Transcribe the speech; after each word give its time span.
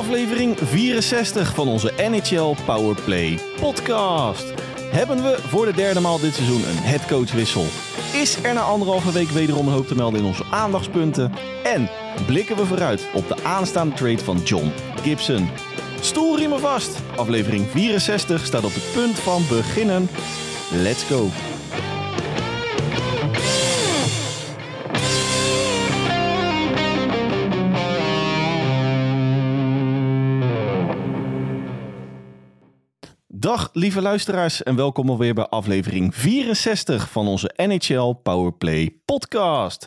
aflevering 0.00 0.58
64 0.58 1.54
van 1.54 1.68
onze 1.68 1.92
NHL 1.96 2.54
Powerplay 2.64 3.38
podcast. 3.60 4.52
Hebben 4.90 5.22
we 5.22 5.36
voor 5.38 5.66
de 5.66 5.72
derde 5.72 6.00
maal 6.00 6.20
dit 6.20 6.34
seizoen 6.34 6.68
een 6.68 6.82
headcoachwissel? 6.82 7.64
Is 8.12 8.42
er 8.42 8.54
na 8.54 8.60
anderhalve 8.60 9.12
week 9.12 9.28
wederom 9.28 9.68
hoop 9.68 9.86
te 9.86 9.94
melden 9.94 10.20
in 10.20 10.26
onze 10.26 10.44
aandachtspunten? 10.50 11.32
En 11.64 11.88
blikken 12.26 12.56
we 12.56 12.66
vooruit 12.66 13.08
op 13.14 13.28
de 13.28 13.44
aanstaande 13.44 13.94
trade 13.94 14.24
van 14.24 14.36
John 14.36 14.72
Gibson? 15.02 15.48
Stoelriemen 16.00 16.60
vast! 16.60 16.98
Aflevering 17.16 17.66
64 17.66 18.44
staat 18.44 18.64
op 18.64 18.74
het 18.74 18.92
punt 18.94 19.18
van 19.18 19.42
beginnen. 19.48 20.08
Let's 20.70 21.02
go! 21.02 21.28
Dag 33.50 33.70
lieve 33.72 34.02
luisteraars 34.02 34.62
en 34.62 34.76
welkom 34.76 35.10
alweer 35.10 35.34
bij 35.34 35.46
aflevering 35.46 36.14
64 36.14 37.10
van 37.10 37.26
onze 37.26 37.52
NHL 37.56 38.12
Powerplay 38.22 38.96
podcast. 39.04 39.86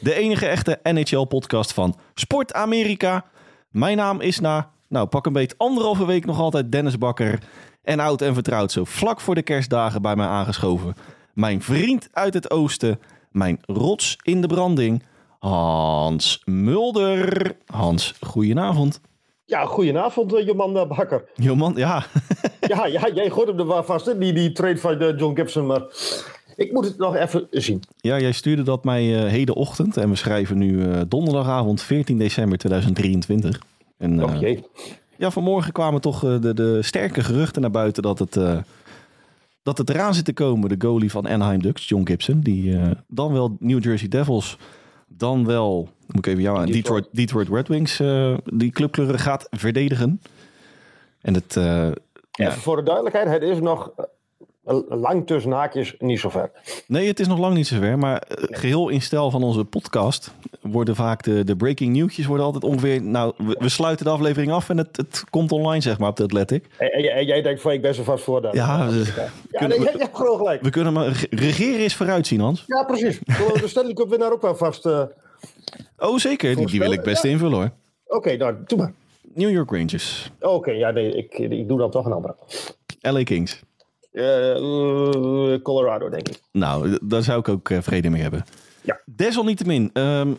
De 0.00 0.14
enige 0.14 0.46
echte 0.46 0.80
NHL 0.82 1.24
podcast 1.24 1.72
van 1.72 1.96
Sport 2.14 2.52
Amerika. 2.52 3.24
Mijn 3.70 3.96
naam 3.96 4.20
is 4.20 4.40
na, 4.40 4.70
nou 4.88 5.06
pak 5.06 5.26
een 5.26 5.32
beetje 5.32 5.56
anderhalve 5.58 6.06
week 6.06 6.24
nog 6.24 6.38
altijd 6.38 6.72
Dennis 6.72 6.98
Bakker. 6.98 7.42
En 7.82 8.00
oud 8.00 8.22
en 8.22 8.34
vertrouwd 8.34 8.72
zo 8.72 8.84
vlak 8.84 9.20
voor 9.20 9.34
de 9.34 9.42
kerstdagen 9.42 10.02
bij 10.02 10.16
mij 10.16 10.26
aangeschoven. 10.26 10.94
Mijn 11.34 11.62
vriend 11.62 12.08
uit 12.12 12.34
het 12.34 12.50
oosten, 12.50 13.00
mijn 13.30 13.58
rots 13.66 14.18
in 14.22 14.40
de 14.40 14.46
branding, 14.46 15.02
Hans 15.38 16.42
Mulder. 16.44 17.56
Hans, 17.66 18.14
goedenavond. 18.20 19.00
Ja, 19.44 19.64
goedenavond, 19.64 20.34
uh, 20.34 20.46
Joman 20.46 20.72
Bakker. 20.72 21.24
Joman, 21.34 21.72
ja. 21.76 22.04
ja, 22.60 22.86
ja, 22.86 23.08
jij 23.14 23.30
gooit 23.30 23.48
hem 23.48 23.58
er 23.58 23.66
wel 23.66 23.84
vast 23.84 24.08
in, 24.08 24.18
die, 24.18 24.32
die 24.32 24.52
trade 24.52 24.78
van 24.78 25.02
uh, 25.02 25.18
John 25.18 25.36
Gibson. 25.36 25.66
Maar 25.66 25.82
ik 26.56 26.72
moet 26.72 26.84
het 26.84 26.98
nog 26.98 27.16
even 27.16 27.46
zien. 27.50 27.82
Ja, 27.96 28.18
jij 28.18 28.32
stuurde 28.32 28.62
dat 28.62 28.84
mij 28.84 29.24
uh, 29.24 29.30
hedenochtend. 29.30 29.96
En 29.96 30.08
we 30.08 30.16
schrijven 30.16 30.58
nu 30.58 31.06
donderdagavond 31.08 31.82
14 31.82 32.18
december 32.18 32.58
2023. 32.58 33.60
En, 33.98 34.24
oh 34.24 34.40
jee. 34.40 34.64
Ja, 35.16 35.30
vanmorgen 35.30 35.72
kwamen 35.72 36.00
toch 36.00 36.20
de, 36.20 36.54
de 36.54 36.82
sterke 36.82 37.22
geruchten 37.22 37.62
naar 37.62 37.70
buiten 37.70 38.02
dat 38.02 38.18
het, 38.18 38.38
dat 39.62 39.78
het 39.78 39.90
eraan 39.90 40.14
zit 40.14 40.24
te 40.24 40.32
komen. 40.32 40.68
De 40.68 40.86
goalie 40.86 41.10
van 41.10 41.28
Anaheim 41.28 41.62
Ducks, 41.62 41.88
John 41.88 42.06
Gibson. 42.06 42.40
Die 42.40 42.78
dan 43.06 43.32
wel 43.32 43.56
New 43.58 43.84
Jersey 43.84 44.08
Devils 44.08 44.58
dan 45.16 45.46
wel, 45.46 45.88
moet 46.06 46.26
ik 46.26 46.32
even 46.32 46.42
jou 46.42 46.58
aan, 46.58 46.66
Detroit, 46.66 47.08
Detroit 47.12 47.48
Red 47.48 47.68
Wings 47.68 48.00
uh, 48.00 48.36
die 48.44 48.70
clubkleuren 48.70 49.18
gaat 49.18 49.46
verdedigen. 49.50 50.20
En 51.20 51.34
het... 51.34 51.56
Uh, 51.56 51.90
ja. 52.30 52.52
Voor 52.52 52.76
de 52.76 52.82
duidelijkheid, 52.82 53.28
het 53.28 53.42
is 53.42 53.60
nog 53.60 53.92
lang 54.88 55.26
tussen 55.26 55.52
haakjes 55.52 55.94
niet 55.98 56.20
zo 56.20 56.28
ver. 56.28 56.50
Nee, 56.86 57.06
het 57.06 57.20
is 57.20 57.26
nog 57.26 57.38
lang 57.38 57.54
niet 57.54 57.66
zo 57.66 57.78
ver. 57.78 57.98
Maar 57.98 58.18
eh, 58.18 58.44
geheel 58.58 58.88
in 58.88 59.02
stijl 59.02 59.30
van 59.30 59.42
onze 59.42 59.64
podcast 59.64 60.34
worden 60.60 60.96
vaak 60.96 61.22
de, 61.22 61.44
de 61.44 61.56
breaking 61.56 61.92
nieuwtjes 61.92 62.26
worden 62.26 62.46
altijd 62.46 62.64
ongeveer... 62.64 63.02
Nou, 63.02 63.32
we, 63.36 63.56
we, 63.58 63.68
sluiten 63.68 64.04
de 64.04 64.10
aflevering 64.10 64.52
af 64.52 64.68
en 64.68 64.76
het, 64.76 64.96
het 64.96 65.24
komt 65.30 65.52
online, 65.52 65.80
zeg 65.80 65.98
maar, 65.98 66.08
op 66.08 66.16
de 66.16 66.22
Athletic. 66.22 66.66
En, 66.78 66.92
en, 66.92 67.04
en 67.04 67.26
jij 67.26 67.42
denkt 67.42 67.60
van, 67.60 67.72
ik 67.72 67.82
ben 67.82 67.94
zo 67.94 68.02
vast 68.02 68.24
voor 68.24 68.42
dat. 68.42 68.54
Ja, 68.54 68.88
we, 68.88 69.12
ja, 69.16 69.58
kunnen, 69.58 69.80
nee, 69.80 69.92
je 69.92 69.98
hebt 69.98 70.16
gewoon 70.16 70.36
gelijk. 70.36 70.62
We 70.62 70.70
kunnen 70.70 70.92
maar 70.92 71.26
regeren 71.30 71.84
is 71.84 71.96
vooruitzien, 71.96 72.40
Hans. 72.40 72.64
Ja, 72.66 72.84
precies. 72.84 73.18
De 73.18 73.62
Stanley 73.64 73.94
Cup 73.94 74.08
winnaar 74.08 74.32
ook 74.32 74.42
wel 74.42 74.56
vast... 74.56 74.86
Uh, 74.86 75.02
oh, 75.98 76.18
zeker. 76.18 76.56
Die, 76.56 76.66
die, 76.66 76.80
wil 76.80 76.92
ik 76.92 77.02
best 77.02 77.22
ja. 77.22 77.30
invullen, 77.30 77.58
hoor. 77.58 77.70
Oké, 78.04 78.16
okay, 78.16 78.36
nou, 78.36 78.56
doe 78.66 78.78
maar. 78.78 78.92
New 79.34 79.50
York 79.50 79.70
Rangers. 79.70 80.30
Oké, 80.40 80.54
okay, 80.54 80.76
ja, 80.76 80.90
nee, 80.90 81.16
ik, 81.16 81.38
ik 81.38 81.68
doe 81.68 81.78
dan 81.78 81.90
toch 81.90 82.06
een 82.06 82.12
andere. 82.12 82.34
LA 83.00 83.22
Kings. 83.22 83.62
Uh, 84.12 85.62
Colorado, 85.62 86.08
denk 86.08 86.28
ik. 86.28 86.40
Nou, 86.52 86.98
daar 87.02 87.22
zou 87.22 87.38
ik 87.38 87.48
ook 87.48 87.68
uh, 87.68 87.78
vrede 87.80 88.10
mee 88.10 88.22
hebben. 88.22 88.44
Ja. 88.82 89.00
Desalniettemin, 89.04 89.90
um, 89.92 90.38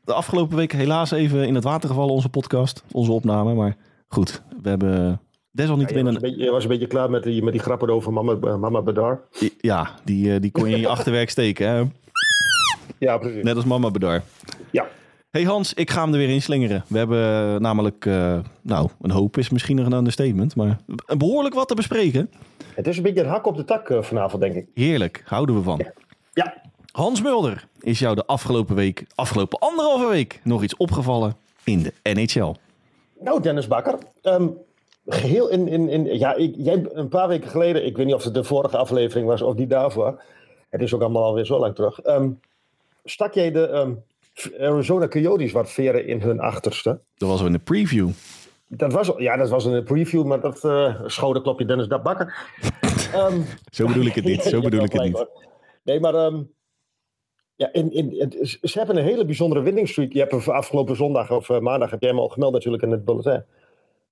de 0.00 0.12
afgelopen 0.12 0.56
weken 0.56 0.78
helaas 0.78 1.10
even 1.10 1.46
in 1.46 1.54
het 1.54 1.64
water 1.64 1.88
gevallen, 1.88 2.14
onze 2.14 2.28
podcast, 2.28 2.84
onze 2.92 3.12
opname. 3.12 3.54
Maar 3.54 3.76
goed, 4.08 4.42
we 4.62 4.68
hebben 4.68 5.20
desalniettemin... 5.50 6.04
Ja, 6.04 6.10
je, 6.10 6.14
was 6.14 6.22
een 6.22 6.30
beetje, 6.30 6.44
je 6.44 6.50
was 6.50 6.62
een 6.62 6.68
beetje 6.68 6.86
klaar 6.86 7.10
met 7.10 7.22
die, 7.22 7.42
met 7.42 7.52
die 7.52 7.62
grappen 7.62 7.90
over 7.90 8.12
Mama, 8.12 8.36
uh, 8.44 8.56
Mama 8.56 8.82
Bedar. 8.82 9.20
Ja, 9.60 9.90
die, 10.04 10.40
die 10.40 10.50
kon 10.50 10.68
je 10.68 10.74
in 10.74 10.80
je 10.80 10.88
achterwerk 10.96 11.30
steken, 11.30 11.68
hè? 11.68 11.84
Ja, 12.98 13.18
precies. 13.18 13.42
Net 13.42 13.56
als 13.56 13.64
Mama 13.64 13.90
Bedar. 13.90 14.22
Ja. 14.70 14.86
Hey 15.34 15.44
Hans, 15.44 15.74
ik 15.74 15.90
ga 15.90 16.02
hem 16.02 16.12
er 16.12 16.18
weer 16.18 16.28
in 16.28 16.42
slingeren. 16.42 16.84
We 16.88 16.98
hebben 16.98 17.62
namelijk, 17.62 18.04
uh, 18.04 18.38
nou, 18.62 18.88
een 19.00 19.10
hoop 19.10 19.36
is 19.36 19.50
misschien 19.50 19.76
nog 19.76 19.86
een 19.86 19.92
understatement, 19.92 20.56
maar 20.56 20.78
behoorlijk 21.16 21.54
wat 21.54 21.68
te 21.68 21.74
bespreken. 21.74 22.30
Het 22.74 22.86
is 22.86 22.96
een 22.96 23.02
beetje 23.02 23.20
een 23.20 23.28
hak 23.28 23.46
op 23.46 23.56
de 23.56 23.64
tak 23.64 23.88
uh, 23.88 24.02
vanavond, 24.02 24.42
denk 24.42 24.54
ik. 24.54 24.66
Heerlijk, 24.74 25.22
houden 25.26 25.54
we 25.54 25.62
van. 25.62 25.78
Ja. 25.78 25.92
ja. 26.32 26.54
Hans 26.92 27.22
Mulder, 27.22 27.66
is 27.80 27.98
jou 27.98 28.14
de 28.14 28.26
afgelopen 28.26 28.74
week, 28.74 29.06
afgelopen 29.14 29.58
anderhalve 29.58 30.08
week, 30.08 30.40
nog 30.44 30.62
iets 30.62 30.76
opgevallen 30.76 31.36
in 31.64 31.82
de 31.82 32.12
NHL? 32.12 32.54
Nou, 33.20 33.42
Dennis 33.42 33.66
Bakker. 33.66 33.98
Um, 34.22 34.56
geheel 35.06 35.48
in, 35.48 35.68
in, 35.68 35.88
in 35.88 36.18
ja, 36.18 36.34
ik, 36.34 36.54
jij 36.56 36.86
een 36.92 37.08
paar 37.08 37.28
weken 37.28 37.50
geleden, 37.50 37.86
ik 37.86 37.96
weet 37.96 38.06
niet 38.06 38.14
of 38.14 38.24
het 38.24 38.34
de 38.34 38.44
vorige 38.44 38.76
aflevering 38.76 39.26
was 39.26 39.42
of 39.42 39.54
die 39.54 39.66
daarvoor. 39.66 40.22
Het 40.70 40.80
is 40.82 40.94
ook 40.94 41.00
allemaal 41.00 41.24
alweer 41.24 41.46
zo 41.46 41.58
lang 41.58 41.74
terug. 41.74 42.06
Um, 42.06 42.40
stak 43.04 43.34
jij 43.34 43.50
de 43.50 43.68
um, 43.68 44.02
Arizona 44.58 45.08
Coyotes 45.08 45.52
wat 45.52 45.70
veren 45.70 46.06
in 46.06 46.20
hun 46.20 46.40
achterste? 46.40 47.00
Dat 47.14 47.28
was 47.28 47.42
in 47.42 47.52
de 47.52 47.58
preview. 47.58 48.08
Dat 48.68 48.92
was, 48.92 49.12
ja, 49.16 49.36
dat 49.36 49.48
was 49.48 49.64
een 49.64 49.84
preview, 49.84 50.24
maar 50.24 50.40
dat 50.40 50.64
uh, 50.64 51.00
schouderklopje 51.06 51.64
Dennis 51.64 51.86
dat 51.86 52.02
bakken. 52.02 52.32
um, 53.14 53.44
zo 53.70 53.86
bedoel 53.86 54.04
ik 54.04 54.14
het 54.14 54.24
niet. 54.24 54.42
Zo 54.42 54.60
bedoel 54.68 54.84
ik 54.84 54.92
het 54.92 55.02
niet. 55.02 55.26
Nee, 55.84 56.00
maar 56.00 56.14
um, 56.14 56.52
ja, 57.56 57.72
in, 57.72 57.92
in, 57.92 58.32
ze 58.62 58.78
hebben 58.78 58.96
een 58.96 59.04
hele 59.04 59.24
bijzondere 59.24 59.62
winning 59.62 59.88
streak. 59.88 60.12
Je 60.12 60.18
hebt 60.18 60.48
afgelopen 60.48 60.96
zondag 60.96 61.30
of 61.30 61.48
uh, 61.48 61.58
maandag, 61.58 61.90
heb 61.90 62.00
jij 62.00 62.10
hem 62.10 62.18
al 62.18 62.28
gemeld 62.28 62.52
natuurlijk 62.52 62.82
in 62.82 62.90
het 62.90 63.04
bulletin. 63.04 63.44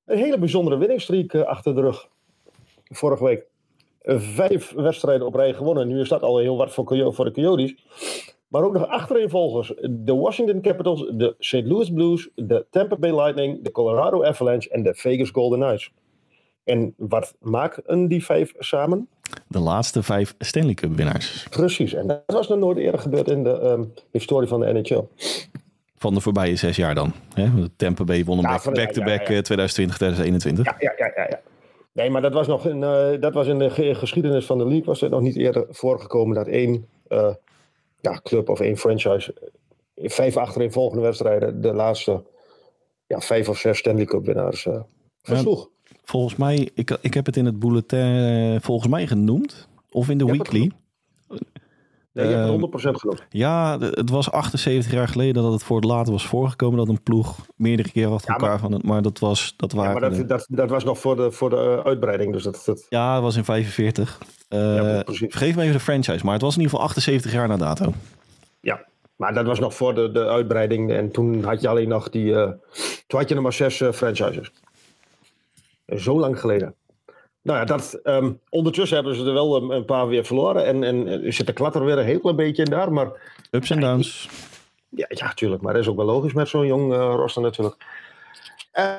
Een 0.04 0.18
hele 0.18 0.38
bijzondere 0.38 0.76
winning 0.76 1.00
streak 1.00 1.32
uh, 1.32 1.42
achter 1.42 1.74
de 1.74 1.80
rug. 1.80 2.08
Vorige 2.88 3.24
week. 3.24 3.46
vijf 4.04 4.72
wedstrijden 4.72 5.26
op 5.26 5.34
rij 5.34 5.54
gewonnen. 5.54 5.88
Nu 5.88 6.00
is 6.00 6.08
dat 6.08 6.22
al 6.22 6.38
heel 6.38 6.56
wat 6.56 6.72
voor, 6.72 7.12
voor 7.14 7.24
de 7.24 7.30
Coyotes. 7.30 7.74
Maar 8.52 8.62
ook 8.62 8.72
nog 8.72 8.86
achtereenvolgers. 8.86 9.72
De 9.90 10.14
Washington 10.14 10.60
Capitals, 10.60 11.10
de 11.12 11.34
St. 11.38 11.62
Louis 11.64 11.90
Blues, 11.90 12.28
de 12.34 12.66
Tampa 12.70 12.96
Bay 12.96 13.14
Lightning, 13.14 13.62
de 13.62 13.70
Colorado 13.70 14.24
Avalanche 14.24 14.68
en 14.68 14.82
de 14.82 14.94
Vegas 14.94 15.30
Golden 15.30 15.58
Knights. 15.60 15.92
En 16.64 16.94
wat 16.96 17.34
maken 17.40 18.08
die 18.08 18.24
vijf 18.24 18.54
samen? 18.58 19.08
De 19.48 19.58
laatste 19.58 20.02
vijf 20.02 20.34
Stanley 20.38 20.74
Cup 20.74 20.96
winnaars. 20.96 21.46
Precies, 21.50 21.94
en 21.94 22.06
dat 22.06 22.22
was 22.26 22.48
nog 22.48 22.58
nooit 22.58 22.78
eerder 22.78 23.00
gebeurd 23.00 23.28
in 23.28 23.42
de 23.42 23.62
um, 23.62 23.92
historie 24.10 24.48
van 24.48 24.60
de 24.60 24.72
NHL. 24.72 25.04
Van 25.96 26.14
de 26.14 26.20
voorbije 26.20 26.56
zes 26.56 26.76
jaar 26.76 26.94
dan. 26.94 27.12
Hè? 27.34 27.68
Tampa 27.76 28.04
Bay 28.04 28.24
won 28.24 28.38
hem 28.38 28.72
back-to-back 28.72 29.28
ja, 29.28 29.34
ja, 29.34 29.42
2020, 29.42 29.96
2021. 29.96 30.64
Ja, 30.64 30.76
ja, 30.78 31.12
ja, 31.16 31.26
ja. 31.30 31.40
Nee, 31.92 32.10
maar 32.10 32.22
dat 32.22 32.32
was 32.32 32.46
nog 32.46 32.66
in, 32.66 32.80
uh, 32.80 33.20
dat 33.20 33.34
was 33.34 33.46
in 33.46 33.58
de 33.58 33.94
geschiedenis 33.94 34.46
van 34.46 34.58
de 34.58 34.66
league 34.66 34.84
was 34.84 35.00
het 35.00 35.10
nog 35.10 35.20
niet 35.20 35.36
eerder 35.36 35.66
voorgekomen 35.70 36.34
dat 36.34 36.46
één 36.46 36.86
uh, 37.08 37.34
ja, 38.02 38.20
club 38.22 38.48
of 38.48 38.60
één 38.60 38.76
franchise 38.76 39.34
in 39.94 40.10
vijf 40.10 40.36
achtereenvolgende 40.36 41.02
wedstrijden 41.02 41.60
de 41.60 41.72
laatste 41.72 42.24
ja, 43.06 43.20
vijf 43.20 43.48
of 43.48 43.58
zes 43.58 43.78
Stanley 43.78 44.04
Cup 44.04 44.24
winnaars 44.24 44.64
uh, 44.64 44.80
versloeg. 45.22 45.68
Ja, 45.84 45.96
volgens 46.04 46.36
mij, 46.36 46.70
ik, 46.74 46.98
ik 47.00 47.14
heb 47.14 47.26
het 47.26 47.36
in 47.36 47.44
het 47.44 47.58
bulletin 47.58 48.60
volgens 48.60 48.88
mij 48.88 49.06
genoemd. 49.06 49.68
Of 49.90 50.08
in 50.08 50.18
de 50.18 50.24
weekly. 50.24 50.70
Nee, 52.12 52.28
je 52.28 52.34
hebt 52.34 52.88
100% 52.88 52.90
genoemd. 52.90 53.24
Ja, 53.28 53.78
het 53.78 54.10
was 54.10 54.30
78 54.30 54.92
jaar 54.92 55.08
geleden 55.08 55.42
dat 55.42 55.52
het 55.52 55.62
voor 55.62 55.76
het 55.76 55.84
later 55.84 56.12
was 56.12 56.26
voorgekomen 56.26 56.78
dat 56.78 56.88
een 56.88 57.02
ploeg 57.02 57.46
meerdere 57.56 57.90
keren 57.90 58.12
achter 58.12 58.30
ja, 58.30 58.36
elkaar 58.36 58.58
van 58.58 58.72
het. 58.72 58.82
Maar 58.82 59.02
dat 59.02 59.18
was. 59.18 59.54
Dat 59.56 59.72
waren 59.72 59.94
ja, 59.94 59.98
maar 59.98 60.10
dat, 60.10 60.28
dat, 60.28 60.46
dat, 60.48 60.70
was 60.70 60.84
nog 60.84 60.98
voor 60.98 61.16
de, 61.16 61.32
voor 61.32 61.50
de 61.50 61.80
uitbreiding. 61.84 62.32
Dus 62.32 62.42
dat, 62.42 62.62
dat... 62.66 62.86
Ja, 62.88 63.14
het 63.14 63.22
was 63.22 63.36
in 63.36 63.44
45. 63.44 64.18
Ja, 64.56 65.02
vergeef 65.06 65.56
me 65.56 65.62
even 65.62 65.74
de 65.74 65.80
franchise, 65.80 66.24
maar 66.24 66.32
het 66.32 66.42
was 66.42 66.56
in 66.56 66.60
ieder 66.60 66.72
geval 66.72 66.88
78 66.88 67.32
jaar 67.32 67.48
na 67.48 67.56
dato. 67.56 67.92
Ja, 68.60 68.84
maar 69.16 69.34
dat 69.34 69.46
was 69.46 69.60
nog 69.60 69.74
voor 69.74 69.94
de, 69.94 70.10
de 70.12 70.26
uitbreiding. 70.26 70.92
En 70.92 71.10
toen 71.10 71.44
had 71.44 71.60
je 71.60 71.68
alleen 71.68 71.88
nog 71.88 72.10
die. 72.10 72.24
Uh, 72.24 72.50
toen 73.06 73.18
had 73.18 73.28
je 73.28 73.34
nog 73.34 73.42
maar 73.42 73.52
zes 73.52 73.80
uh, 73.80 73.92
franchises. 73.92 74.52
Zo 75.86 76.18
lang 76.18 76.40
geleden. 76.40 76.74
Nou 77.42 77.58
ja, 77.58 77.64
dat, 77.64 78.00
um, 78.04 78.40
ondertussen 78.48 78.96
hebben 78.96 79.16
ze 79.16 79.24
er 79.24 79.32
wel 79.32 79.56
een, 79.56 79.70
een, 79.70 79.84
paar 79.84 80.08
weer 80.08 80.24
verloren. 80.24 80.64
En, 80.64 80.84
en 80.84 81.32
zit 81.32 81.46
de 81.46 81.52
klatter 81.52 81.84
weer 81.84 81.98
een 81.98 82.04
heel 82.04 82.20
klein 82.20 82.36
beetje 82.36 82.62
in 82.62 82.70
daar. 82.70 82.92
Maar, 82.92 83.10
Ups 83.50 83.70
en 83.70 83.80
downs. 83.80 84.28
Ja, 84.88 85.06
ja, 85.08 85.32
tuurlijk. 85.34 85.62
Maar 85.62 85.72
dat 85.72 85.82
is 85.82 85.88
ook 85.88 85.96
wel 85.96 86.06
logisch 86.06 86.32
met 86.32 86.48
zo'n 86.48 86.66
jong 86.66 86.92
uh, 86.92 86.98
roster 86.98 87.42
natuurlijk. 87.42 87.76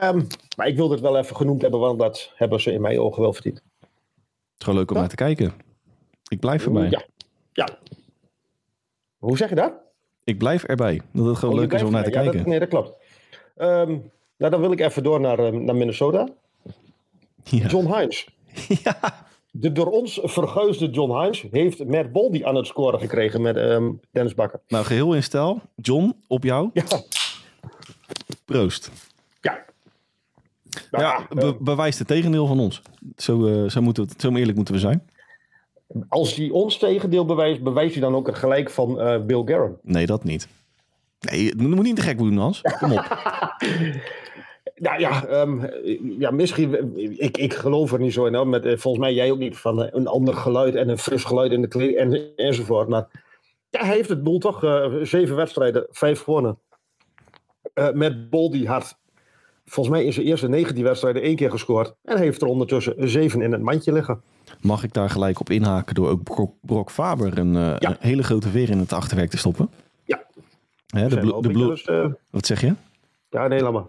Um, 0.04 0.28
maar 0.58 0.68
ik 0.68 0.76
wilde 0.76 0.94
het 0.94 1.04
wel 1.04 1.18
even 1.18 1.36
genoemd 1.36 1.62
hebben, 1.62 1.80
want 1.80 2.00
dat 2.00 2.32
hebben 2.36 2.62
ze 2.62 2.72
in 2.72 2.82
mijn 2.82 3.00
ogen 3.00 3.22
wel 3.22 3.34
verdiend. 3.34 3.62
Is 4.64 4.70
gewoon 4.70 4.84
leuk 4.84 4.92
om 4.92 4.98
naar 4.98 5.10
te 5.10 5.16
kijken. 5.16 5.54
Ik 6.28 6.40
blijf 6.40 6.66
erbij. 6.66 6.90
Ja. 6.90 7.04
ja. 7.54 7.68
Hoe 9.18 9.38
zeg 9.38 9.50
je 9.50 9.56
dat? 9.56 9.74
Ik 10.24 10.38
blijf 10.38 10.64
erbij. 10.64 11.02
Dat 11.12 11.26
het 11.26 11.38
gewoon 11.38 11.54
oh, 11.54 11.62
leuk 11.62 11.74
is 11.74 11.84
om 11.84 11.92
naar 11.92 12.04
te 12.04 12.10
ja, 12.10 12.22
kijken. 12.22 12.38
Dat, 12.38 12.48
nee, 12.48 12.60
dat 12.60 12.70
klopt. 12.70 12.94
Um, 13.58 14.12
Nou, 14.38 14.52
dan 14.52 14.62
wil 14.62 14.72
ik 14.72 14.80
even 14.80 15.04
door 15.04 15.20
naar, 15.20 15.40
eh, 15.40 15.52
naar 15.52 15.76
Minnesota. 15.76 16.28
Ja. 17.44 17.68
John 17.68 17.96
Hines. 17.96 18.28
ja. 18.84 19.26
De 19.52 19.72
door 19.72 19.90
ons 19.92 20.20
verguisde 20.24 20.90
John 20.90 21.22
Hines 21.22 21.46
heeft 21.52 21.86
Matt 21.86 22.12
Boldy 22.12 22.44
aan 22.44 22.56
het 22.56 22.68
scoren 22.68 23.00
gekregen 23.00 23.42
met 23.42 23.58
ehm, 23.58 23.92
Dennis 24.12 24.34
Bakker. 24.34 24.60
Nou, 24.68 24.86
geheel 24.86 25.14
in 25.14 25.24
stijl. 25.24 25.62
John, 25.76 26.16
op 26.28 26.44
jou. 26.44 26.70
Ja. 26.74 26.84
Proost. 28.46 28.92
Ja. 30.92 30.98
Nou, 31.00 31.04
Ja, 31.04 31.28
be- 31.52 31.58
bewijst 31.60 32.00
het 32.00 32.08
tegendeel 32.08 32.48
van 32.48 32.60
ons. 32.60 32.82
Zo, 33.16 33.46
eh, 33.48 33.70
zo, 33.70 33.82
moeten 33.82 34.04
we, 34.08 34.14
zo 34.18 34.36
eerlijk 34.36 34.56
moeten 34.58 34.74
we 34.74 34.80
zijn. 34.80 35.10
als 36.10 36.36
hij 36.36 36.50
ons 36.50 36.78
tegendeel 36.78 37.26
bewijst, 37.26 37.64
bewijst 37.64 37.94
hij 37.94 38.02
dan 38.02 38.16
ook 38.16 38.28
het 38.28 38.36
gelijk 38.36 38.70
van 38.70 39.00
eh, 39.00 39.22
Bill 39.22 39.42
Guerin. 39.46 39.78
Nee, 39.82 40.06
dat 40.06 40.24
niet. 40.24 40.48
Nee, 41.20 41.44
je 41.44 41.54
moet 41.68 41.84
niet 41.84 41.96
te 41.96 42.02
gek 42.02 42.18
doen, 42.18 42.38
Hans. 42.38 42.62
Kom 42.80 42.92
op. 42.92 43.06
Nou 44.76 45.00
ja, 45.00 45.26
ehm, 45.26 45.66
ja 46.20 46.32
misschien. 46.32 46.94
Ik, 47.20 47.38
ik 47.38 47.54
geloof 47.54 47.92
er 47.94 48.00
niet 48.00 48.14
zo 48.14 48.26
in. 48.26 48.34
Hoor, 48.34 48.48
met, 48.48 48.66
eh, 48.66 48.78
volgens 48.78 49.04
mij 49.04 49.14
jij 49.14 49.32
ook 49.32 49.38
niet 49.38 49.58
van 49.58 49.80
een 49.92 50.08
ander 50.08 50.34
geluid 50.34 50.76
en 50.76 50.90
een 50.90 50.98
fris 50.98 51.24
geluid 51.24 51.52
in 51.52 51.62
de 51.62 51.68
kleding 51.68 51.98
en, 51.98 52.36
enzovoort. 52.36 52.88
Maar 52.88 53.08
ja, 53.70 53.86
hij 53.86 53.96
heeft 53.96 54.10
het 54.10 54.24
boel 54.24 54.40
toch 54.40 54.60
zeven 55.04 55.36
wedstrijden, 55.36 55.88
vijf 55.90 56.22
gewonnen. 56.22 56.60
Met 57.94 58.30
Boldy 58.30 58.66
had 58.66 58.98
volgens 59.66 59.96
mij 59.96 60.06
in 60.06 60.14
zijn 60.14 60.26
eerste 60.26 60.48
19 60.50 60.84
wedstrijden 60.84 61.22
één 61.22 61.36
keer 61.36 61.52
gescoord. 61.52 61.94
En 62.04 62.18
heeft 62.18 62.42
er 62.42 62.48
ondertussen 62.48 63.10
zeven 63.10 63.42
in 63.42 63.52
het 63.52 63.62
mandje 63.62 63.94
liggen. 63.94 64.22
Mag 64.62 64.84
ik 64.84 64.94
daar 64.94 65.10
gelijk 65.10 65.40
op 65.40 65.50
inhaken 65.50 65.96
door 65.96 66.10
ook 66.10 66.52
Brok 66.62 66.92
Faber 66.92 67.38
een, 67.38 67.56
eh, 67.56 67.76
Ja. 67.80 67.90
een 67.90 67.96
hele 68.00 68.24
grote 68.24 68.50
veer 68.50 68.70
in 68.70 68.78
het 68.80 68.94
achterwerk 68.94 69.30
te 69.30 69.38
stoppen? 69.38 69.70
Ja. 70.06 70.24
Hè, 70.88 71.08
de, 71.10 71.18
blo- 71.20 71.42
de, 71.42 71.50
blue, 71.52 71.68
dus, 71.68 71.84
eh, 71.86 72.06
wat 72.30 72.46
zeg 72.46 72.62
je? 72.62 72.74
ja, 73.30 73.48
nee, 73.48 73.62
laat 73.62 73.74
maar. 73.74 73.84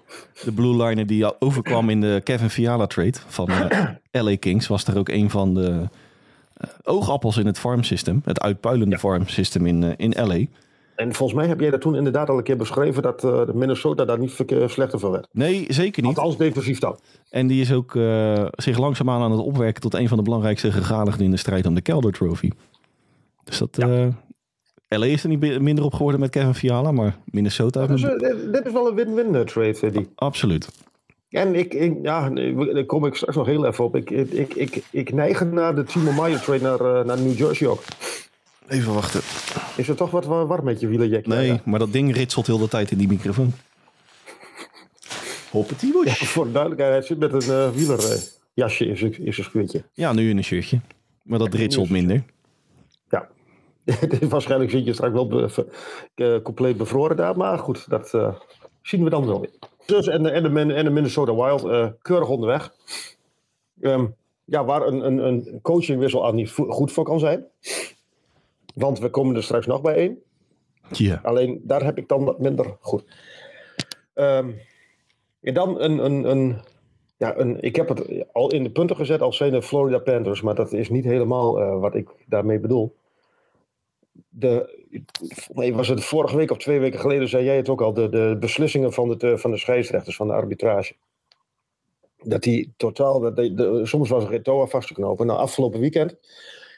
De 0.45 0.53
blue 0.53 0.83
liner 0.85 1.07
die 1.07 1.41
overkwam 1.41 1.91
in 1.91 2.01
de 2.01 2.21
Kevin 2.25 2.51
Fiala 2.51 2.87
trade 2.87 3.19
van 3.27 3.49
eh, 3.49 3.89
LA 4.25 4.37
Kings 4.37 4.67
was 4.67 4.85
er 4.85 4.99
ook 4.99 5.09
een 5.09 5.31
van 5.31 5.55
de 5.55 5.89
oogappels 6.85 7.37
in 7.37 7.47
het 7.47 7.59
farm 7.59 7.83
system. 7.83 8.21
Het 8.25 8.41
uitpuilende 8.41 8.99
farm 8.99 9.29
system 9.29 9.67
in, 9.67 9.97
in 9.97 10.27
LA. 10.27 10.39
En 10.97 11.15
volgens 11.15 11.39
mij 11.39 11.49
heb 11.49 11.61
jij 11.61 11.71
dat 11.71 11.81
toen 11.81 11.95
inderdaad 11.95 12.29
al 12.29 12.37
een 12.37 12.43
keer 12.43 12.57
beschreven 12.57 13.03
dat 13.03 13.25
eh, 13.25 13.43
Minnesota 13.53 14.05
daar 14.05 14.19
niet 14.19 14.41
slechter 14.67 14.99
van 14.99 15.11
werd. 15.11 15.27
Nee, 15.33 15.65
zeker 15.69 16.03
niet. 16.03 16.17
Althans, 16.17 16.37
defensief 16.37 16.79
dan. 16.79 16.99
En 17.31 17.47
die 17.47 17.61
is 17.61 17.73
ook 17.73 17.95
eh, 17.97 18.45
zich 18.53 18.79
langzaamaan 18.79 19.23
aan 19.23 19.31
het 19.31 19.41
opwerken 19.41 19.81
tot 19.81 19.95
een 19.95 20.09
van 20.09 20.17
de 20.17 20.23
belangrijkste 20.25 20.73
gegadigden 20.73 21.25
in 21.25 21.31
de 21.31 21.37
strijd 21.37 21.67
om 21.67 21.75
de 21.75 21.83
Calder 21.83 22.13
Trophy. 22.13 22.51
Dus 23.45 23.59
dat. 23.59 23.79
eh, 23.79 24.07
LA 24.89 25.07
is 25.07 25.23
er 25.23 25.29
niet 25.29 25.61
minder 25.61 25.85
op 25.85 25.95
geworden 25.95 26.21
met 26.21 26.31
Kevin 26.31 26.55
Fiala, 26.55 26.93
maar 26.93 27.19
Minnesota. 27.25 27.87
Dus, 27.87 28.03
dit- 28.03 28.63
is 28.65 28.73
wel 28.73 28.89
een 28.89 28.95
win-win 28.95 29.45
trade, 29.45 29.91
die. 29.91 30.09
Absoluut. 30.15 30.69
En 31.29 31.55
ik, 31.55 31.75
ik, 31.75 31.97
ja, 32.03 32.29
daar 32.31 32.85
kom 32.85 33.07
ik 33.07 33.15
straks 33.15 33.37
nog 33.37 33.47
heel 33.47 33.67
even 33.67 33.85
op. 33.85 33.97
Ik, 33.97 34.11
ik, 34.11 34.31
ik, 34.33 34.55
ik, 34.55 34.83
ik 34.91 35.13
neig 35.13 35.45
naar 35.45 35.75
de 35.75 35.85
Timo 35.85 36.13
Meyer 36.13 36.41
trade 36.41 36.63
naar, 36.63 37.07
naar 37.07 37.21
New 37.21 37.37
Jersey 37.37 37.67
ook. 37.69 37.83
Even 38.69 38.95
wachten. 38.95 39.21
Is 39.77 39.89
er 39.89 39.97
toch 39.97 40.11
wat 40.11 40.25
wa- 40.25 40.47
warm 40.47 40.65
met 40.65 40.81
je 40.81 40.87
wielerjack? 40.87 41.27
Nee, 41.27 41.47
Ja, 41.47 41.61
maar 41.65 41.79
dat 41.79 41.93
ding 41.93 42.15
ritselt 42.15 42.47
heel 42.47 42.59
de 42.59 42.69
tijd 42.69 42.91
in 42.91 42.99
die 42.99 43.09
microfoon. 43.09 43.53
Hoppatee 45.51 45.93
ja. 46.05 46.13
Voor 46.15 46.45
de 46.45 46.53
duidelijkheid, 46.53 46.93
hij 46.93 47.03
zit 47.03 47.19
met 47.19 47.33
een 47.33 47.55
eh 47.55 47.71
wielerjasje 47.71 48.87
in 48.87 48.97
zijn 48.97 49.13
in 49.25 49.35
zijn 49.35 49.47
schuurtje. 49.47 49.85
Ja, 49.93 50.13
nu 50.13 50.31
in 50.31 50.37
een 50.37 50.45
shirtje. 50.45 50.81
Maar 51.23 51.39
dat 51.39 51.55
ritselt 51.55 51.91
minder. 51.91 52.25
Ja. 53.09 53.29
Waarschijnlijk 54.29 54.71
zit 54.71 54.85
je 54.85 54.93
straks 54.93 55.13
wel 55.13 55.27
be- 55.27 55.49
ver- 55.49 55.67
eh, 56.15 56.37
compleet 56.43 56.77
bevroren 56.77 57.17
daar. 57.17 57.37
Maar 57.37 57.59
goed, 57.59 57.89
dat 57.91 58.15
eh, 58.15 58.35
zien 58.83 59.05
we 59.05 59.11
dan 59.11 59.27
wel 59.27 59.41
weer. 59.41 59.51
Dus, 59.87 60.07
en, 60.07 60.23
de- 60.23 60.31
en, 60.31 60.43
de, 60.43 60.49
Min- 60.49 60.71
en 60.71 60.85
de 60.85 60.91
Minnesota 60.91 61.35
Wild, 61.35 61.65
eh, 61.65 61.87
keurig 62.03 62.29
onderweg. 62.29 62.73
Ehm, 63.81 64.07
ja, 64.45 64.65
waar 64.65 64.87
een, 64.87 65.07
een, 65.07 65.19
een 65.27 65.59
coachingwissel 65.63 66.27
aan 66.27 66.35
niet 66.35 66.51
goed 66.51 66.93
voor 66.93 67.05
kan 67.05 67.19
zijn. 67.19 67.45
Want 68.75 68.99
we 68.99 69.11
komen 69.11 69.37
er 69.37 69.43
straks 69.43 69.67
nog 69.67 69.81
bij 69.81 69.95
één. 69.95 70.23
Ja. 70.91 71.21
Alleen 71.23 71.61
daar 71.63 71.85
heb 71.85 71.99
ik 71.99 72.09
dan 72.09 72.25
wat 72.25 72.39
minder 72.39 72.77
goed. 72.81 73.05
Ehm, 74.15 74.51
en 75.41 75.55
dan 75.55 75.81
een, 75.81 76.05
een, 76.05 76.31
een, 76.31 76.61
ja, 77.17 77.37
een. 77.37 77.61
Ik 77.61 77.77
heb 77.77 77.89
het 77.89 78.25
al 78.33 78.51
in 78.51 78.63
de 78.63 78.71
punten 78.71 78.97
gezet 78.97 79.21
als 79.21 79.37
zijn 79.37 79.53
de 79.53 79.63
Florida 79.63 79.99
Panthers. 79.99 80.43
Maar 80.43 80.55
dat 80.55 80.73
is 80.73 80.89
niet 80.89 81.05
helemaal 81.05 81.61
eh, 81.61 81.81
wat 81.81 81.95
ik 81.95 82.09
daarmee 82.27 82.59
bedoel. 82.59 82.97
De, 84.29 84.83
nee, 85.53 85.75
was 85.75 85.89
het 85.89 86.05
vorige 86.05 86.37
week 86.37 86.51
of 86.51 86.59
twee 86.59 86.81
weken 86.81 87.01
geleden, 87.01 87.29
zei 87.29 87.45
jij 87.45 87.57
het 87.57 87.69
ook 87.69 87.83
al. 87.83 87.95
De, 87.95 88.09
de 88.09 88.37
beslissingen 88.41 88.93
van 88.93 89.19
de, 89.19 89.39
van 89.39 89.51
de 89.51 89.59
scheidsrechters, 89.59 90.17
van 90.17 90.27
de 90.27 90.33
arbitrage. 90.33 90.95
Dat 92.23 92.43
die 92.43 92.75
totaal. 92.77 93.21
Dat 93.21 93.37
die, 93.37 93.55
de, 93.55 93.87
soms 93.87 94.09
was 94.09 94.23
er 94.23 94.31
geen 94.31 94.43
toa 94.43 94.67
vast 94.67 94.89
te 94.89 94.95
knopen. 94.95 95.27
Nou, 95.27 95.39
afgelopen 95.39 95.81
weekend. 95.81 96.19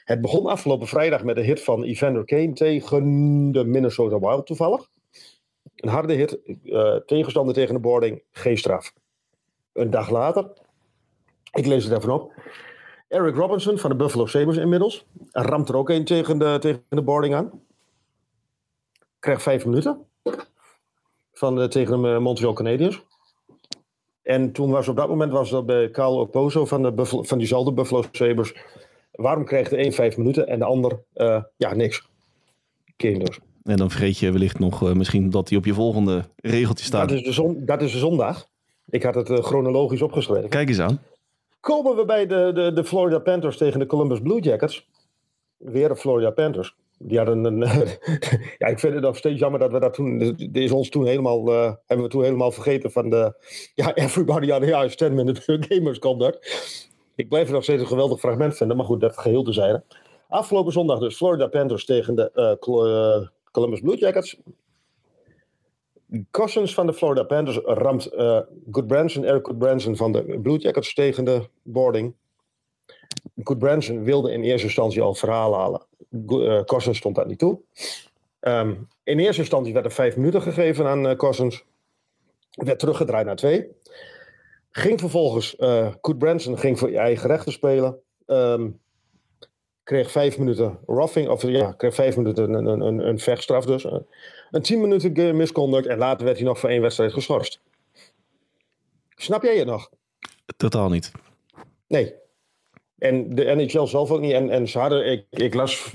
Het 0.07 0.21
begon 0.21 0.45
afgelopen 0.45 0.87
vrijdag 0.87 1.23
met 1.23 1.37
een 1.37 1.43
hit 1.43 1.63
van 1.63 1.83
Evander 1.83 2.25
Kane 2.25 2.53
tegen 2.53 3.51
de 3.51 3.63
Minnesota 3.63 4.19
Wild 4.19 4.45
toevallig. 4.45 4.89
Een 5.75 5.89
harde 5.89 6.13
hit, 6.13 6.39
eh, 6.63 6.95
tegenstander 6.95 7.53
tegen 7.53 7.73
de 7.73 7.79
boarding, 7.79 8.23
geen 8.31 8.57
straf. 8.57 8.93
Een 9.73 9.89
dag 9.89 10.09
later, 10.09 10.49
ik 11.51 11.65
lees 11.65 11.83
het 11.83 11.97
even 11.97 12.13
op. 12.13 12.33
Eric 13.07 13.35
Robinson 13.35 13.77
van 13.77 13.89
de 13.89 13.95
Buffalo 13.95 14.25
Sabres 14.25 14.57
inmiddels. 14.57 15.05
Ramt 15.31 15.69
er 15.69 15.75
ook 15.75 15.89
een 15.89 16.05
tegen 16.05 16.37
de, 16.37 16.57
tegen 16.59 16.83
de 16.89 17.03
boarding 17.03 17.35
aan. 17.35 17.61
Krijgt 19.19 19.41
vijf 19.41 19.65
minuten. 19.65 20.05
Van 21.33 21.55
de, 21.55 21.67
tegen 21.67 22.01
de 22.01 22.19
Montreal 22.19 22.53
Canadiens. 22.53 23.03
En 24.21 24.51
toen 24.51 24.71
was 24.71 24.87
op 24.87 24.95
dat 24.95 25.09
moment 25.09 25.31
was 25.31 25.49
dat 25.49 25.65
bij 25.65 25.91
Carl 25.91 26.19
Okpozo 26.19 26.65
van, 26.65 26.81
de 26.81 27.05
van 27.05 27.37
diezelfde 27.37 27.73
Buffalo 27.73 28.03
Sabres. 28.11 28.53
Waarom 29.17 29.45
kreeg 29.45 29.69
de 29.69 29.85
een 29.85 29.93
vijf 29.93 30.17
minuten 30.17 30.47
en 30.47 30.59
de 30.59 30.65
ander 30.65 30.99
eh, 31.13 31.43
ja, 31.57 31.73
niks? 31.73 32.07
Kane 32.95 33.19
dus. 33.19 33.39
En 33.63 33.77
dan 33.77 33.89
vergeet 33.89 34.17
je 34.17 34.31
wellicht 34.31 34.59
nog 34.59 34.83
eh, 34.83 34.93
misschien 34.93 35.29
dat 35.29 35.49
hij 35.49 35.57
op 35.57 35.65
je 35.65 35.73
volgende 35.73 36.23
regeltje 36.35 36.85
staat. 36.85 37.09
Dat 37.09 37.17
is, 37.17 37.23
de 37.23 37.31
zon, 37.31 37.65
dat 37.65 37.81
is 37.81 37.91
de 37.91 37.97
zondag. 37.97 38.47
Ik 38.89 39.03
had 39.03 39.15
het 39.15 39.29
eh, 39.29 39.37
chronologisch 39.37 40.01
opgeschreven. 40.01 40.49
Kijk 40.49 40.67
eens 40.69 40.79
aan. 40.79 41.01
Komen 41.59 41.95
we 41.95 42.05
bij 42.05 42.27
de, 42.27 42.51
de, 42.53 42.73
de 42.73 42.83
Florida 42.83 43.19
Panthers 43.19 43.57
tegen 43.57 43.79
de 43.79 43.85
Columbus 43.85 44.19
Blue 44.19 44.41
Jackets. 44.41 44.87
Weer 45.57 45.87
de 45.87 45.95
Florida 45.95 46.31
Panthers. 46.31 46.75
Die 46.99 47.17
hadden 47.17 47.43
een. 47.43 47.59
ja, 48.57 48.67
ik 48.67 48.79
vind 48.79 48.93
het 48.93 49.01
nog 49.01 49.17
steeds 49.17 49.39
jammer 49.39 49.59
dat 49.59 49.71
we 49.71 49.79
dat 49.79 49.93
toen. 49.93 50.17
Dit 50.37 50.55
is 50.55 50.71
ons 50.71 50.89
toen 50.89 51.05
helemaal. 51.05 51.45
hebben 51.85 52.05
we 52.05 52.07
toen 52.07 52.23
helemaal 52.23 52.51
vergeten 52.51 52.91
van 52.91 53.09
de. 53.09 53.33
Ja, 53.75 53.95
everybody 54.05 54.51
on 54.51 54.61
the 54.61 54.83
ice, 54.85 54.95
10 54.95 55.13
minute 55.13 55.57
gamers 55.69 55.99
conduct. 55.99 56.39
Ik 57.17 57.29
blijf 57.29 57.43
het 57.43 57.53
nog 57.53 57.63
steeds 57.63 57.81
een 57.81 57.87
geweldig 57.87 58.19
fragment 58.19 58.57
vinden, 58.57 58.77
maar 58.77 58.85
goed, 58.85 59.01
dat 59.01 59.17
geheel 59.17 59.43
te 59.43 59.53
zijn. 59.53 59.83
Afgelopen 60.27 60.71
zondag 60.71 60.99
dus 60.99 61.15
Florida 61.15 61.47
Panthers 61.47 61.85
tegen 61.85 62.15
de 62.15 62.31
eh, 62.31 62.51
eh, 62.51 63.27
Columbus 63.51 63.79
Blue 63.79 63.97
Jackets. 63.97 64.37
Cousins 66.31 66.73
van 66.73 66.85
de 66.87 66.93
Florida 66.93 67.23
Panthers 67.23 67.57
ramt 67.57 68.05
eh 68.05 68.39
Goodbranson, 68.71 69.23
Eric 69.23 69.45
Goodbranson 69.45 69.95
van 69.95 70.11
de 70.11 70.39
Blue 70.41 70.57
Jackets 70.57 70.93
tegen 70.93 71.25
de 71.25 71.49
boarding. 71.63 72.15
Goodbranson 73.43 74.03
wilde 74.03 74.31
in 74.31 74.43
eerste 74.43 74.65
instantie 74.65 75.01
al 75.01 75.13
verhaal 75.13 75.55
halen. 75.55 75.85
Cousins 76.65 76.97
stond 76.97 77.15
dat 77.15 77.27
niet 77.27 77.39
toe. 77.39 77.59
Ehm, 78.39 78.75
in 79.03 79.19
eerste 79.19 79.41
instantie 79.41 79.73
werd 79.73 79.85
er 79.85 79.91
vijf 79.91 80.17
minuten 80.17 80.41
gegeven 80.41 80.85
aan 80.87 81.07
eh 81.07 81.15
Cousins. 81.15 81.65
Werd 82.51 82.79
teruggedraaid 82.79 83.25
naar 83.25 83.35
twee. 83.35 83.67
Ging 84.77 84.99
vervolgens, 84.99 85.55
eh 85.55 85.87
Goodbranson 86.01 86.57
ging 86.57 86.79
voor 86.79 86.91
eigen 86.91 87.29
rechten 87.29 87.51
spelen. 87.51 87.99
Ehm, 88.25 88.69
kreeg 89.83 90.11
vijf 90.11 90.37
minuten 90.37 90.79
roughing, 90.85 91.29
of 91.29 91.41
ja, 91.41 91.71
kreeg 91.71 91.95
vijf 91.95 92.17
minuten 92.17 92.53
een, 92.53 92.65
een, 92.65 92.81
een, 92.81 93.07
een 93.07 93.19
vechtstraf 93.19 93.65
dus. 93.65 93.87
Een 94.51 94.61
tien 94.61 94.81
minuten 94.81 95.37
misconduct 95.37 95.85
en 95.85 95.97
later 95.97 96.25
werd 96.25 96.37
hij 96.37 96.45
nog 96.45 96.59
voor 96.59 96.69
één 96.69 96.81
wedstrijd 96.81 97.13
geschorst. 97.13 97.59
Snap 99.15 99.43
jij 99.43 99.57
het 99.57 99.67
nog? 99.67 99.89
Totaal 100.57 100.89
niet. 100.89 101.11
Nee. 101.87 102.13
En 102.97 103.35
de 103.35 103.43
NHL 103.43 103.85
zelf 103.85 104.11
ook 104.11 104.21
niet. 104.21 104.33
En, 104.33 104.49
en 104.49 104.67
ze 104.67 104.79
hadden, 104.79 105.11
ik, 105.11 105.25
ik 105.29 105.53
las. 105.53 105.93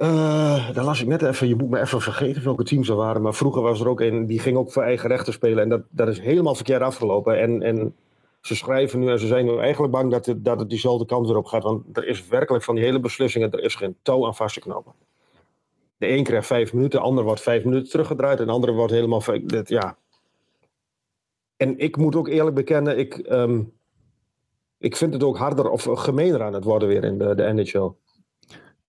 Eh 0.00 0.74
daar 0.74 0.84
las 0.84 1.00
ik 1.00 1.06
net 1.06 1.22
even, 1.22 1.48
je 1.48 1.54
moet 1.54 1.70
me 1.70 1.80
even 1.80 2.00
vergeten 2.00 2.44
welke 2.44 2.64
teams 2.64 2.88
er 2.88 2.94
waren. 2.96 3.22
Maar 3.22 3.34
vroeger 3.34 3.62
was 3.62 3.80
er 3.80 3.88
ook 3.88 4.00
een, 4.00 4.26
die 4.26 4.38
ging 4.38 4.56
ook 4.56 4.72
voor 4.72 4.82
eigen 4.82 5.08
rechten 5.08 5.32
spelen. 5.32 5.62
En 5.62 5.68
dat, 5.68 5.82
dat 5.90 6.08
is 6.08 6.20
helemaal 6.20 6.54
verkeerd 6.54 6.82
afgelopen. 6.82 7.40
En, 7.40 7.62
en 7.62 7.94
ze 8.40 8.54
schrijven 8.56 8.98
nu 8.98 9.10
en 9.10 9.18
ze 9.18 9.26
zijn 9.26 9.44
nu 9.44 9.58
eigenlijk 9.58 9.92
bang 9.92 10.10
dat 10.10 10.26
het, 10.26 10.44
dat 10.44 10.60
het 10.60 10.68
diezelfde 10.68 11.06
kant 11.06 11.26
weer 11.26 11.36
op 11.36 11.44
gaat. 11.46 11.62
Want 11.62 11.96
er 11.96 12.06
is 12.06 12.26
werkelijk 12.26 12.64
van 12.64 12.74
die 12.74 12.84
hele 12.84 13.00
beslissingen, 13.00 13.50
er 13.50 13.62
is 13.62 13.74
geen 13.74 13.96
touw 14.02 14.26
aan 14.26 14.34
vast 14.34 14.54
te 14.54 14.60
knopen. 14.60 14.92
De 15.96 16.08
een 16.08 16.24
krijgt 16.24 16.46
vijf 16.46 16.72
minuten, 16.72 17.00
de 17.00 17.06
ander 17.06 17.24
wordt 17.24 17.40
vijf 17.40 17.64
minuten 17.64 17.90
teruggedraaid. 17.90 18.40
En 18.40 18.46
de 18.46 18.52
andere 18.52 18.72
wordt 18.72 18.92
helemaal. 18.92 19.22
ja. 19.64 19.96
En 21.56 21.78
ik 21.78 21.96
moet 21.96 22.16
ook 22.16 22.28
eerlijk 22.28 22.56
bekennen, 22.56 22.98
ik. 22.98 23.18
ehm, 23.18 23.62
ik 24.78 24.96
vind 24.96 25.12
het 25.12 25.22
ook 25.22 25.36
harder 25.36 25.70
of 25.70 25.82
gemener 25.82 26.42
aan 26.42 26.54
het 26.54 26.64
worden 26.64 26.88
weer 26.88 27.04
in 27.04 27.18
de, 27.18 27.34
de 27.34 27.52
NHL. 27.52 27.90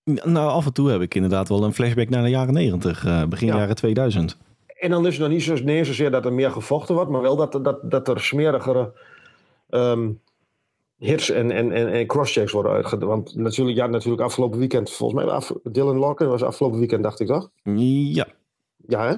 Nou, 0.04 0.48
af 0.50 0.66
en 0.66 0.72
toe 0.72 0.90
heb 0.90 1.00
ik 1.00 1.14
inderdaad 1.14 1.48
wel 1.48 1.64
een 1.64 1.74
flashback 1.74 2.08
naar 2.08 2.22
de 2.22 2.28
jaren 2.30 2.54
90, 2.54 3.04
eh, 3.04 3.24
begin 3.24 3.46
Ja. 3.46 3.56
jaren 3.56 3.74
2000. 3.76 4.36
En 4.78 4.90
dan 4.90 5.06
is 5.06 5.12
het 5.12 5.22
nog 5.22 5.30
niet 5.30 5.42
zo, 5.42 5.56
zozeer 5.84 6.10
dat 6.10 6.24
er 6.24 6.32
meer 6.32 6.50
gevochten 6.50 6.94
wordt, 6.94 7.10
maar 7.10 7.20
wel 7.20 7.36
dat, 7.36 7.52
dat, 7.64 7.90
dat 7.90 8.08
er 8.08 8.20
smerigere 8.20 8.92
ehm, 9.70 10.10
hits 10.98 11.30
en, 11.30 11.50
en, 11.50 11.72
en, 11.72 11.88
en 11.92 12.06
crosschecks 12.06 12.52
worden 12.52 12.72
uitgedaan. 12.72 13.08
Want 13.08 13.34
natuurlijk, 13.36 13.76
ja, 13.76 13.86
natuurlijk 13.86 14.22
afgelopen 14.22 14.58
weekend, 14.58 14.90
volgens 14.90 15.24
mij, 15.24 15.32
af, 15.34 15.52
Dylan 15.62 15.98
Larkin 15.98 16.28
was 16.28 16.42
afgelopen 16.42 16.78
weekend, 16.78 17.02
dacht 17.02 17.20
ik 17.20 17.26
toch? 17.26 17.50
Ja, 17.62 18.26
Ja, 18.86 19.06
hè? 19.08 19.14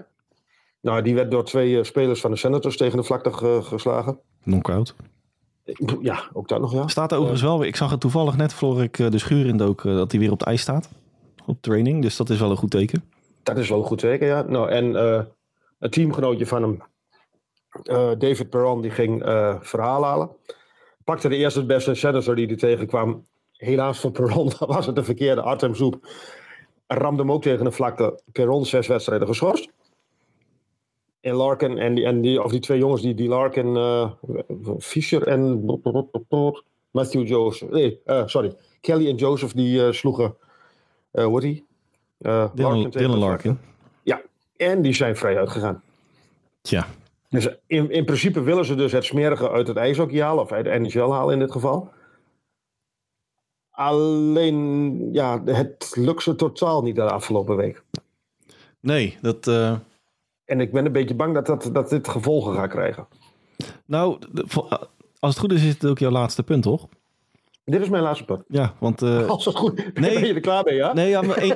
Nou, 0.80 1.02
die 1.02 1.14
werd 1.14 1.30
door 1.30 1.44
twee 1.44 1.78
eh, 1.78 1.84
spelers 1.84 2.20
van 2.20 2.30
de 2.30 2.36
Senators 2.36 2.76
tegen 2.76 2.96
de 2.96 3.04
vlakte 3.04 3.32
ge- 3.32 3.60
geslagen. 3.62 4.18
knockout. 4.42 4.94
Ja, 6.00 6.28
ook 6.32 6.48
dat 6.48 6.60
nog, 6.60 6.72
ja. 6.72 6.88
Staat 6.88 7.10
er 7.10 7.16
overigens 7.16 7.42
wel 7.42 7.58
weer. 7.58 7.68
Ik 7.68 7.76
zag 7.76 7.90
het 7.90 8.00
toevallig 8.00 8.36
net 8.36 8.52
voor 8.52 8.82
ik 8.82 8.98
eh, 8.98 9.10
de 9.10 9.18
schuur 9.18 9.46
in 9.46 9.56
dook 9.56 9.84
eh, 9.84 9.94
dat 9.94 10.10
hij 10.10 10.20
weer 10.20 10.32
op 10.32 10.38
het 10.38 10.48
ijs 10.48 10.60
staat. 10.60 10.88
Op 11.46 11.62
training. 11.62 12.02
Dus 12.02 12.16
dat 12.16 12.30
is 12.30 12.40
wel 12.40 12.50
een 12.50 12.56
goed 12.56 12.70
teken. 12.70 13.04
Dat 13.42 13.58
is 13.58 13.68
wel 13.68 13.78
een 13.78 13.84
goed 13.84 13.98
teken, 13.98 14.26
ja. 14.26 14.42
Nou, 14.42 14.70
en 14.70 14.96
eh, 14.96 15.22
een 15.78 15.90
teamgenootje 15.90 16.46
van 16.46 16.62
hem, 16.62 16.82
eh, 17.82 18.10
David 18.18 18.50
Perron, 18.50 18.80
die 18.80 18.90
ging 18.90 19.22
eh 19.22 19.56
verhaal 19.60 20.04
halen. 20.04 20.30
Pakte 21.04 21.28
de 21.28 21.36
eerste 21.36 21.66
beste 21.66 21.94
senator 21.94 22.34
die 22.34 22.46
hij 22.46 22.56
tegenkwam. 22.56 23.26
Helaas 23.52 24.00
voor 24.00 24.10
Perron 24.10 24.52
was 24.74 24.86
het 24.86 24.94
de 24.94 25.04
verkeerde, 25.04 25.42
Artem 25.42 25.74
Zoep. 25.74 26.08
Ramde 26.86 27.22
hem 27.22 27.32
ook 27.32 27.42
tegen 27.42 27.64
de 27.64 27.72
vlakte. 27.72 28.20
Perron 28.32 28.66
zes 28.66 28.86
wedstrijden 28.86 29.26
geschorst. 29.26 29.70
En 31.24 31.34
Larkin, 31.34 31.78
en 31.78 31.94
die, 31.94 32.04
en 32.04 32.20
die, 32.20 32.42
of 32.42 32.50
die 32.50 32.60
twee 32.60 32.78
jongens, 32.78 33.02
die, 33.02 33.14
die 33.14 33.28
Larkin, 33.28 33.76
eh, 33.76 34.10
Fischer 34.78 35.26
en 35.26 35.64
Matthew 36.90 37.28
Joseph. 37.28 37.70
Nee, 37.70 38.00
eh, 38.04 38.22
sorry. 38.26 38.56
Kelly 38.80 39.08
en 39.08 39.16
Joseph, 39.16 39.52
die 39.52 39.86
eh, 39.86 39.92
sloegen, 39.92 40.36
eh 41.10 41.24
hoe 41.24 41.40
die? 41.40 41.66
Dylan, 42.54 43.18
Larkin. 43.18 43.58
ja, 44.02 44.22
en 44.56 44.82
die 44.82 44.94
zijn 44.94 45.16
vrij 45.16 45.38
uitgegaan. 45.38 45.82
Tja, 46.60 46.86
Dus 47.28 47.48
in, 47.66 47.90
in 47.90 48.04
principe 48.04 48.40
willen 48.40 48.64
ze 48.64 48.74
dus 48.74 48.92
het 48.92 49.04
smerige 49.04 49.50
uit 49.50 49.68
het 49.68 49.76
ijshockey 49.76 50.22
halen, 50.22 50.42
of 50.42 50.52
uit 50.52 50.64
de 50.64 50.78
NHL 50.78 51.10
halen 51.10 51.32
in 51.32 51.38
dit 51.38 51.52
geval. 51.52 51.90
Alleen, 53.70 54.98
ja, 55.12 55.42
het 55.44 55.92
lukt 55.96 56.22
ze 56.22 56.34
totaal 56.34 56.82
niet 56.82 56.96
de 56.96 57.02
afgelopen 57.02 57.56
week. 57.56 57.82
nee, 58.80 59.18
dat. 59.20 59.46
En 60.44 60.60
ik 60.60 60.72
ben 60.72 60.86
een 60.86 60.92
beetje 60.92 61.14
bang 61.14 61.34
dat, 61.34 61.46
dat, 61.46 61.70
dat 61.72 61.88
dit 61.90 62.08
gevolgen 62.08 62.54
gaat 62.54 62.70
krijgen. 62.70 63.06
nou, 63.86 64.18
eh, 64.34 64.72
als 65.18 65.30
het 65.34 65.38
goed 65.38 65.52
is, 65.52 65.62
is 65.64 65.72
het 65.72 65.86
ook 65.86 65.98
jouw 65.98 66.10
laatste 66.10 66.42
punt, 66.42 66.62
toch? 66.62 66.86
Dit 67.64 67.80
is 67.80 67.88
mijn 67.88 68.02
laatste 68.02 68.24
punt. 68.24 68.42
Ja, 68.48 68.74
want. 68.78 69.02
eh, 69.02 69.26
Als 69.28 69.44
het 69.44 69.56
goed 69.56 69.76
Nee. 70.00 70.14
ben 70.14 70.26
je 70.26 70.34
er 70.34 70.40
klaar 70.40 70.64
mee, 70.64 70.74
ja? 70.74 70.92
Nee, 70.92 71.08
ja, 71.08 71.22
maar 71.22 71.36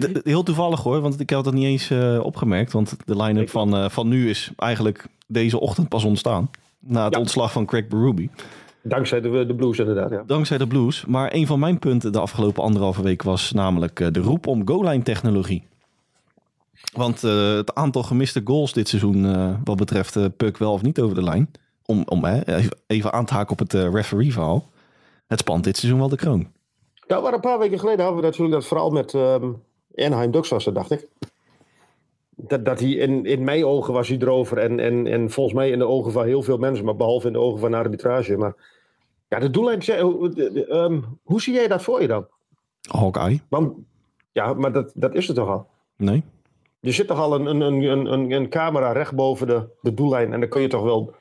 d- 0.00 0.20
heel 0.24 0.42
toevallig 0.42 0.82
hoor, 0.82 1.00
want 1.00 1.20
ik 1.20 1.30
had 1.30 1.44
dat 1.44 1.54
niet 1.54 1.64
eens 1.64 1.90
eh, 1.90 2.20
opgemerkt. 2.22 2.72
Want 2.72 2.96
de 3.04 3.16
line-up 3.22 3.50
van, 3.50 3.90
van 3.90 4.08
nu 4.08 4.28
is 4.28 4.50
eigenlijk 4.56 5.06
deze 5.26 5.60
ochtend 5.60 5.88
pas 5.88 6.04
ontstaan. 6.04 6.50
Na 6.78 7.04
het 7.04 7.14
Ja. 7.14 7.20
ontslag 7.20 7.52
van 7.52 7.66
Craig 7.66 7.88
Berube. 7.88 8.28
Dankzij 8.82 9.20
de, 9.20 9.46
de 9.46 9.54
Blues 9.54 9.78
inderdaad, 9.78 10.10
ja. 10.10 10.22
Dankzij 10.26 10.58
de 10.58 10.66
Blues. 10.66 11.04
Maar 11.06 11.34
een 11.34 11.46
van 11.46 11.58
mijn 11.58 11.78
punten 11.78 12.12
de 12.12 12.20
afgelopen 12.20 12.62
anderhalve 12.62 13.02
week 13.02 13.22
was 13.22 13.52
namelijk 13.52 14.14
de 14.14 14.20
roep 14.20 14.46
om 14.46 14.68
goal-line 14.68 15.02
technologie. 15.02 15.62
Want 16.92 17.24
eh, 17.24 17.54
het 17.54 17.74
aantal 17.74 18.02
gemiste 18.02 18.40
goals 18.44 18.72
dit 18.72 18.88
seizoen, 18.88 19.26
eh, 19.26 19.54
wat 19.64 19.76
betreft 19.76 20.16
eh 20.16 20.24
puck 20.36 20.56
wel 20.56 20.72
of 20.72 20.82
niet 20.82 21.00
over 21.00 21.14
de 21.14 21.22
lijn. 21.22 21.50
Om, 21.84 22.02
om 22.06 22.24
even 22.86 23.12
aan 23.12 23.24
te 23.24 23.34
haken 23.34 23.52
op 23.52 23.58
het 23.58 23.72
referee-verhaal. 23.72 24.68
Het 25.26 25.38
spant 25.38 25.64
dit 25.64 25.76
seizoen 25.76 26.00
wel 26.00 26.08
de 26.08 26.16
kroon. 26.16 26.48
Ja, 27.06 27.20
maar 27.20 27.32
een 27.32 27.40
paar 27.40 27.58
weken 27.58 27.78
geleden 27.78 28.04
hadden 28.04 28.20
we 28.20 28.26
natuurlijk 28.26 28.54
dat 28.54 28.66
vooral 28.66 28.90
met 28.90 29.14
ehm 29.14 29.52
Anaheim 29.94 30.30
Ducks 30.30 30.64
dacht 30.72 30.90
ik. 30.90 31.08
Dat, 32.36 32.64
dat 32.64 32.80
hij 32.80 32.90
in, 32.90 33.24
in 33.24 33.44
mijn 33.44 33.64
ogen 33.64 33.92
was 33.92 34.08
hij 34.08 34.18
erover 34.18 34.58
en, 34.58 34.80
en, 34.80 35.06
en 35.06 35.30
volgens 35.30 35.54
mij 35.54 35.70
in 35.70 35.78
de 35.78 35.86
ogen 35.86 36.12
van 36.12 36.24
heel 36.24 36.42
veel 36.42 36.58
mensen, 36.58 36.84
maar 36.84 36.96
behalve 36.96 37.26
in 37.26 37.32
de 37.32 37.38
ogen 37.38 37.60
van 37.60 37.70
de 37.70 37.76
arbitrage. 37.76 38.36
Maar 38.36 38.54
ja, 39.28 39.38
de 39.38 39.50
doellijn, 39.50 39.80
ehm, 39.80 41.00
hoe 41.22 41.40
zie 41.40 41.54
jij 41.54 41.68
dat 41.68 41.82
voor 41.82 42.00
je 42.00 42.08
dan? 42.08 42.26
Hawkeye? 42.88 43.40
Want, 43.48 43.76
ja, 44.32 44.54
maar 44.54 44.72
dat, 44.72 44.92
dat 44.94 45.14
is 45.14 45.26
het 45.26 45.36
toch 45.36 45.48
al? 45.48 45.66
Nee? 45.96 46.24
Er 46.80 46.92
zit 46.92 47.06
toch 47.06 47.18
al 47.18 47.34
een, 47.34 47.46
een, 47.46 47.60
een, 47.60 48.12
een, 48.12 48.30
een 48.30 48.48
camera 48.48 48.92
recht 48.92 49.14
boven 49.14 49.46
de, 49.46 49.68
de 49.80 49.94
doellijn 49.94 50.32
en 50.32 50.40
dan 50.40 50.48
kun 50.48 50.62
je 50.62 50.68
toch 50.68 50.82
wel, 50.82 51.14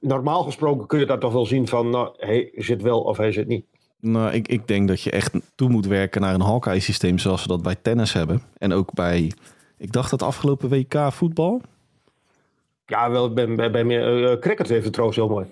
normaal 0.00 0.42
gesproken 0.42 0.86
kun 0.86 0.98
je 0.98 1.06
dat 1.06 1.20
toch 1.20 1.32
wel 1.32 1.46
zien 1.46 1.68
van, 1.68 1.90
nou, 1.90 2.14
hij 2.16 2.52
zit 2.54 2.82
wel 2.82 3.00
of 3.00 3.16
hij 3.16 3.32
zit 3.32 3.46
niet. 3.46 3.64
Nou, 4.00 4.32
ik, 4.32 4.48
ik 4.48 4.68
denk 4.68 4.88
dat 4.88 5.02
je 5.02 5.10
echt 5.10 5.34
toe 5.54 5.68
moet 5.68 5.86
werken 5.86 6.20
naar 6.20 6.34
een 6.34 6.40
Hawkeye-systeem 6.40 7.18
zoals 7.18 7.42
we 7.42 7.48
dat 7.48 7.62
bij 7.62 7.76
tennis 7.82 8.12
hebben. 8.12 8.42
En 8.58 8.72
ook 8.72 8.94
bij, 8.94 9.32
ik 9.78 9.92
dacht 9.92 10.10
dat 10.10 10.22
afgelopen 10.22 10.68
WK 10.68 11.12
voetbal. 11.12 11.60
Ja, 12.90 13.10
wel 13.10 13.32
bij, 13.32 13.54
bij, 13.54 13.70
bij 13.70 13.84
meer, 13.84 14.30
eh, 14.30 14.38
cricket 14.38 14.68
heeft 14.68 14.82
het 14.84 14.92
trouwens 14.92 15.18
heel 15.18 15.28
mooi. 15.28 15.46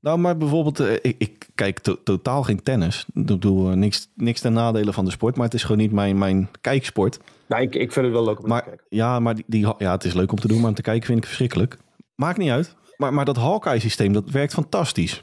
Nou, 0.00 0.18
maar 0.18 0.36
bijvoorbeeld, 0.36 0.80
eh, 0.80 0.92
ik, 0.92 1.14
ik 1.18 1.46
kijk 1.54 1.78
to- 1.78 1.98
totaal 2.04 2.42
geen 2.42 2.62
tennis. 2.62 3.06
Ik 3.14 3.26
bedoel, 3.26 3.70
eh, 3.70 3.76
niks, 3.76 4.08
niks 4.14 4.40
ten 4.40 4.52
nadele 4.52 4.92
van 4.92 5.04
de 5.04 5.10
sport, 5.10 5.36
maar 5.36 5.44
het 5.44 5.54
is 5.54 5.62
gewoon 5.62 5.76
niet 5.78 5.92
mijn, 5.92 6.18
mijn 6.18 6.48
kijksport. 6.60 7.18
Nou, 7.48 7.62
ik, 7.62 7.74
ik 7.74 7.92
vind 7.92 8.04
het 8.06 8.14
wel 8.14 8.24
leuk 8.24 8.42
om 8.42 8.48
Maar 8.48 8.62
te 8.62 8.68
kijken. 8.68 8.86
ja, 8.88 9.20
maar 9.20 9.34
die, 9.34 9.44
die, 9.46 9.66
ja, 9.78 9.92
het 9.92 10.04
is 10.04 10.14
leuk 10.14 10.30
om 10.32 10.38
te 10.38 10.48
doen, 10.48 10.58
maar 10.60 10.68
om 10.68 10.74
te 10.74 10.82
kijken 10.82 11.06
vind 11.06 11.18
ik 11.18 11.24
verschrikkelijk. 11.24 11.76
Maakt 12.14 12.38
niet 12.38 12.50
uit. 12.50 12.74
Maar, 12.96 13.14
maar 13.14 13.24
dat 13.24 13.36
Hawkeye-systeem, 13.36 14.12
dat 14.12 14.30
werkt 14.30 14.52
fantastisch. 14.52 15.22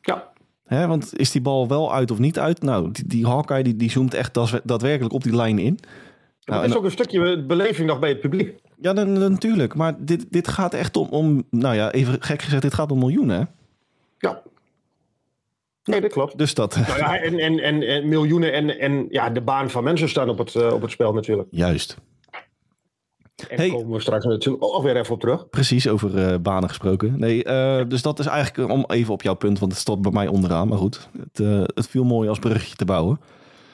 Ja, 0.00 0.32
Hè, 0.64 0.86
want 0.86 1.18
is 1.18 1.30
die 1.30 1.40
bal 1.40 1.68
wel 1.68 1.92
uit 1.94 2.10
of 2.10 2.18
niet 2.18 2.38
uit? 2.38 2.62
Nou, 2.62 2.90
die, 2.92 3.06
die 3.06 3.26
Hawkeye 3.26 3.62
die, 3.62 3.76
die 3.76 3.90
zoomt 3.90 4.14
echt 4.14 4.34
daadwerkelijk 4.64 5.14
op 5.14 5.22
die 5.22 5.36
lijn 5.36 5.58
in. 5.58 5.78
Nou, 6.44 6.62
er 6.62 6.68
is 6.68 6.76
ook 6.76 6.84
een 6.84 6.90
stukje 6.90 7.42
beleving 7.44 7.88
nog 7.88 7.98
bij 7.98 8.08
het 8.08 8.20
publiek. 8.20 8.58
Ja, 8.80 8.92
natuurlijk. 8.92 9.74
Maar 9.74 9.94
dit, 9.98 10.26
dit 10.30 10.48
gaat 10.48 10.74
echt 10.74 10.96
om, 10.96 11.08
om, 11.08 11.44
nou 11.50 11.74
ja, 11.74 11.92
even 11.92 12.22
gek 12.22 12.42
gezegd, 12.42 12.62
dit 12.62 12.74
gaat 12.74 12.92
om 12.92 12.98
miljoenen. 12.98 13.48
Ja. 14.18 14.42
Nee, 15.84 16.00
dat 16.00 16.12
klopt. 16.12 16.38
Dus 16.38 16.54
dat, 16.54 16.76
Nou 16.76 16.98
ja, 16.98 17.18
en, 17.18 17.38
en, 17.38 17.58
en, 17.58 17.82
en 17.82 18.08
miljoenen 18.08 18.52
en, 18.52 18.78
en 18.78 19.06
ja, 19.08 19.30
de 19.30 19.40
baan 19.40 19.70
van 19.70 19.84
mensen 19.84 20.08
staan 20.08 20.28
op 20.28 20.38
het, 20.38 20.54
eh, 20.54 20.72
op 20.72 20.82
het 20.82 20.90
spel 20.90 21.12
natuurlijk. 21.12 21.48
juist. 21.50 21.96
En 23.48 23.56
Hey. 23.56 23.68
komen 23.68 23.92
we 23.92 24.00
straks 24.00 24.24
natuurlijk 24.24 24.64
ook 24.64 24.82
weer 24.82 24.96
even 24.96 25.14
op 25.14 25.20
terug. 25.20 25.48
Precies, 25.48 25.88
over 25.88 26.18
eh, 26.18 26.38
banen 26.38 26.68
gesproken. 26.68 27.18
Nee, 27.18 27.44
eh, 27.44 27.84
dus 27.88 28.02
dat 28.02 28.18
is 28.18 28.26
eigenlijk 28.26 28.70
om 28.70 28.84
even 28.86 29.12
op 29.12 29.22
jouw 29.22 29.34
punt, 29.34 29.58
want 29.58 29.72
het 29.72 29.80
stond 29.80 30.02
bij 30.02 30.12
mij 30.12 30.26
onderaan. 30.26 30.68
Maar 30.68 30.78
goed, 30.78 31.08
het, 31.32 31.66
het 31.74 31.86
viel 31.88 32.04
mooi 32.04 32.28
als 32.28 32.38
bruggetje 32.38 32.76
te 32.76 32.84
bouwen. 32.84 33.20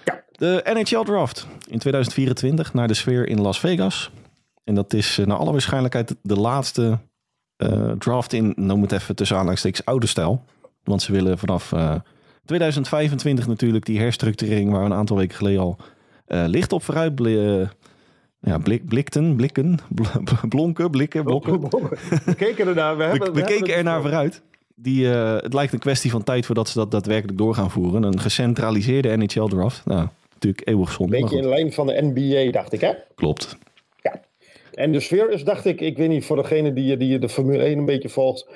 Ja. 0.05 0.23
De 0.33 0.61
NHL 0.73 1.03
Draft 1.03 1.47
in 1.69 1.79
2024 1.79 2.75
naar 2.75 2.89
de 2.89 2.95
sfeer 2.95 3.29
in 3.29 3.41
Las 3.41 3.61
Vegas. 3.61 4.11
En 4.65 4.75
dat 4.75 4.93
is 4.93 5.19
eh, 5.19 5.27
naar 5.27 5.37
alle 5.37 5.53
waarschijnlijkheid 5.53 6.17
de 6.23 6.37
laatste 6.37 6.99
eh, 7.57 7.91
draft 7.91 8.33
in, 8.33 8.53
noem 8.57 8.83
het 8.83 8.93
even 8.93 9.17
tussen 9.17 9.37
aanhalingstekens, 9.37 9.85
oude 9.85 10.07
stijl. 10.07 10.45
Want 10.85 11.03
ze 11.03 11.13
willen 11.13 11.39
vanaf 11.39 11.73
eh, 11.73 11.95
2025 12.45 13.47
natuurlijk 13.47 13.85
die 13.85 13.99
herstructurering 13.99 14.71
waar 14.71 14.81
we 14.81 14.87
een 14.87 14.93
aantal 14.93 15.17
weken 15.17 15.37
geleden 15.37 15.61
al 15.61 15.77
eh, 16.27 16.45
licht 16.47 16.73
op 16.73 16.83
vooruit 16.83 17.21
eh, 17.21 17.69
ja, 18.41 18.59
blik, 18.59 18.89
blikten, 18.89 19.37
blikken, 19.37 19.79
bl- 19.95 20.47
blonken, 20.49 20.91
blikken, 20.91 21.25
blokken. 21.25 21.61
We 22.25 22.35
keken 22.37 22.67
ernaar. 22.67 22.97
We, 22.97 23.03
hebben, 23.03 23.33
We, 23.33 23.41
we 23.41 23.47
keken 23.47 23.75
er 23.75 23.83
naar 23.83 24.01
vooruit. 24.01 24.43
Die, 24.75 25.13
eh, 25.13 25.43
het 25.43 25.55
lijkt 25.55 25.73
een 25.73 25.79
kwestie 25.79 26.11
van 26.11 26.23
tijd 26.23 26.47
voordat 26.47 26.69
ze 26.69 26.79
dat 26.79 26.91
daadwerkelijk 26.91 27.39
door 27.39 27.55
gaan 27.55 27.71
voeren. 27.71 28.03
Een 28.03 28.21
gecentraliseerde 28.21 29.17
NHL-draft. 29.17 29.87
Nou, 29.87 30.09
natuurlijk 30.33 30.69
eeuwig 30.69 30.93
zonde. 30.93 31.21
Beetje 31.21 31.37
in 31.37 31.49
lijn 31.49 31.73
van 31.73 31.87
de 31.87 32.11
NBA, 32.13 32.53
dacht 32.53 32.73
ik, 32.73 32.81
hè? 32.81 32.93
klopt. 33.15 33.59
En 34.81 34.93
de 34.93 35.01
sfeer 35.01 35.31
is, 35.31 35.45
dacht 35.45 35.65
ik, 35.65 35.81
ik 35.81 35.97
weet 35.97 36.09
niet, 36.09 36.25
voor 36.25 36.37
degene 36.37 36.73
die, 36.73 36.97
die 36.97 37.19
de 37.19 37.29
Formule 37.29 37.63
1 37.63 37.79
een 37.79 37.85
beetje 37.85 38.09
volgt, 38.09 38.49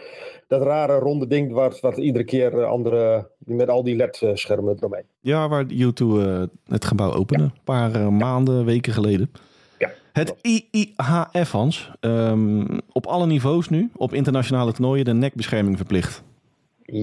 dat 0.48 0.62
rare 0.62 0.98
ronde 0.98 1.26
ding 1.26 1.52
wat, 1.52 1.80
wat 1.80 1.96
iedere 1.96 2.24
keer 2.24 2.58
eh, 2.60 2.68
andere, 2.68 3.30
met 3.38 3.68
al 3.68 3.82
die 3.82 3.96
LED-schermen 3.96 4.74
eromheen. 4.76 5.04
Ja, 5.20 5.48
waar 5.48 5.64
U2 5.64 5.96
eh, 5.96 6.42
het 6.68 6.84
gebouw 6.84 7.12
opende. 7.12 7.44
Een 7.44 7.52
paar 7.64 7.94
eh, 7.94 8.08
maanden, 8.08 8.64
weken 8.64 8.92
geleden. 8.92 9.30
Ja. 9.78 9.90
Het 10.12 10.34
IIHF, 10.40 11.50
Hans. 11.50 11.90
ehm, 12.00 12.78
op 12.92 13.06
alle 13.06 13.26
niveaus 13.26 13.68
nu, 13.68 13.90
op 13.96 14.14
internationale 14.14 14.72
toernooien, 14.72 15.04
de 15.04 15.14
nekbescherming 15.14 15.76
verplicht. 15.76 16.22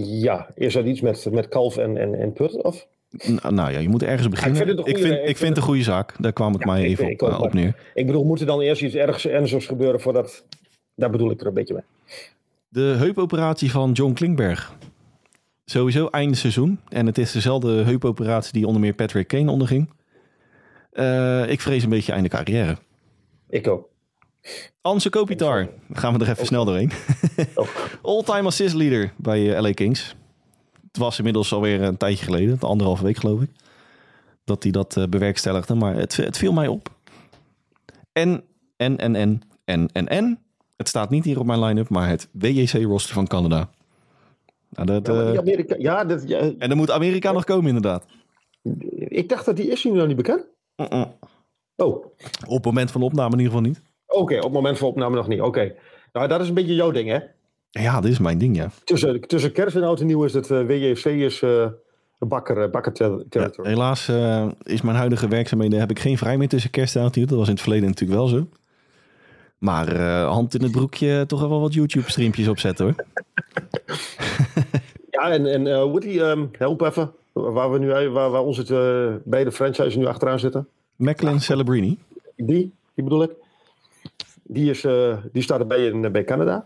Ja, 0.03 0.47
is 0.55 0.73
dat 0.73 0.85
iets 0.85 1.01
met, 1.01 1.27
met 1.31 1.47
kalf 1.47 1.77
en, 1.77 1.97
en, 1.97 2.15
en 2.15 2.33
put? 2.33 2.61
Of? 2.63 2.87
Nou 3.49 3.71
ja, 3.71 3.79
je 3.79 3.89
moet 3.89 4.03
ergens 4.03 4.29
beginnen. 4.29 4.57
vind 4.57 4.69
het 4.69 4.79
een 4.79 4.93
ik 4.93 4.97
vind, 4.97 5.29
ik 5.29 5.37
het 5.37 5.57
een 5.57 5.63
goede 5.63 5.83
zaak. 5.83 6.15
Daar 6.19 6.33
kwam 6.33 6.53
het 6.53 6.61
Ja, 6.61 6.71
mij 6.71 6.83
even 6.83 7.09
ik 7.09 7.21
op, 7.21 7.29
eh, 7.29 7.41
op 7.41 7.53
neer. 7.53 7.75
Ik 7.93 8.05
bedoel, 8.05 8.23
moet 8.23 8.39
er 8.39 8.45
dan 8.45 8.61
eerst 8.61 8.81
iets 8.81 8.95
ergs 8.95 9.27
ernstigs 9.27 9.65
gebeuren 9.65 10.01
voordat... 10.01 10.45
Daar 10.95 11.09
bedoel 11.09 11.31
ik 11.31 11.41
er 11.41 11.47
een 11.47 11.53
beetje 11.53 11.73
mee. 11.73 11.83
De 12.69 12.95
heupoperatie 12.97 13.71
van 13.71 13.91
John 13.91 14.13
Klingberg. 14.13 14.73
Sowieso 15.65 16.07
einde 16.07 16.35
seizoen. 16.35 16.79
En 16.89 17.05
het 17.05 17.17
is 17.17 17.31
dezelfde 17.31 17.69
heupoperatie 17.71 18.53
die 18.53 18.65
onder 18.65 18.81
meer 18.81 18.93
Patrick 18.93 19.27
Kane 19.27 19.51
onderging. 19.51 19.89
Eh, 20.91 21.49
ik 21.49 21.61
vrees 21.61 21.83
een 21.83 21.89
beetje 21.89 22.11
einde 22.11 22.29
carrière. 22.29 22.77
Ik 23.49 23.67
ook. 23.67 23.89
Anse 24.81 25.09
Kopitar. 25.09 25.69
Gaan 25.91 26.17
we 26.17 26.25
er 26.25 26.31
even 26.31 26.45
snel 26.45 26.65
doorheen. 26.65 26.91
Oh. 27.55 27.67
All-time 28.01 28.47
assist 28.47 28.73
leader 28.73 29.13
bij 29.17 29.55
eh, 29.55 29.61
LA 29.61 29.71
Kings. 29.71 30.15
Het 30.91 30.97
was 31.01 31.17
inmiddels 31.17 31.53
alweer 31.53 31.81
een 31.81 31.97
tijdje 31.97 32.25
geleden. 32.25 32.59
De 32.59 32.65
anderhalve 32.65 33.03
week 33.03 33.17
geloof 33.17 33.41
ik. 33.41 33.49
Dat 34.43 34.63
hij 34.63 34.71
dat 34.71 34.97
eh, 34.97 35.03
bewerkstelligde. 35.07 35.75
Maar 35.75 35.95
het, 35.95 36.15
het 36.15 36.37
viel 36.37 36.53
mij 36.53 36.67
op. 36.67 36.89
En, 38.11 38.43
en, 38.77 38.97
en, 38.97 39.15
en. 39.15 39.41
En, 39.65 39.89
en, 39.93 40.07
en, 40.07 40.39
het 40.77 40.87
staat 40.87 41.09
niet 41.09 41.23
hier 41.25 41.39
op 41.39 41.45
mijn 41.45 41.59
line-up, 41.63 41.89
maar 41.89 42.09
het 42.09 42.27
WJC-roster 42.31 43.13
van 43.13 43.27
Canada. 43.27 43.69
Nou, 44.69 44.87
dat, 44.87 45.07
Ja, 45.07 45.31
eh, 45.31 45.37
Amerika, 45.37 45.75
ja, 45.77 46.05
dat, 46.05 46.27
ja, 46.27 46.39
en 46.39 46.69
dan 46.69 46.77
moet 46.77 46.91
Amerika 46.91 47.31
nog 47.31 47.43
komen, 47.43 47.67
inderdaad. 47.67 48.05
ik 48.97 49.29
dacht 49.29 49.45
dat 49.45 49.55
die 49.55 49.67
is 49.67 49.83
nu 49.83 49.91
nog 49.91 50.07
niet 50.07 50.15
bekend. 50.15 50.45
Oh, 50.75 52.05
Op 52.47 52.53
het 52.55 52.65
moment 52.65 52.91
van 52.91 53.01
opname 53.01 53.31
in 53.33 53.39
ieder 53.39 53.53
geval 53.53 53.69
niet. 53.69 53.81
oké, 54.07 54.35
op 54.37 54.43
het 54.43 54.51
moment 54.51 54.77
van 54.77 54.87
opname 54.87 55.15
nog 55.15 55.27
niet. 55.27 55.41
Oké. 55.41 55.75
Nou, 56.13 56.27
dat 56.27 56.41
is 56.41 56.47
een 56.47 56.53
beetje 56.53 56.75
jouw 56.75 56.91
ding, 56.91 57.09
hè? 57.09 57.19
Ja, 57.71 58.01
dit 58.01 58.11
is 58.11 58.19
mijn 58.19 58.37
ding, 58.37 58.55
ja. 58.55 58.69
Tussen, 58.83 59.21
tussen 59.21 59.51
kerst 59.51 59.75
en 59.75 59.83
oud 59.83 59.99
en 59.99 60.05
nieuw 60.05 60.23
is 60.23 60.33
het 60.33 60.51
eh, 60.51 60.65
WJC 60.65 61.05
is 61.05 61.41
eh, 61.41 61.67
bakker, 62.19 62.57
uh, 62.63 62.69
bakker 62.71 62.93
ter- 62.93 63.17
Ja, 63.17 63.23
territory. 63.29 63.69
helaas 63.69 64.07
eh, 64.07 64.47
is 64.63 64.81
mijn 64.81 64.97
huidige 64.97 65.27
werkzaamheden, 65.27 65.79
heb 65.79 65.89
ik 65.89 65.99
geen 65.99 66.17
vrij 66.17 66.37
meer 66.37 66.47
tussen 66.47 66.69
kerst 66.71 66.95
en 66.95 67.01
oud 67.01 67.13
en 67.13 67.19
nieuw. 67.19 67.29
Dat 67.29 67.37
was 67.37 67.47
in 67.47 67.53
het 67.53 67.61
verleden 67.61 67.87
natuurlijk 67.87 68.19
wel 68.19 68.27
zo. 68.27 68.47
Maar 69.57 69.87
eh, 69.87 70.27
hand 70.29 70.53
in 70.53 70.61
het 70.63 70.71
broekje 70.71 71.23
toch 71.27 71.47
wel 71.47 71.61
wat 71.61 71.73
YouTube-streampjes 71.73 72.47
opzetten 72.47 72.85
hoor. 72.85 72.95
Ja, 75.11 75.31
en, 75.31 75.45
en 75.45 75.67
eh, 75.67 75.81
Woody, 75.83 76.19
ehm, 76.19 76.45
help 76.57 76.81
even. 76.81 77.11
Waar, 77.33 77.71
we 77.71 77.79
nu, 77.79 77.87
waar, 78.09 78.29
waar 78.29 78.41
onze 78.41 78.61
eh, 78.61 79.21
beide 79.31 79.51
franchises 79.51 79.95
nu 79.95 80.05
achteraan 80.05 80.39
zitten. 80.39 80.67
Macklin 80.95 81.41
Celebrini. 81.41 81.97
Die, 82.35 82.73
die 82.93 83.03
bedoel 83.03 83.23
ik. 83.23 83.31
Die, 84.43 84.69
is, 84.69 84.83
eh, 84.83 85.17
die 85.31 85.41
staat 85.43 85.59
erbij 85.59 85.85
in, 85.85 86.11
bij 86.11 86.23
Canada. 86.23 86.65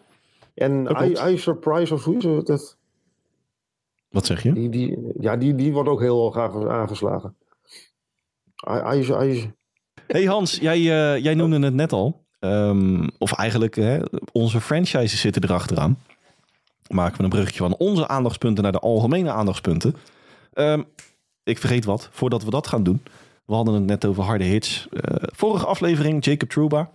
En. 0.55 0.87
I, 1.01 1.31
I 1.31 1.37
Surprise 1.37 1.93
of 1.93 2.03
hoe 2.03 2.17
is 2.17 2.23
het? 2.23 2.45
Dat, 2.45 2.77
Wat 4.09 4.25
zeg 4.25 4.43
je? 4.43 4.53
die, 4.53 4.69
die, 4.69 4.97
ja, 5.19 5.37
die, 5.37 5.55
die 5.55 5.73
wordt 5.73 5.89
ook 5.89 5.99
heel 5.99 6.31
graag 6.31 6.67
aangeslagen. 6.67 7.35
I, 8.69 8.99
I, 8.99 9.31
I, 9.31 9.53
Hey 10.07 10.25
Hans, 10.25 10.55
jij, 10.55 10.77
eh, 10.77 11.23
jij 11.23 11.33
noemde 11.33 11.59
het 11.59 11.73
net 11.73 11.93
al. 11.93 12.25
Ehm, 12.39 13.07
of 13.17 13.33
eigenlijk, 13.33 13.75
hè, 13.75 13.99
onze 14.31 14.61
franchises 14.61 15.19
zitten 15.19 15.43
erachteraan. 15.43 15.97
Maken 16.87 17.17
we 17.17 17.23
een 17.23 17.29
bruggetje 17.29 17.59
van 17.59 17.75
onze 17.77 18.07
aandachtspunten 18.07 18.63
naar 18.63 18.71
de 18.71 18.79
algemene 18.79 19.31
aandachtspunten. 19.31 19.95
Ehm, 20.53 20.81
ik 21.43 21.57
vergeet 21.57 21.85
wat, 21.85 22.09
voordat 22.11 22.43
we 22.43 22.49
dat 22.49 22.67
gaan 22.67 22.83
doen. 22.83 23.01
We 23.45 23.53
hadden 23.53 23.73
het 23.73 23.85
net 23.85 24.05
over 24.05 24.23
harde 24.23 24.43
hits. 24.43 24.87
Eh, 24.91 25.15
vorige 25.21 25.65
aflevering, 25.65 26.25
Jacob 26.25 26.49
Truba. 26.49 26.89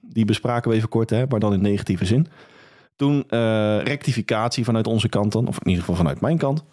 Die 0.00 0.24
bespraken 0.24 0.70
we 0.70 0.76
even 0.76 0.88
kort, 0.88 1.10
hè, 1.10 1.26
maar 1.26 1.40
dan 1.40 1.52
in 1.52 1.60
negatieve 1.60 2.04
zin. 2.04 2.26
Toen 2.98 3.24
eh, 3.28 3.82
rectificatie 3.82 4.64
vanuit 4.64 4.86
onze 4.86 5.08
kant 5.08 5.32
dan, 5.32 5.46
of 5.46 5.58
in 5.58 5.66
ieder 5.66 5.80
geval 5.80 5.96
vanuit 5.96 6.20
mijn 6.20 6.38
kant. 6.38 6.64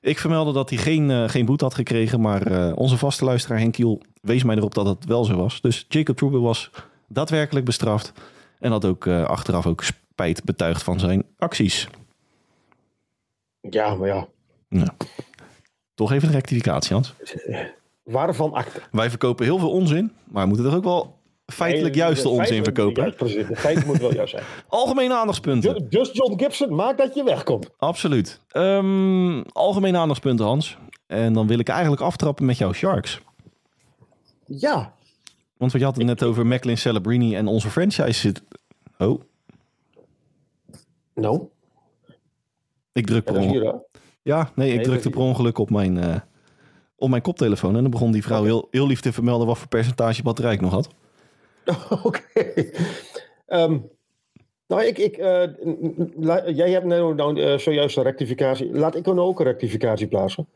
Ik 0.00 0.18
vermeldde 0.18 0.52
dat 0.52 0.70
hij 0.70 0.78
geen, 0.78 1.10
eh, 1.10 1.28
geen 1.28 1.44
boete 1.44 1.64
had 1.64 1.74
gekregen, 1.74 2.20
maar 2.20 2.46
eh, 2.46 2.72
onze 2.76 2.96
vaste 2.96 3.24
luisteraar 3.24 3.58
Henk 3.58 3.72
Kiel 3.72 4.02
wees 4.20 4.42
mij 4.42 4.56
erop 4.56 4.74
dat 4.74 4.86
het 4.86 5.04
wel 5.04 5.24
zo 5.24 5.36
was. 5.36 5.60
Dus 5.60 5.86
Jacob 5.88 6.16
Truba 6.16 6.38
was 6.38 6.70
daadwerkelijk 7.08 7.64
bestraft 7.64 8.12
en 8.58 8.70
had 8.70 8.84
ook 8.84 9.06
achteraf 9.06 9.66
ook 9.66 9.82
spijt 9.82 10.44
betuigd 10.44 10.82
van 10.82 10.98
zijn 10.98 11.24
acties. 11.36 11.88
ja, 13.60 13.94
maar 13.94 14.08
ja. 14.08 14.26
Nou, 14.68 14.90
toch 15.94 16.12
even 16.12 16.28
een 16.28 16.34
rectificatie, 16.34 16.92
Hans. 16.92 17.14
Waarvan 18.02 18.52
akte? 18.52 18.80
Wij 18.90 19.10
verkopen 19.10 19.44
heel 19.44 19.58
veel 19.58 19.70
onzin, 19.70 20.12
maar 20.24 20.42
we 20.42 20.48
moeten 20.48 20.66
er 20.66 20.76
ook 20.76 20.84
wel 20.84 21.17
feitelijk 21.52 21.94
Nee, 21.94 22.04
juiste 22.04 22.28
de 22.28 22.34
onzin 22.34 22.64
verkopen. 22.64 23.14
De 23.18 23.82
moeten 23.86 24.02
wel 24.02 24.14
juist 24.14 24.30
zijn. 24.30 24.44
Algemene 24.68 25.14
aandachtspunten. 25.14 25.86
Just 25.88 26.16
John 26.16 26.38
Gibson, 26.42 26.74
maak 26.74 26.98
dat 26.98 27.14
je 27.14 27.24
wegkomt. 27.24 27.70
Absoluut. 27.78 28.40
Ehm, 28.48 29.40
algemene 29.40 29.98
aandachtspunten, 29.98 30.46
Hans. 30.46 30.78
En 31.06 31.32
dan 31.32 31.46
wil 31.46 31.58
ik 31.58 31.68
eigenlijk 31.68 32.02
aftrappen 32.02 32.44
met 32.44 32.58
jouw 32.58 32.72
Sharks. 32.72 33.20
Ja, 34.46 34.94
Want 35.56 35.72
je 35.72 35.84
had 35.84 35.96
het 35.96 36.06
net 36.06 36.22
over 36.22 36.46
Macklin 36.46 36.78
Celebrini 36.78 37.34
en 37.36 37.46
onze 37.46 37.70
franchise 37.70 38.20
zit. 38.20 38.42
Oh, 38.98 39.20
nou, 41.14 41.48
ik 42.92 43.06
druk 43.06 43.24
per 43.24 43.36
ongeluk. 43.36 43.74
Ja, 44.22 44.50
nee, 44.54 44.68
ik 44.68 44.76
Nee, 44.76 44.84
drukte 44.84 45.10
per 45.10 45.20
ongeluk 45.20 45.58
op 45.58 45.70
mijn, 45.70 45.98
eh, 45.98 46.20
op 46.96 47.08
mijn 47.08 47.22
koptelefoon. 47.22 47.76
En 47.76 47.82
dan 47.82 47.90
begon 47.90 48.12
die 48.12 48.22
vrouw 48.22 48.44
heel, 48.44 48.68
heel 48.70 48.86
lief 48.86 49.00
te 49.00 49.12
vermelden 49.12 49.46
wat 49.46 49.58
voor 49.58 49.68
percentage 49.68 50.22
batterij 50.22 50.52
ik 50.52 50.60
nog 50.60 50.72
had. 50.72 50.88
Oké. 52.04 52.22
Ehm, 53.46 53.78
nou, 54.66 54.84
ik, 54.84 54.98
ik, 54.98 55.16
eh, 55.16 55.42
la- 56.16 56.50
jij 56.50 56.70
hebt 56.70 56.84
nou, 56.84 57.14
nou 57.14 57.42
eh, 57.42 57.58
zojuist 57.58 57.96
een 57.96 58.02
rectificatie. 58.02 58.72
Laat 58.72 58.94
ik 58.96 59.04
dan 59.04 59.18
ook 59.18 59.38
een 59.38 59.46
rectificatie 59.46 60.06
plaatsen. 60.06 60.48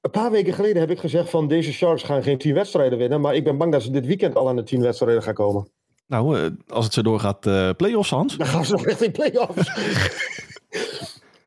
Een 0.00 0.10
paar 0.10 0.30
weken 0.30 0.52
geleden 0.54 0.80
heb 0.80 0.90
ik 0.90 0.98
gezegd 0.98 1.30
van 1.30 1.48
deze 1.48 1.72
Sharks 1.72 2.02
gaan 2.02 2.22
geen 2.22 2.38
tien 2.38 2.54
wedstrijden 2.54 2.98
winnen. 2.98 3.20
Maar 3.20 3.34
ik 3.34 3.44
ben 3.44 3.56
bang 3.58 3.72
dat 3.72 3.82
ze 3.82 3.90
dit 3.90 4.06
weekend 4.06 4.36
al 4.36 4.48
aan 4.48 4.56
de 4.56 4.62
tien 4.62 4.80
wedstrijden 4.80 5.22
gaan 5.22 5.34
komen. 5.34 5.68
Nou, 6.06 6.38
eh, 6.38 6.46
als 6.68 6.84
het 6.84 6.94
zo 6.94 7.02
doorgaat, 7.02 7.40
play-offs, 7.76 8.10
Hans. 8.10 8.36
Dan 8.36 8.46
gaan 8.46 8.64
ze 8.64 8.72
nog 8.72 8.86
echt 8.86 9.02
in 9.02 9.12
play-offs. 9.12 9.70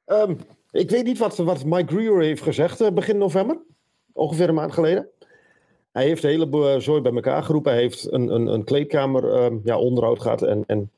Ehm, 0.06 0.36
ik 0.72 0.90
weet 0.90 1.04
niet 1.04 1.18
wat, 1.18 1.38
wat 1.38 1.66
Mike 1.66 1.94
Greer 1.96 2.22
heeft 2.22 2.42
gezegd 2.42 2.94
begin 2.94 3.18
november. 3.18 3.58
Ongeveer 4.14 4.50
een 4.50 4.56
maand 4.56 4.74
geleden. 4.74 5.10
Hij 6.00 6.08
heeft 6.08 6.22
de 6.22 6.28
hele 6.28 6.48
bo- 6.48 6.80
zooi 6.80 7.02
bij 7.02 7.12
elkaar 7.14 7.44
geroepen. 7.44 7.72
Hij 7.72 7.82
heeft 7.82 8.12
een, 8.12 8.34
een, 8.34 8.48
een 8.48 8.64
kleedkamer 8.64 9.34
ehm, 9.34 9.58
ja, 9.64 9.78
onderhoud 9.80 10.20
gehad. 10.20 10.42
En, 10.42 10.64
en 10.68 10.92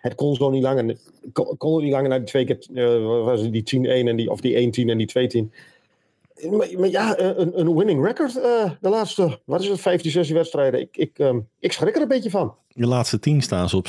het 0.00 0.14
kon 0.14 0.34
zo 0.34 0.50
niet 0.50 0.62
langer. 0.62 0.96
Kon, 1.32 1.56
kon 1.56 1.82
niet 1.82 1.92
langer 1.92 2.08
naar 2.08 2.18
die 2.18 2.26
twee 2.28 2.44
keer. 2.44 2.58
eh, 2.74 3.06
wat 3.06 3.24
was 3.24 3.40
het, 3.40 3.52
die 3.52 3.86
10-1 3.86 3.88
en 4.08 4.16
die, 4.16 4.30
of 4.30 4.40
die 4.40 4.84
1-10 4.86 4.88
en 4.90 4.98
die 4.98 5.48
2-10. 5.48 6.50
Maar, 6.50 6.68
maar 6.78 6.88
ja, 6.88 7.16
eh, 7.16 7.26
een, 7.36 7.60
een 7.60 7.74
winning 7.76 8.04
record 8.04 8.36
eh, 8.40 8.70
de 8.80 8.88
laatste, 8.88 9.38
wat 9.44 9.60
is 9.60 9.68
het, 9.68 9.80
15, 9.80 10.10
16 10.10 10.34
wedstrijden. 10.36 10.80
Ik, 10.80 10.96
ik, 10.96 11.18
ehm, 11.18 11.38
ik 11.58 11.72
schrik 11.72 11.96
er 11.96 12.02
een 12.02 12.08
beetje 12.08 12.30
van. 12.30 12.54
De 12.74 12.86
laatste 12.86 13.18
tien 13.18 13.42
staan 13.42 13.68
ze 13.68 13.76
op 13.76 13.86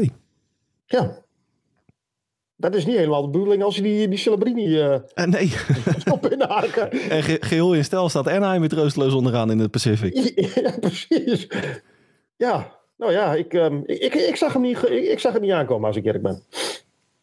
6-2-2. 0.00 0.10
Ja. 0.86 1.22
Dat 2.60 2.74
is 2.74 2.86
niet 2.86 2.96
helemaal 2.96 3.22
de 3.22 3.28
bedoeling 3.30 3.62
als 3.62 3.76
je 3.76 3.82
die, 3.82 4.08
die 4.08 4.18
Celebrini 4.18 4.80
eh 4.80 4.94
Eh, 5.14 5.24
nee, 5.24 5.52
op 6.12 6.26
in 6.26 6.40
haken. 6.42 6.90
en 7.10 7.22
ge- 7.22 7.36
geheel 7.40 7.74
in 7.74 7.84
stijl 7.84 8.08
staat 8.08 8.28
Anaheim 8.28 8.60
weer 8.60 8.68
troosteloos 8.68 9.12
onderaan 9.14 9.50
in 9.50 9.58
het 9.58 9.70
Pacific. 9.70 10.32
Ja, 10.54 10.78
precies. 10.80 11.48
Ja, 12.36 12.72
nou 12.96 13.12
ja, 13.12 13.34
ik, 13.34 13.54
ehm, 13.54 13.80
ik, 13.84 14.14
ik, 14.14 14.36
zag 14.36 14.52
hem 14.52 14.62
niet, 14.62 14.76
ik, 14.90 15.04
ik 15.08 15.18
zag 15.18 15.32
hem 15.32 15.42
niet 15.42 15.50
aankomen 15.52 15.86
als 15.86 15.96
ik 15.96 16.04
eerlijk 16.04 16.22
ben. 16.24 16.42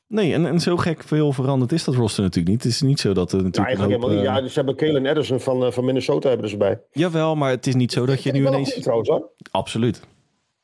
Nee, 0.07 0.33
en, 0.33 0.45
en 0.45 0.59
zo 0.59 0.77
gek 0.77 1.03
veel 1.03 1.33
veranderd 1.33 1.71
is 1.71 1.83
dat 1.83 1.95
roster 1.95 2.23
natuurlijk 2.23 2.49
niet. 2.55 2.63
Het 2.63 2.71
is 2.71 2.81
niet 2.81 2.99
zo 2.99 3.13
dat 3.13 3.31
er 3.31 3.43
natuurlijk 3.43 3.77
hoop, 3.77 3.85
helemaal 3.87 4.09
niet. 4.09 4.17
eh, 4.17 4.23
Ja, 4.23 4.41
dus 4.41 4.49
ze 4.53 4.57
hebben 4.57 4.75
Kalen 4.75 5.05
Edison 5.05 5.39
van, 5.39 5.73
van 5.73 5.85
Minnesota 5.85 6.29
hebben 6.29 6.49
ze 6.49 6.57
bij. 6.57 6.79
Jawel, 6.91 7.35
maar 7.35 7.49
het 7.49 7.67
is 7.67 7.75
niet 7.75 7.91
zo 7.91 8.05
dat 8.05 8.23
je 8.23 8.31
nu 8.31 8.47
ineens... 8.47 8.73
trouwens 8.79 9.09
hoor. 9.09 9.29
Absoluut. 9.51 10.01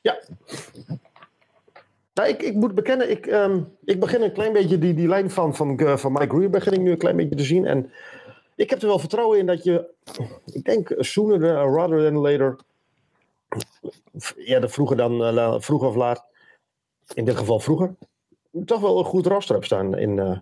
Ja. 0.02 0.20
Nou, 2.14 2.30
ik, 2.30 2.54
moet 2.54 2.76
bekennen, 2.76 3.12
ik, 3.12 3.26
ehm, 3.26 3.62
ik 3.84 4.00
begin 4.00 4.22
een 4.22 4.34
klein 4.34 4.54
beetje 4.54 4.78
die, 4.78 4.94
die 4.94 5.08
lijn 5.08 5.30
van, 5.30 5.56
van, 5.56 5.80
eh, 5.80 5.98
van 5.98 6.12
Mike 6.12 6.36
Greer 6.36 6.50
begin 6.50 6.74
ik 6.74 6.80
nu 6.82 6.92
een 6.92 6.98
klein 6.98 7.16
beetje 7.16 7.36
te 7.36 7.44
zien. 7.44 7.66
En 7.66 7.92
ik 8.56 8.70
heb 8.70 8.82
er 8.82 8.88
wel 8.88 9.00
vertrouwen 9.00 9.40
in 9.40 9.46
dat 9.46 9.64
je, 9.64 9.90
ik 10.46 10.64
denk 10.64 10.94
sooner 10.98 11.40
than, 11.40 11.74
rather 11.76 12.04
than 12.04 12.18
later, 12.22 12.58
eerder 14.38 14.70
vroeger 14.70 14.98
dan 14.98 15.24
eh, 15.24 15.34
la- 15.34 15.60
vroeg 15.60 15.84
of 15.84 15.96
laat, 15.96 16.26
in 17.14 17.26
dit 17.26 17.36
geval 17.38 17.60
vroeger, 17.60 17.96
toch 18.66 18.82
wel 18.82 19.00
een 19.00 19.06
goed 19.06 19.26
roster 19.26 19.54
hebt 19.56 19.66
staan 19.68 19.98
in, 19.98 20.20
eh, 20.20 20.38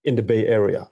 in 0.00 0.14
de 0.14 0.22
Bay 0.22 0.52
Area. 0.54 0.90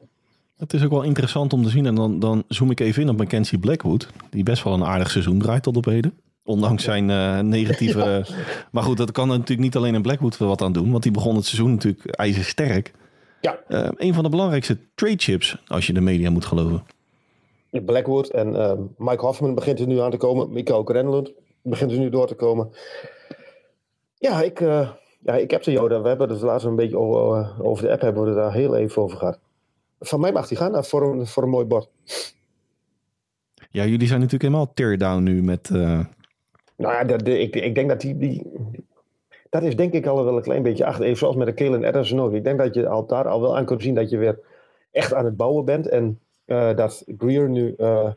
Het 0.57 0.73
is 0.73 0.85
ook 0.85 0.91
wel 0.91 1.03
interessant 1.03 1.53
om 1.53 1.63
te 1.63 1.69
zien. 1.69 1.87
En 1.87 1.95
dan, 1.95 2.19
dan 2.19 2.45
zoom 2.49 2.71
ik 2.71 2.81
even 2.81 3.03
in 3.03 3.09
op 3.09 3.17
Mackenzie 3.17 3.59
Blackwood. 3.59 4.09
Die 4.31 4.43
best 4.43 4.65
wel 4.65 4.73
een 4.73 4.85
aardig 4.85 5.11
seizoen 5.11 5.39
draait 5.39 5.63
tot 5.63 5.77
op 5.77 5.85
heden. 5.85 6.21
Ondanks 6.45 6.85
zijn 6.85 7.11
eh, 7.11 7.39
negatieve... 7.39 8.27
Maar 8.73 8.83
goed, 8.83 8.97
dat 8.97 9.11
kan 9.11 9.31
er 9.31 9.39
natuurlijk 9.39 9.61
niet 9.61 9.77
alleen 9.77 9.95
in 9.95 10.03
Blackwood 10.03 10.37
wat 10.37 10.63
aan 10.63 10.73
doen. 10.73 10.91
Want 10.91 11.03
die 11.03 11.13
begon 11.13 11.37
het 11.37 11.45
seizoen 11.45 11.71
natuurlijk 11.71 12.07
ijzersterk. 12.07 12.93
Ja, 13.41 13.59
Eh 13.69 13.89
een 13.97 14.15
van 14.15 14.23
de 14.23 14.29
belangrijkste 14.29 14.79
trade 14.95 15.19
chips, 15.19 15.63
als 15.67 15.87
je 15.87 15.93
de 15.93 16.01
media 16.01 16.31
moet 16.31 16.45
geloven. 16.45 16.83
Blackwood 17.71 18.29
en 18.29 18.57
ehm, 18.57 18.83
Mike 18.97 19.25
Hoffman 19.25 19.55
begint 19.55 19.81
er 19.81 19.87
nu 19.87 20.01
aan 20.01 20.11
te 20.11 20.17
komen. 20.17 20.53
Mikael 20.53 20.85
Grenlund 20.85 21.33
begint 21.63 21.93
er 21.93 21.99
nu 21.99 22.11
door 22.11 22.27
te 22.27 22.35
komen. 22.35 22.71
Ja, 24.15 24.43
ik, 24.43 24.61
eh, 24.61 24.91
ja, 25.21 25.35
ik 25.35 25.51
heb 25.51 25.63
de 25.63 25.71
Joda. 25.71 26.03
We 26.03 26.09
hebben 26.09 26.29
het 26.29 26.41
laatst 26.41 26.67
een 26.67 26.77
beetje 26.77 26.99
over, 26.99 27.41
eh, 27.41 27.61
over 27.61 27.85
de 27.85 27.91
app 27.91 28.01
hebben 28.01 28.25
we 28.25 28.35
daar 28.35 28.53
heel 28.53 28.77
even 28.77 29.03
over 29.03 29.19
gehad. 29.19 29.39
Van 30.01 30.21
mij 30.21 30.33
mag 30.33 30.49
die 30.49 30.57
gaan 30.57 30.73
naar 30.73 30.85
voor 30.85 31.03
een, 31.03 31.27
voor 31.27 31.43
een 31.43 31.49
mooi 31.49 31.67
bord. 31.67 31.91
Ja, 33.71 33.85
jullie 33.85 34.07
zijn 34.07 34.21
natuurlijk 34.21 34.53
helemaal 34.53 34.73
teardown 34.75 35.23
nu 35.23 35.43
met... 35.43 35.71
Nou 36.81 36.95
ja, 36.95 37.17
de- 37.17 37.39
ik, 37.39 37.57
ik 37.57 37.75
denk 37.75 37.89
dat 37.89 38.01
die, 38.01 38.17
die... 38.17 38.47
Dat 39.51 39.63
is 39.63 39.77
denk 39.77 39.93
ik 39.93 40.07
al 40.07 40.25
wel 40.25 40.37
een 40.37 40.43
klein 40.43 40.63
beetje 40.63 40.85
achter. 40.87 41.05
Even 41.05 41.17
zoals 41.17 41.37
met 41.37 41.47
de 41.47 41.53
Kalen 41.53 41.85
Edison 41.85 42.21
ook. 42.21 42.33
Ik 42.33 42.45
denk 42.45 42.59
dat 42.59 42.75
je 42.75 42.89
al, 42.89 43.07
daar 43.07 43.29
al 43.29 43.41
wel 43.41 43.57
aan 43.57 43.65
kunt 43.65 43.83
zien 43.83 43.95
dat 43.95 44.11
je 44.11 44.19
weer 44.19 44.39
echt 44.91 45.15
aan 45.15 45.25
het 45.25 45.37
bouwen 45.37 45.65
bent. 45.65 45.89
En 45.89 46.21
eh, 46.45 46.77
dat 46.77 47.05
Greer 47.19 47.49
nu 47.49 47.75
eh, 47.77 48.13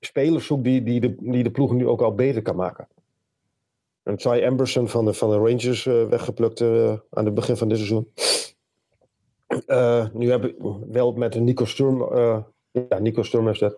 spelers 0.00 0.46
zoekt 0.46 0.64
die, 0.64 0.82
die, 0.82 1.00
de, 1.00 1.14
die 1.18 1.42
de 1.42 1.50
ploeg 1.50 1.72
nu 1.72 1.88
ook 1.88 2.02
al 2.02 2.14
beter 2.14 2.42
kan 2.42 2.56
maken. 2.56 2.88
En 4.02 4.16
Ty 4.16 4.42
Amberson 4.46 4.88
van 4.88 5.04
de, 5.04 5.12
van 5.12 5.30
de 5.30 5.36
Rangers 5.36 5.86
eh, 5.86 6.06
weggeplukt 6.08 6.60
aan 7.10 7.24
het 7.24 7.34
begin 7.34 7.56
van 7.56 7.68
dit 7.68 7.76
seizoen. 7.76 8.08
Nu 10.12 10.30
heb 10.30 10.44
ik 10.44 10.54
wel 10.90 11.12
met 11.12 11.40
Nico 11.40 11.64
Sturm, 11.64 12.14
ja, 12.70 12.98
Nico 12.98 13.22
Sturm 13.22 13.48
is 13.48 13.58
dat, 13.58 13.76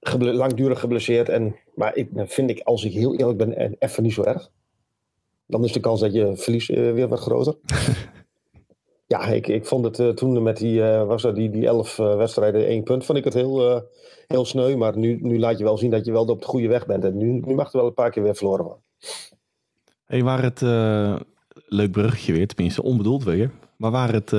geble- 0.00 0.32
langdurig 0.32 0.80
geblesseerd. 0.80 1.28
En, 1.28 1.56
maar 1.74 1.96
ik, 1.96 2.14
dat 2.14 2.32
vind 2.32 2.50
ik, 2.50 2.60
als 2.60 2.84
ik 2.84 2.92
heel 2.92 3.14
eerlijk 3.14 3.38
ben, 3.38 3.76
even 3.78 4.02
niet 4.02 4.12
zo 4.12 4.22
erg. 4.22 4.50
Dan 5.46 5.64
is 5.64 5.72
de 5.72 5.80
kans 5.80 6.00
dat 6.00 6.12
je 6.12 6.36
verliest 6.36 6.70
eh, 6.70 6.92
weer 6.92 7.08
wat 7.08 7.20
groter. 7.20 7.54
ja, 9.06 9.26
ik, 9.26 9.48
ik 9.48 9.66
vond 9.66 9.84
het 9.84 9.98
eh, 9.98 10.08
toen 10.08 10.42
met 10.42 10.56
die, 10.56 10.82
eh, 10.82 11.06
was 11.06 11.24
er 11.24 11.34
die, 11.34 11.50
die 11.50 11.66
elf 11.66 11.96
wedstrijden 11.96 12.66
één 12.66 12.82
punt, 12.82 13.04
vond 13.04 13.18
ik 13.18 13.24
het 13.24 13.34
heel, 13.34 13.82
heel 14.26 14.44
sneu. 14.44 14.76
Maar 14.76 14.96
nu, 14.98 15.18
nu 15.22 15.38
laat 15.38 15.58
je 15.58 15.64
wel 15.64 15.78
zien 15.78 15.90
dat 15.90 16.04
je 16.04 16.12
wel 16.12 16.24
op 16.24 16.40
de 16.40 16.46
goede 16.46 16.68
weg 16.68 16.86
bent. 16.86 17.04
En 17.04 17.16
nu, 17.16 17.32
nu 17.32 17.54
mag 17.54 17.64
het 17.64 17.74
wel 17.74 17.86
een 17.86 17.94
paar 17.94 18.10
keer 18.10 18.22
weer 18.22 18.36
verloren 18.36 18.64
worden. 18.64 18.82
Hey, 20.04 20.22
waar 20.22 20.42
het, 20.42 20.60
leuk 21.66 21.90
bruggetje 21.90 22.32
weer, 22.32 22.46
tenminste 22.46 22.82
onbedoeld 22.82 23.24
weer. 23.24 23.50
Maar 23.76 23.90
waar 23.90 24.12
het 24.12 24.30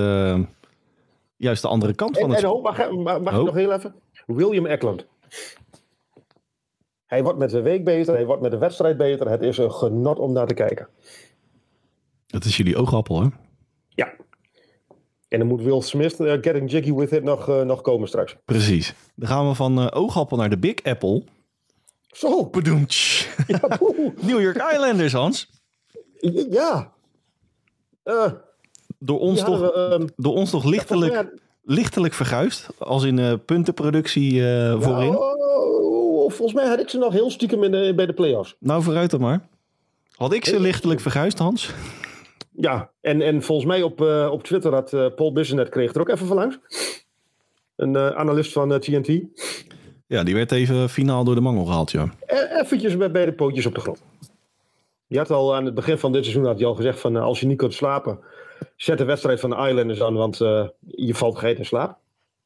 juist 1.36 1.62
de 1.62 1.67
andere 1.67 1.93
kant 1.93 2.17
van 2.17 2.30
En, 2.30 2.36
het... 2.36 2.43
en 2.43 2.50
oh, 2.50 2.63
mag, 2.63 2.91
mag, 2.91 3.21
mag 3.21 3.34
Oh. 3.34 3.39
ik 3.39 3.45
nog 3.45 3.56
heel 3.56 3.71
even? 3.71 3.95
William 4.26 4.65
Eklund. 4.65 5.06
Hij 7.06 7.24
wordt 7.24 7.39
met 7.39 7.50
de 7.50 7.62
week 7.62 7.84
beter, 7.84 8.13
hij 8.13 8.26
wordt 8.26 8.41
met 8.41 8.52
de 8.52 8.58
wedstrijd 8.58 8.98
beter. 8.98 9.30
Het 9.30 9.41
is 9.41 9.58
een 9.58 9.72
genot 9.72 10.20
om 10.20 10.32
naar 10.34 10.48
te 10.48 10.54
kijken. 10.54 10.88
Dat 12.28 12.46
is 12.46 12.58
jullie 12.58 12.78
oogappel, 12.78 13.22
hè? 13.22 13.28
Ja. 13.89 14.13
En 15.28 15.39
dan 15.39 15.48
moet 15.48 15.62
Will 15.62 15.82
Smith, 15.82 16.20
eh, 16.20 16.32
Getting 16.32 16.72
Jiggy 16.72 16.94
With 16.94 17.12
It, 17.12 17.24
nog, 17.24 17.50
eh, 17.50 17.62
nog 17.62 17.82
komen 17.82 18.08
straks. 18.08 18.36
Precies. 18.46 18.94
Dan 19.15 19.28
gaan 19.30 19.48
we 19.48 19.56
van 19.56 19.80
eh, 19.80 20.02
oogappel 20.02 20.38
naar 20.38 20.50
de 20.50 20.58
Big 20.58 20.84
Apple. 20.84 21.24
Zo, 22.08 22.50
Bedoemtsch. 22.50 23.38
ja. 23.48 23.60
New 24.28 24.41
York 24.41 24.56
Islanders, 24.74 25.13
Hans. 25.13 25.50
ja. 26.50 26.94
Eh, 28.04 28.32
Door 29.00 29.20
ons, 29.20 29.44
toch, 29.44 29.60
we, 29.60 29.74
ehm, 29.74 30.08
door 30.15 30.34
ons 30.34 30.50
toch 30.50 30.63
lichtelijk, 30.63 31.34
lichtelijk 31.63 32.13
verguisd. 32.13 32.67
Als 32.78 33.04
in 33.04 33.19
eh, 33.19 33.34
puntenproductie 33.45 34.47
eh, 34.47 34.82
voorin. 34.82 35.15
Oh, 35.17 36.32
volgens 36.32 36.54
mij 36.54 36.67
had 36.67 36.80
ik 36.80 36.89
ze 36.89 36.97
nog 36.97 37.13
heel 37.13 37.30
stiekem 37.30 37.63
in 37.63 37.71
de, 37.71 37.93
bij 37.95 38.06
de 38.06 38.13
playoffs. 38.13 38.56
Nou, 38.60 38.84
vooruit 38.84 39.12
dan 39.12 39.21
maar. 39.21 39.47
Had 40.15 40.34
ik 40.34 40.45
ze 40.45 40.60
lichtelijk 40.60 41.00
verguisd, 41.00 41.38
Hans? 41.38 41.74
Ja, 42.52 42.91
en, 43.02 43.21
en 43.21 43.43
volgens 43.43 43.67
mij 43.67 43.82
op, 43.82 44.02
eh, 44.02 44.30
op 44.32 44.43
Twitter 44.43 44.74
had 44.74 44.93
eh, 44.93 45.06
Paul 45.15 45.34
Bissonnet 45.34 45.69
kreeg 45.69 45.93
er 45.93 46.02
ook 46.02 46.10
even 46.10 46.28
van 46.28 46.36
langs. 46.38 46.60
Een 47.76 47.95
eh, 47.95 48.08
analist 48.10 48.52
van 48.52 48.74
eh, 48.74 48.80
TNT. 48.80 49.21
Ja, 50.08 50.24
die 50.24 50.36
werd 50.36 50.52
even 50.52 50.89
finaal 50.89 51.24
door 51.24 51.36
de 51.36 51.41
mangel 51.41 51.65
gehaald, 51.65 51.91
ja. 51.91 52.10
E- 52.26 52.60
eventjes 52.62 52.95
met 52.95 53.12
beide 53.12 53.34
pootjes 53.34 53.65
op 53.65 53.76
de 53.76 53.82
grond. 53.82 54.04
Je 55.08 55.17
had 55.17 55.32
al 55.32 55.56
aan 55.56 55.65
het 55.65 55.74
begin 55.74 55.97
van 55.97 56.12
dit 56.12 56.24
seizoen 56.24 56.45
had 56.45 56.60
je 56.60 56.65
al 56.65 56.76
gezegd 56.76 57.00
van 57.00 57.15
eh, 57.15 57.24
als 57.24 57.39
je 57.39 57.45
niet 57.45 57.58
kunt 57.58 57.74
slapen, 57.74 58.19
zet 58.76 58.97
de 58.97 59.04
wedstrijd 59.04 59.39
van 59.39 59.50
de 59.50 59.56
Islanders 59.56 60.02
aan, 60.02 60.13
want 60.13 60.41
eh, 60.41 60.67
je 60.88 61.15
valt 61.15 61.38
geen 61.38 61.58
in 61.58 61.65
slaap. 61.65 61.97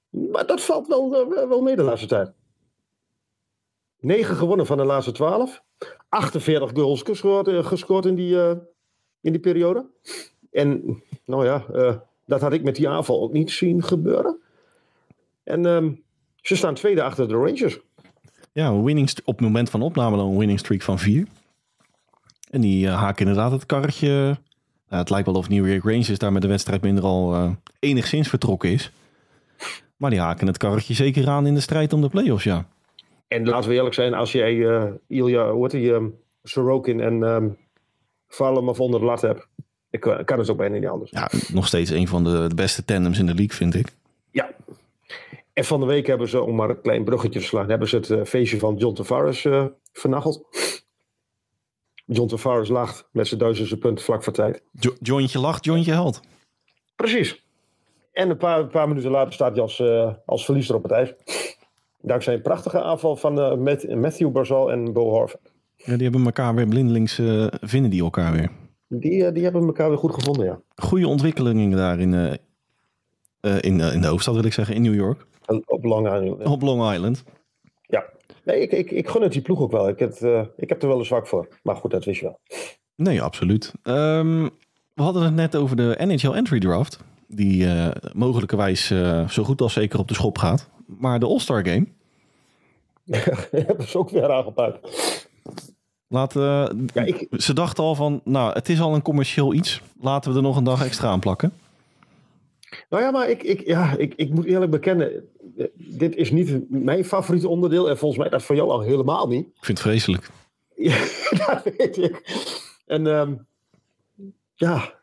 Maar 0.09 0.45
dat 0.45 0.61
valt 0.61 0.87
wel, 0.87 1.29
wel 1.49 1.61
mee 1.61 1.75
de 1.75 1.83
laatste 1.83 2.07
tijd. 2.07 2.31
9 3.99 4.35
gewonnen 4.35 4.65
van 4.65 4.77
de 4.77 4.83
laatste 4.83 5.11
12. 5.11 5.63
48 6.09 6.71
goals 6.73 7.01
gescoord, 7.01 7.47
eh, 7.47 7.65
gescoord 7.65 8.05
in, 8.05 8.15
die, 8.15 8.41
eh, 8.41 8.55
in 9.21 9.31
die 9.31 9.39
periode. 9.39 9.89
En 10.51 11.01
nou 11.25 11.45
ja, 11.45 11.65
dat 12.25 12.41
had 12.41 12.53
ik 12.53 12.63
met 12.63 12.75
die 12.75 12.89
aanval 12.89 13.21
ook 13.21 13.31
niet 13.31 13.51
zien 13.51 13.83
gebeuren. 13.83 14.39
En 15.43 15.65
ehm, 15.65 15.91
ze 16.41 16.55
staan 16.55 16.73
tweede 16.73 17.03
achter 17.03 17.27
de 17.27 17.33
Rangers. 17.33 17.79
Ja, 18.51 18.81
winning 18.81 19.11
op 19.23 19.33
het 19.37 19.45
moment 19.45 19.69
van 19.69 19.81
opname 19.81 20.17
dan 20.17 20.27
een 20.27 20.37
winning 20.37 20.59
streak 20.59 20.81
van 20.81 20.99
vier. 20.99 21.27
En 22.49 22.61
die 22.61 22.87
haken 22.87 23.27
inderdaad 23.27 23.51
het 23.51 23.65
karretje. 23.65 24.37
Nou, 24.89 25.01
het 25.01 25.09
lijkt 25.09 25.25
wel 25.25 25.35
of 25.35 25.49
New 25.49 25.67
York 25.67 25.83
Rangers 25.83 26.17
daar 26.17 26.31
met 26.31 26.41
de 26.41 26.47
wedstrijd 26.47 26.81
minder 26.81 27.03
al 27.03 27.33
eh, 27.33 27.51
enigszins 27.79 28.27
vertrokken 28.29 28.69
is. 28.71 28.91
Maar 29.97 30.09
die 30.09 30.19
haken 30.19 30.47
het 30.47 30.57
karretje 30.57 30.93
zeker 30.93 31.27
aan 31.29 31.47
in 31.47 31.53
de 31.53 31.59
strijd 31.59 31.93
om 31.93 32.01
de 32.01 32.09
play-offs, 32.09 32.43
ja. 32.43 32.67
En 33.27 33.45
laten 33.47 33.69
we 33.69 33.75
eerlijk 33.75 33.95
zijn, 33.95 34.13
als 34.13 34.31
jij 34.31 34.67
eh 34.67 34.83
Ilya, 35.07 35.51
hoe 35.51 35.61
heet 35.61 35.71
die, 35.71 35.93
ehm, 35.93 36.05
Sorokin 36.43 36.99
en 36.99 37.57
Varlamov 38.27 38.79
onder 38.79 38.99
de 38.99 39.05
lat 39.05 39.21
hebt, 39.21 39.47
ik, 39.89 39.99
kan- 40.25 40.39
het 40.39 40.49
ook 40.49 40.57
bijna 40.57 40.77
niet 40.77 40.87
anders. 40.87 41.11
Ja, 41.11 41.29
nog 41.53 41.67
steeds 41.67 41.89
een 41.89 42.07
van 42.07 42.23
de, 42.23 42.45
de 42.47 42.55
beste 42.55 42.85
tandems 42.85 43.19
in 43.19 43.25
de 43.25 43.33
league, 43.33 43.55
vind 43.55 43.75
ik. 43.75 43.87
Ja. 44.31 44.49
En 45.53 45.65
van 45.65 45.79
de 45.79 45.85
week 45.85 46.07
hebben 46.07 46.29
ze, 46.29 46.41
om 46.41 46.55
maar 46.55 46.69
een 46.69 46.81
klein 46.81 47.03
bruggetje 47.03 47.39
te 47.39 47.45
slaan, 47.45 47.69
hebben 47.69 47.87
ze 47.87 47.95
het 47.95 48.09
eh, 48.09 48.23
feestje 48.23 48.59
van 48.59 48.75
John 48.75 48.95
Tavares 48.95 49.47
vernacheld. 49.93 50.45
John 52.05 52.27
Tavares 52.27 52.69
lacht 52.69 53.07
met 53.11 53.27
zijn 53.27 53.39
duizendste 53.39 53.77
punt 53.77 54.01
vlak 54.03 54.23
voor 54.23 54.33
tijd. 54.33 54.63
Jo 54.71 54.93
jointje 54.99 55.39
lacht, 55.39 55.65
jointje 55.65 55.91
helpt. 55.91 56.19
Precies. 56.95 57.43
En 58.11 58.29
een 58.29 58.37
paar, 58.37 58.59
een 58.59 58.67
paar 58.67 58.87
minuten 58.87 59.11
later 59.11 59.33
staat 59.33 59.51
hij 59.51 59.61
als, 59.61 59.79
eh, 59.79 60.13
als 60.25 60.45
verliezer 60.45 60.75
op 60.75 60.83
het 60.83 60.91
ijs. 60.91 61.13
Dankzij 62.01 62.33
een 62.33 62.41
prachtige 62.41 62.81
aanval 62.81 63.15
van 63.15 63.39
eh, 63.39 63.55
Matt- 63.55 63.95
Matthew 63.95 64.31
Barzal 64.31 64.71
en 64.71 64.93
Bo 64.93 65.09
Horvath. 65.09 65.51
Ja, 65.75 65.93
die 65.93 66.03
hebben 66.03 66.25
elkaar 66.25 66.55
weer 66.55 66.67
blindelings, 66.67 67.19
eh, 67.19 67.47
vinden 67.61 67.91
die 67.91 68.01
elkaar 68.03 68.31
weer. 68.31 68.49
Die, 68.87 69.31
die 69.31 69.43
hebben 69.43 69.65
elkaar 69.65 69.89
weer 69.89 69.97
goed 69.97 70.13
gevonden, 70.13 70.45
ja. 70.45 70.59
Goede 70.75 71.07
ontwikkelingen 71.07 71.77
daar 71.77 71.99
in, 71.99 72.13
in, 73.41 73.79
in 73.79 74.01
de 74.01 74.07
hoofdstad, 74.07 74.35
wil 74.35 74.43
ik 74.43 74.53
zeggen, 74.53 74.75
in 74.75 74.81
New 74.81 74.95
York. 74.95 75.25
Op 75.65 75.83
Long 75.83 76.05
Island. 76.13 76.43
Op 76.43 76.61
Long 76.61 76.93
Island. 76.93 77.23
Nee, 78.43 78.61
ik, 78.61 78.71
ik, 78.71 78.91
ik 78.91 79.09
gun 79.09 79.21
het 79.21 79.31
die 79.31 79.41
ploeg 79.41 79.59
ook 79.59 79.71
wel. 79.71 79.89
Ik 79.89 79.99
heb, 79.99 80.11
eh, 80.13 80.41
ik 80.57 80.69
heb 80.69 80.81
er 80.81 80.87
wel 80.87 80.99
een 80.99 81.05
zwak 81.05 81.27
voor. 81.27 81.47
Maar 81.63 81.75
goed, 81.75 81.91
dat 81.91 82.05
wist 82.05 82.19
je 82.19 82.25
wel. 82.25 82.39
Nee, 82.95 83.21
absoluut. 83.21 83.73
Ehm, 83.83 84.43
we 84.93 85.01
hadden 85.01 85.23
het 85.23 85.33
net 85.33 85.55
over 85.55 85.75
de 85.75 85.95
NHL 85.99 86.33
Entry 86.33 86.59
Draft. 86.59 86.99
Die 87.27 87.65
eh, 87.65 87.87
mogelijkerwijs 88.13 88.91
eh, 88.91 89.29
zo 89.29 89.43
goed 89.43 89.61
als 89.61 89.73
zeker 89.73 89.99
op 89.99 90.07
de 90.07 90.13
schop 90.13 90.37
gaat. 90.37 90.69
Maar 90.85 91.19
de 91.19 91.25
All-Star 91.25 91.67
Game. 91.67 91.85
hebben 93.51 93.87
ze 93.87 93.97
ook 93.97 94.09
weer 94.09 94.31
aangepakt. 94.31 94.79
Ja, 96.07 96.71
ik, 96.93 97.27
Ze 97.31 97.53
dachten 97.53 97.83
al 97.83 97.95
van, 97.95 98.21
nou, 98.23 98.53
het 98.53 98.69
is 98.69 98.81
al 98.81 98.95
een 98.95 99.01
commercieel 99.01 99.53
iets. 99.53 99.81
Laten 100.01 100.31
we 100.31 100.37
er 100.37 100.43
nog 100.43 100.57
een 100.57 100.63
dag 100.63 100.85
extra 100.85 101.09
aan 101.09 101.19
plakken. 101.19 101.53
nou 102.89 103.03
ja, 103.03 103.11
maar 103.11 103.29
ik, 103.29 103.43
ik, 103.43 103.67
ja, 103.67 103.97
ik, 103.97 104.13
ik 104.15 104.29
moet 104.29 104.45
eerlijk 104.45 104.71
bekennen. 104.71 105.29
Dit 105.75 106.15
is 106.15 106.31
niet 106.31 106.69
mijn 106.69 107.05
favoriete 107.05 107.47
onderdeel. 107.47 107.89
En 107.89 107.97
volgens 107.97 108.21
mij 108.21 108.29
dat 108.29 108.43
voor 108.43 108.55
jou 108.55 108.69
al 108.69 108.81
helemaal 108.81 109.27
niet. 109.27 109.45
Ik 109.45 109.65
vind 109.65 109.77
het 109.77 109.87
vreselijk. 109.87 110.29
Ja, 110.75 110.97
dat 111.47 111.73
weet 111.77 111.97
ik. 111.97 112.21
En 112.85 113.07
ehm, 113.07 113.33
ja, 114.53 114.93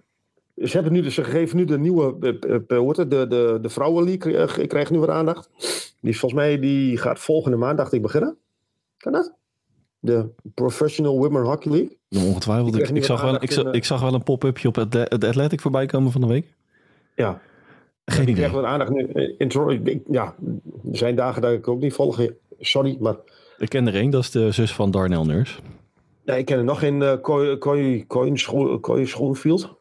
ze, 0.57 0.71
hebben 0.73 0.93
nu, 0.93 1.03
dus- 1.03 1.15
ze 1.15 1.25
geven 1.25 1.57
nu 1.57 1.65
de 1.65 1.79
nieuwe, 1.79 2.17
het, 2.21 2.43
de, 3.11 3.27
de, 3.27 3.59
de 3.63 3.69
Vrouwenleague 3.69 4.37
eh, 4.37 4.67
krijgt 4.69 4.91
nu 4.91 4.99
weer 4.99 5.11
aandacht. 5.11 5.51
Die 6.01 6.11
is 6.11 6.19
volgens 6.19 6.41
mij, 6.41 6.59
die 6.59 6.97
gaat 6.97 7.19
volgende 7.19 7.57
maand, 7.57 7.79
dacht 7.79 7.93
ik, 7.93 8.03
beginnen. 8.03 8.37
Kan 8.97 9.13
dat? 9.13 9.35
De 9.99 10.29
Professional 10.55 11.19
Women 11.19 11.43
Hockey 11.43 11.73
League. 11.73 11.99
Ongetwijfeld. 12.29 12.75
Ik 12.75 12.81
Ik, 12.81 12.83
krijg 12.83 12.99
ik, 12.99 13.05
zag 13.05 13.23
wel, 13.23 13.43
ik, 13.43 13.51
zag, 13.51 13.73
ik 13.73 13.85
zag 13.85 14.01
wel 14.01 14.15
een 14.15 14.23
pop-upje 14.23 14.69
op 14.69 14.75
het 14.75 14.93
het 14.93 15.25
Athletic 15.25 15.61
voorbij 15.61 15.87
komen 15.87 16.13
van 16.13 16.21
de 16.21 16.27
week. 16.27 16.55
Ja, 17.15 17.41
Geen 18.05 18.23
idee. 18.23 18.35
krijgt 18.35 18.55
wel 18.55 18.67
aandacht 18.67 18.91
nu. 18.91 19.07
eh. 19.07 19.35
Ik 19.93 20.01
ja, 20.11 20.35
er 20.91 20.97
zijn 20.97 21.17
dagen 21.17 21.43
dat 21.43 21.53
ik 21.53 21.69
ook 21.69 21.81
niet 21.81 21.93
volg. 21.93 22.21
Sorry, 22.61 22.97
maar 23.01 23.17
Ik 23.59 23.69
ken 23.69 23.87
er 23.87 23.95
één, 23.95 24.11
dat 24.11 24.23
is 24.23 24.31
de 24.31 24.51
zus 24.51 24.75
van 24.75 24.91
Darnell 24.91 25.23
Nurse. 25.25 25.61
ja, 26.25 26.35
ik 26.35 26.45
ken 26.45 26.59
er 26.59 26.65
nog 26.65 26.79
geen 26.79 27.01
uh, 27.01 27.15
Kooi, 28.09 28.37
Scho- 28.37 28.79
Kooi 28.81 29.07
Schoenfield. 29.07 29.75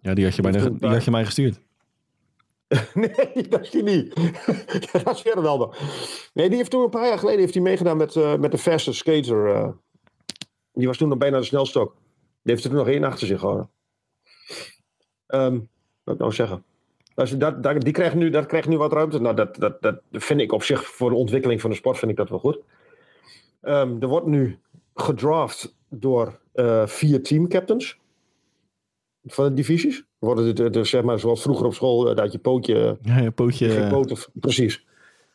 Ja, 0.00 0.14
die 0.14 0.24
had 0.24 0.36
je, 0.36 0.42
bij 0.42 0.52
de, 0.52 0.58
Toen 0.58 0.76
die 0.78 0.88
had 0.88 1.04
je 1.04 1.10
mij 1.10 1.24
gestuurd. 1.24 1.60
Nee, 2.94 3.48
dat 3.48 3.60
is 3.60 3.70
die 3.70 3.82
niet. 3.82 4.14
dat 5.04 5.14
is 5.14 5.22
Ronaldo. 5.32 5.72
Nee, 6.34 6.48
die 6.48 6.56
heeft 6.56 6.70
toen 6.70 6.82
een 6.82 6.90
paar 6.90 7.06
jaar 7.08 7.18
geleden 7.18 7.40
heeft 7.40 7.54
hij 7.54 7.62
meegedaan 7.62 7.96
met, 7.96 8.16
eh, 8.16 8.36
met 8.36 8.50
de 8.50 8.58
fastest 8.58 8.98
skater. 8.98 9.46
eh. 9.54 9.68
die 10.72 10.86
was 10.86 10.96
toen 10.96 11.08
nog 11.08 11.18
bijna 11.18 11.38
de 11.38 11.44
snelste 11.44 11.78
ook. 11.78 11.92
Die 12.42 12.52
heeft 12.52 12.64
er 12.64 12.70
toen 12.70 12.78
nog 12.78 12.88
één 12.88 13.04
achter 13.04 13.26
zich 13.26 13.38
gehouden. 13.40 13.70
Ehm 15.26 15.58
wat 16.04 16.14
ik 16.14 16.20
nou 16.20 16.32
zeggen? 16.32 16.64
Als 17.14 17.30
je 17.30 17.36
dat, 17.36 17.62
dat, 17.62 17.80
die 17.80 17.92
krijgt 17.92 18.14
nu, 18.14 18.30
dat 18.30 18.46
krijgt 18.46 18.68
nu 18.68 18.76
wat 18.76 18.92
ruimte. 18.92 19.20
Nou, 19.20 19.34
dat, 19.34 19.56
dat, 19.56 19.82
dat 19.82 20.00
vind 20.10 20.40
ik 20.40 20.52
op 20.52 20.62
zich 20.62 20.84
voor 20.84 21.10
de 21.10 21.16
ontwikkeling 21.16 21.60
van 21.60 21.70
de 21.70 21.76
sport 21.76 21.98
vind 21.98 22.10
ik 22.10 22.16
dat 22.16 22.28
wel 22.28 22.38
goed. 22.38 22.58
Ehm, 23.60 23.96
er 24.00 24.08
wordt 24.08 24.26
nu 24.26 24.58
gedraft 24.94 25.74
door 25.88 26.38
eh, 26.52 26.86
vier 26.86 27.22
teamcaptains 27.22 27.98
van 29.24 29.44
de 29.44 29.54
divisies. 29.54 30.04
Worden 30.18 30.46
het, 30.46 30.58
het, 30.58 30.74
het, 30.74 30.86
zeg 30.86 31.02
maar 31.02 31.18
zoals 31.18 31.42
vroeger 31.42 31.66
op 31.66 31.74
school 31.74 32.10
eh, 32.10 32.16
dat 32.16 32.32
je 32.32 32.38
pootje 32.38 32.98
Ja, 33.02 33.30
pootje. 33.30 33.68
geen 33.68 33.88
poten, 33.88 34.16
precies. 34.34 34.84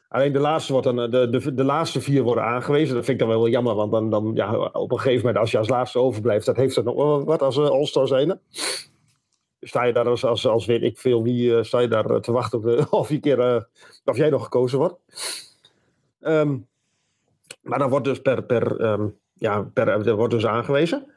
Alleen 0.09 0.33
de 0.33 0.39
laatste, 0.39 0.71
wordt 0.71 0.87
dan, 0.87 1.01
eh, 1.01 1.11
de, 1.11 1.29
de, 1.29 1.53
de 1.53 1.63
laatste 1.63 2.01
vier 2.01 2.23
worden 2.23 2.43
aangewezen. 2.43 2.95
Dat 2.95 3.05
vind 3.05 3.21
ik 3.21 3.27
dan 3.27 3.37
wel 3.37 3.47
jammer, 3.47 3.75
want 3.75 3.91
dan, 3.91 4.09
dan 4.09 4.31
ja, 4.33 4.55
op 4.57 4.91
een 4.91 4.97
gegeven 4.99 5.25
moment, 5.25 5.37
als 5.37 5.51
je 5.51 5.57
als 5.57 5.69
laatste 5.69 5.99
overblijft, 5.99 6.45
dat 6.45 6.55
heeft 6.55 6.75
dat 6.75 6.83
nog 6.83 7.23
wat 7.23 7.41
als 7.41 7.57
uh, 7.57 7.69
All-Star 7.69 8.07
zijn. 8.07 8.39
Sta 9.61 9.83
je 9.83 9.93
daar 9.93 10.07
als, 10.07 10.25
als, 10.25 10.47
als 10.47 10.65
weet 10.65 10.83
ik 10.83 10.97
veel 10.97 11.23
wie, 11.23 11.49
uh, 11.49 11.63
sta 11.63 11.79
je 11.79 11.87
daar 11.87 12.11
uh, 12.11 12.17
te 12.17 12.31
wachten 12.31 12.57
op 12.57 12.63
de, 12.63 12.87
of, 12.99 13.09
je 13.09 13.19
keer, 13.19 13.39
uh, 13.39 13.61
of 14.05 14.17
jij 14.17 14.29
nog 14.29 14.43
gekozen 14.43 14.77
wordt. 14.77 14.95
Um, 16.21 16.67
maar 17.61 17.79
dan 17.79 17.89
wordt 17.89 18.05
dus 18.05 18.21
per, 18.21 18.43
per, 18.43 18.81
um, 18.81 19.17
ja, 19.33 19.61
per, 19.61 19.87
er 19.87 20.15
wordt 20.15 20.33
dus 20.33 20.45
aangewezen. 20.45 21.11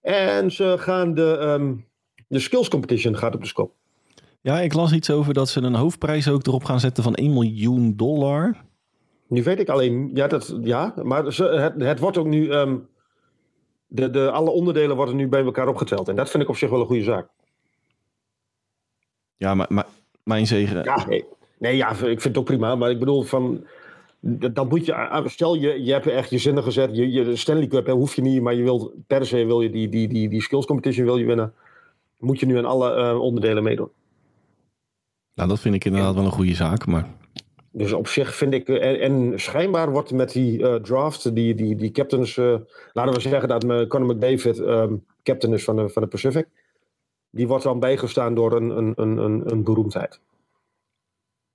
En 0.00 0.50
ze 0.50 0.74
gaan 0.78 1.14
de, 1.14 1.38
um, 1.40 1.86
de 2.28 2.38
skills 2.38 2.68
competition 2.68 3.16
gaat 3.16 3.34
op 3.34 3.40
de 3.40 3.46
skop. 3.46 3.72
Ja, 4.40 4.60
ik 4.60 4.72
las 4.72 4.92
iets 4.92 5.10
over 5.10 5.34
dat 5.34 5.48
ze 5.48 5.60
een 5.60 5.74
hoofdprijs 5.74 6.28
ook 6.28 6.46
erop 6.46 6.64
gaan 6.64 6.80
zetten 6.80 7.02
van 7.02 7.14
1 7.14 7.32
miljoen 7.32 7.96
dollar. 7.96 8.56
Nu 9.26 9.42
weet 9.42 9.58
ik 9.60 9.68
alleen, 9.68 10.10
ja, 10.14 10.26
dat, 10.26 10.56
ja 10.60 10.94
maar 11.02 11.32
ze, 11.32 11.44
het, 11.44 11.82
het 11.82 11.98
wordt 11.98 12.16
ook 12.16 12.26
nu. 12.26 12.52
Um, 12.52 12.90
de, 13.86 14.10
de, 14.10 14.30
alle 14.30 14.50
onderdelen 14.50 14.96
worden 14.96 15.16
nu 15.16 15.28
bij 15.28 15.44
elkaar 15.44 15.68
opgeteld. 15.68 16.08
En 16.08 16.16
dat 16.16 16.30
vind 16.30 16.42
ik 16.42 16.48
op 16.48 16.56
zich 16.56 16.70
wel 16.70 16.80
een 16.80 16.86
goede 16.86 17.02
zaak. 17.02 17.28
Ja, 19.42 19.54
maar, 19.54 19.66
maar 19.68 19.86
mijn 20.22 20.46
zegen. 20.46 20.84
Ja, 20.84 21.06
nee, 21.06 21.24
nee, 21.58 21.76
ja, 21.76 21.90
ik 21.90 21.96
vind 21.96 22.22
het 22.24 22.38
ook 22.38 22.44
prima. 22.44 22.74
Maar 22.74 22.90
ik 22.90 22.98
bedoel, 22.98 23.22
van, 23.22 23.64
dan 24.20 24.68
moet 24.68 24.86
je, 24.86 25.22
stel 25.26 25.54
je, 25.54 25.84
je 25.84 25.92
hebt 25.92 26.06
echt 26.06 26.30
je 26.30 26.38
zinnen 26.38 26.62
gezet. 26.62 26.90
Je, 26.96 27.36
Stanley 27.36 27.66
Cup 27.66 27.86
hè, 27.86 27.92
hoef 27.92 28.14
je 28.14 28.22
niet, 28.22 28.42
maar 28.42 28.54
je 28.54 28.62
wil 28.62 28.92
per 29.06 29.26
se 29.26 29.44
wil 29.44 29.60
je 29.60 29.70
die, 29.70 29.88
die, 29.88 30.08
die, 30.08 30.28
die 30.28 30.42
skills 30.42 30.66
competition 30.66 31.04
wil 31.04 31.16
je 31.16 31.24
winnen. 31.24 31.52
Moet 32.18 32.40
je 32.40 32.46
nu 32.46 32.58
aan 32.58 32.64
alle 32.64 32.94
eh, 32.94 33.20
onderdelen 33.20 33.62
meedoen. 33.62 33.90
Nou, 35.34 35.48
dat 35.48 35.60
vind 35.60 35.74
ik 35.74 35.84
inderdaad 35.84 36.14
wel 36.14 36.24
een 36.24 36.30
goede 36.30 36.54
zaak. 36.54 36.86
Maar 36.86 37.08
Dus 37.70 37.92
op 37.92 38.08
zich 38.08 38.34
vind 38.34 38.54
ik, 38.54 38.68
eh, 38.68 38.90
en, 38.90 39.00
en 39.00 39.40
schijnbaar 39.40 39.90
wordt 39.90 40.12
met 40.12 40.32
die 40.32 40.68
eh, 40.68 40.74
draft, 40.74 41.34
die, 41.34 41.54
die, 41.54 41.76
die 41.76 41.90
captains, 41.90 42.36
laten 42.92 43.12
we 43.14 43.20
zeggen 43.20 43.48
dat 43.48 43.62
me- 43.64 43.86
Conor 43.86 44.14
McDavid 44.14 44.58
ehm, 44.60 44.94
captain 45.22 45.52
is 45.52 45.64
van 45.64 45.76
de, 45.76 45.88
van 45.88 46.02
de 46.02 46.08
Pacific. 46.08 46.46
Die 47.32 47.46
wordt 47.46 47.64
dan 47.64 47.80
bijgestaan 47.80 48.34
door 48.34 48.52
een, 48.52 48.70
een, 48.78 48.92
een, 48.96 49.16
een, 49.16 49.42
een 49.52 49.62
beroemdheid. 49.62 50.20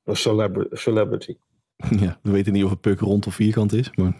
Een 0.04 0.16
celebri- 0.16 0.68
celebrity. 0.72 1.38
ja, 2.00 2.20
we 2.22 2.32
weten 2.32 2.54
niet 2.54 2.64
of 2.64 2.70
het 2.70 2.82
puk 2.82 3.00
rond 3.00 3.28
of 3.28 3.36
vierkant 3.36 3.74
is. 3.74 3.92
Maar 3.96 4.16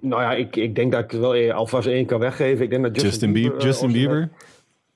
Nou 0.00 0.22
ja, 0.22 0.34
ik, 0.34 0.56
ik 0.56 0.74
denk 0.74 0.92
dat 0.92 1.04
ik 1.04 1.10
wel 1.10 1.34
eh, 1.34 1.54
alvast 1.54 1.86
één 1.86 2.06
kan 2.06 2.18
weggeven. 2.18 2.64
Ik 2.64 2.70
denk 2.70 2.82
dat 2.82 2.94
Justin, 2.94 3.10
Justin, 3.10 3.32
Bieber, 3.32 3.58
eh, 3.58 3.64
Justin 3.64 3.92
Bieber, 3.92 4.30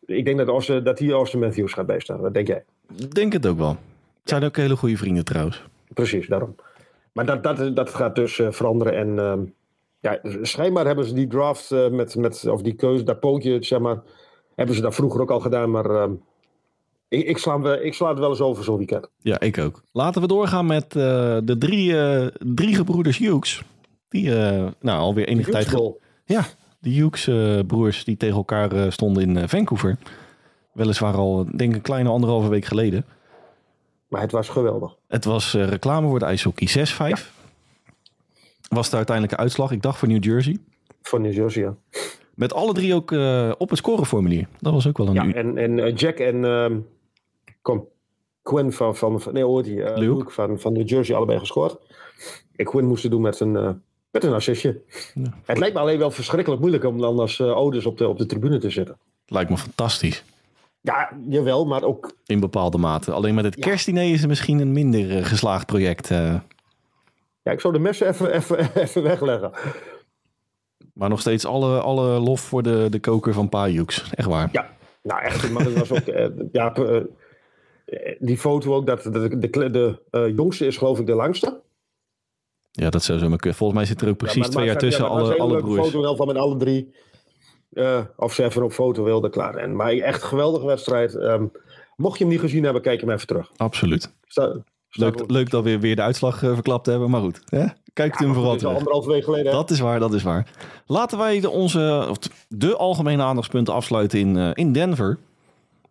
Ik 0.07 0.25
denk 0.25 0.39
dat, 0.39 0.49
Austin, 0.49 0.85
dat 0.85 0.99
hier 0.99 1.13
Austin 1.13 1.41
Matthews 1.41 1.73
gaat 1.73 1.87
bijstaan. 1.87 2.21
Wat 2.21 2.35
denk 2.35 2.47
jij? 2.47 2.65
denk 3.09 3.33
het 3.33 3.47
ook 3.47 3.59
wel. 3.59 3.77
Het 4.21 4.31
zijn 4.31 4.45
ook 4.45 4.57
hele 4.57 4.77
goede 4.77 4.97
vrienden 4.97 5.25
trouwens. 5.25 5.63
Precies, 5.95 6.27
daarom. 6.27 6.55
Maar 7.13 7.27
dat, 7.27 7.43
dat, 7.43 7.77
dat 7.77 7.91
gaat 7.91 8.15
dus 8.15 8.39
eh, 8.39 8.51
veranderen. 8.51 8.95
En 8.97 9.19
ehm, 9.19 9.41
ja, 10.01 10.19
schijnbaar 10.43 10.87
hebben 10.87 11.05
ze 11.05 11.15
die 11.15 11.27
draft 11.27 11.71
eh, 11.71 11.89
met, 11.89 12.17
met, 12.17 12.47
of 12.49 12.63
die 12.63 12.75
keuze, 12.75 13.05
dat 13.05 13.21
pootje, 13.21 13.63
zeg 13.63 13.79
maar, 13.79 14.03
hebben 14.63 14.77
ze 14.77 14.89
dat 14.89 14.95
vroeger 14.95 15.21
ook 15.21 15.31
al 15.31 15.41
gedaan. 15.41 15.71
Maar 15.71 15.91
ehm, 15.91 16.13
ik, 17.09 17.27
ik, 17.27 17.39
sla, 17.39 17.77
ik 17.77 17.95
sla 17.95 18.09
het 18.09 18.19
wel 18.19 18.31
eens 18.31 18.41
over 18.41 18.65
zo'n 18.65 18.77
weekend. 18.77 19.09
Ja, 19.19 19.41
ik 19.41 19.59
ook. 19.59 19.83
Laten 19.93 20.21
we 20.21 20.27
doorgaan 20.27 20.67
met 20.67 20.85
eh, 20.85 21.39
de 21.45 21.57
drie, 21.59 22.01
eh, 22.01 22.27
drie 22.39 22.75
gebroeders 22.75 23.19
Hughes. 23.19 23.63
Die 24.09 24.35
eh, 24.35 24.67
nou, 24.81 24.99
alweer 24.99 25.29
enige 25.29 25.51
tijd... 25.51 25.69
ge-. 25.69 26.01
Ja, 26.25 26.45
de 26.79 26.91
Hughes-broers 26.91 28.05
die 28.05 28.17
tegen 28.17 28.37
elkaar 28.37 28.93
stonden 28.93 29.23
in 29.23 29.49
Vancouver. 29.49 29.99
Weliswaar 30.73 31.15
al, 31.15 31.45
denk 31.45 31.71
ik, 31.71 31.75
een 31.75 31.81
kleine 31.81 32.09
anderhalve 32.09 32.49
week 32.49 32.65
geleden. 32.65 33.05
Maar 34.09 34.21
het 34.21 34.33
was 34.33 34.49
geweldig. 34.49 34.97
Het 35.09 35.25
was 35.25 35.53
reclame 35.53 36.09
voor 36.09 36.19
de 36.19 36.25
ijshockey 36.25 36.69
6-5. 37.19 37.31
Was 38.69 38.91
de 38.91 38.97
uiteindelijke 38.97 39.43
uitslag, 39.43 39.71
ik 39.71 39.83
dacht 39.83 39.99
voor 39.99 40.09
New 40.09 40.25
Jersey. 40.25 40.59
Van 41.03 41.23
New 41.23 41.33
Jersey, 41.33 41.63
ja. 41.63 41.75
Met 42.35 42.55
alle 42.55 42.73
drie 42.73 42.95
ook 42.95 43.13
eh, 43.13 43.53
op 43.59 43.69
het 43.69 43.79
scoreformulier. 43.79 44.49
Dat 44.61 44.73
was 44.73 44.89
ook 44.89 44.99
wel 44.99 45.09
een 45.09 45.15
ja 45.15 45.33
en, 45.33 45.59
en 45.59 45.79
eh, 45.79 45.97
Jack 45.97 46.19
en 46.19 46.45
ehm, 46.45 46.79
kom, 47.63 47.89
Quinn 48.43 48.73
van, 48.73 48.97
van, 48.97 49.21
van 49.21 49.33
nee? 49.33 49.83
Eh, 49.83 49.97
Luke. 49.97 50.31
Van, 50.31 50.59
van 50.59 50.73
New 50.73 50.89
Jersey 50.89 51.17
allebei 51.17 51.39
gescoord. 51.39 51.77
En 52.57 52.65
Quinn 52.65 52.87
moest 52.87 53.03
het 53.03 53.13
doen 53.13 53.21
met 53.21 53.41
een, 53.41 53.83
met 54.11 54.25
een 54.25 54.33
assistje. 54.33 54.81
Ja. 55.15 55.39
Het 55.45 55.59
lijkt 55.59 55.75
me 55.75 55.81
alleen 55.81 55.99
wel 55.99 56.11
verschrikkelijk 56.11 56.61
moeilijk 56.61 56.85
om 56.85 56.99
dan 56.99 57.19
als 57.19 57.41
Ouders 57.41 57.87
op 57.87 57.99
de, 57.99 58.09
op 58.09 58.19
de 58.19 58.27
tribune 58.27 58.59
te 58.59 58.71
zitten. 58.71 58.99
Lijkt 59.27 59.51
me 59.51 59.57
fantastisch. 59.57 60.25
Ja, 60.81 61.11
jawel, 61.29 61.67
maar 61.67 61.83
ook 61.83 62.13
In 62.27 62.41
bepaalde 62.41 62.79
mate. 62.79 63.13
Alleen 63.13 63.35
met 63.35 63.45
het 63.45 63.57
Ja. 63.57 63.63
kerstdiner 63.63 64.13
is 64.13 64.21
het 64.21 64.29
misschien 64.29 64.61
een 64.61 64.73
minder 64.73 65.25
geslaagd 65.25 65.67
project. 65.67 66.09
Ja, 67.43 67.51
ik 67.51 67.61
zou 67.61 67.73
de 67.73 67.79
messen 67.79 68.09
even, 68.09 68.33
even, 68.33 68.71
even 68.83 69.03
wegleggen. 69.03 69.51
Maar 70.95 71.09
nog 71.09 71.21
steeds 71.21 71.45
alle, 71.47 71.81
alle 71.81 72.19
lof 72.19 72.41
voor 72.41 72.63
de, 72.63 72.87
de 72.91 73.01
koker 73.01 73.33
van 73.33 73.49
Pa. 73.49 73.69
Echt 73.69 74.25
waar. 74.29 74.49
Ja, 74.53 74.71
nou 75.03 75.21
echt, 75.23 75.51
maar 75.51 75.65
dat 75.65 75.73
was 75.73 75.91
ook... 75.93 76.07
eh, 76.07 76.29
ja, 76.53 76.75
eh, 76.75 77.01
die 78.19 78.39
foto 78.39 78.75
ook, 78.75 78.87
dat 78.87 79.03
de, 79.03 79.39
de, 79.71 80.03
eh, 80.11 80.29
jongste 80.37 80.67
is 80.67 80.77
geloof 80.77 80.99
ik 80.99 81.07
de 81.07 81.15
langste. 81.15 81.61
Ja, 82.71 82.91
dat 82.91 83.03
zou 83.03 83.19
zo 83.19 83.29
maar 83.29 83.39
kunnen. 83.39 83.59
Volgens 83.59 83.79
mij 83.79 83.89
zit 83.89 84.01
er 84.01 84.09
ook 84.09 84.17
precies 84.17 84.37
Ja, 84.37 84.43
maar- 84.43 84.51
twee 84.51 84.67
jaar 84.67 84.79
tussen 84.79 85.05
ja, 85.05 85.09
maar 85.13 85.19
het 85.23 85.31
alle, 85.39 85.41
alle 85.53 85.61
broers. 85.61 85.81
foto 85.87 86.01
wel 86.01 86.17
van 86.17 86.27
met 86.27 86.37
alle 86.37 86.57
drie. 86.57 86.95
Of 88.17 88.35
ze 88.35 88.45
even 88.45 88.63
op 88.63 88.73
foto 88.73 89.03
wilden, 89.05 89.31
klaar. 89.31 89.55
En, 89.55 89.77
maar 89.77 89.93
echt 89.93 90.23
geweldige 90.23 90.67
wedstrijd. 90.67 91.15
Ehm, 91.15 91.47
mocht 91.97 92.19
je 92.19 92.25
hem 92.25 92.33
niet 92.33 92.43
gezien 92.43 92.65
hebben, 92.65 92.83
kijk 92.83 93.01
hem 93.01 93.11
even 93.11 93.27
terug. 93.27 93.51
Absoluut. 93.57 94.13
Sta, 94.27 94.63
Leuk, 94.93 95.31
leuk 95.31 95.51
dat 95.51 95.65
we 95.65 95.79
weer 95.79 95.97
de 95.97 96.03
uitslag 96.03 96.43
eh, 96.43 96.55
verklapt 96.55 96.87
hebben. 96.87 97.11
Maar 97.11 97.21
goed, 97.21 97.43
hè? 97.47 97.67
kijkt 97.93 98.21
u 98.21 98.25
hem 98.25 98.35
terug. 98.35 98.65
anderhalve 98.65 99.11
week 99.11 99.25
geleden. 99.25 99.53
Dat 99.53 99.71
is 99.71 99.81
waar, 99.81 100.01
dat 100.01 100.15
is 100.15 100.23
waar. 100.23 100.47
Laten 100.87 101.19
wij 101.19 101.41
de, 101.41 101.51
onze, 101.51 102.07
of 102.11 102.19
de 102.49 102.77
algemene 102.77 103.23
aandachtspunten 103.23 103.75
afsluiten 103.75 104.19
in, 104.19 104.37
eh, 104.37 104.51
in 104.55 104.73
Denver. 104.73 105.19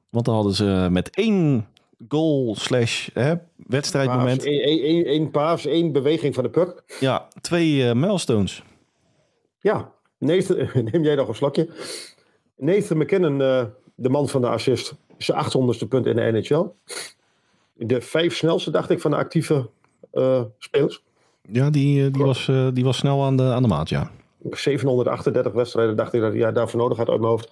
Want 0.09 0.25
dan 0.25 0.35
hadden 0.35 0.53
ze 0.53 0.87
met 0.91 1.09
één 1.09 1.67
goal 2.07 2.55
slash 2.59 3.09
hè, 3.13 3.33
wedstrijdmoment. 3.55 4.37
Paas, 4.37 4.45
één, 4.45 4.61
één, 4.61 4.83
één, 4.83 5.05
één 5.05 5.31
paas, 5.31 5.65
één 5.65 5.91
beweging 5.91 6.35
van 6.35 6.43
de 6.43 6.49
puck. 6.49 6.83
Ja, 6.99 7.27
twee 7.41 7.87
eh, 7.87 7.95
milestones. 7.95 8.63
Ja, 9.59 9.91
Nathan, 10.17 10.69
neem 10.91 11.03
jij 11.03 11.15
nog 11.15 11.27
een 11.27 11.35
slokje. 11.35 11.69
Nathan 12.57 12.97
McKinnon, 12.97 13.41
eh, 13.41 13.65
de 13.95 14.09
man 14.09 14.29
van 14.29 14.41
de 14.41 14.47
assist, 14.47 14.95
zijn 15.17 15.45
800ste 15.45 15.87
punt 15.87 16.05
in 16.05 16.15
de 16.15 16.31
NHL. 16.31 16.65
De 17.84 18.02
vijf 18.02 18.36
snelste, 18.36 18.72
dacht 18.72 18.89
ik, 18.89 19.02
van 19.02 19.12
de 19.12 19.17
actieve 19.17 19.70
eh, 20.12 20.41
spelers. 20.58 21.04
Ja, 21.41 21.70
die, 21.70 22.06
eh, 22.06 22.13
die, 22.13 22.24
was, 22.24 22.48
eh, 22.48 22.67
die 22.74 22.84
was 22.84 22.98
snel 22.98 23.24
aan 23.24 23.38
de, 23.38 23.44
aan 23.44 23.62
de 23.62 23.67
maat, 23.67 23.89
ja. 23.89 24.12
738 24.50 25.54
wedstrijden, 25.54 25.96
dacht 25.96 26.13
ik 26.13 26.22
dat 26.22 26.32
hij 26.32 26.39
ja, 26.39 26.52
daarvoor 26.52 26.80
nodig 26.80 26.98
had 26.98 27.10
uit 27.10 27.20
mijn 27.20 27.32
hoofd. 27.32 27.52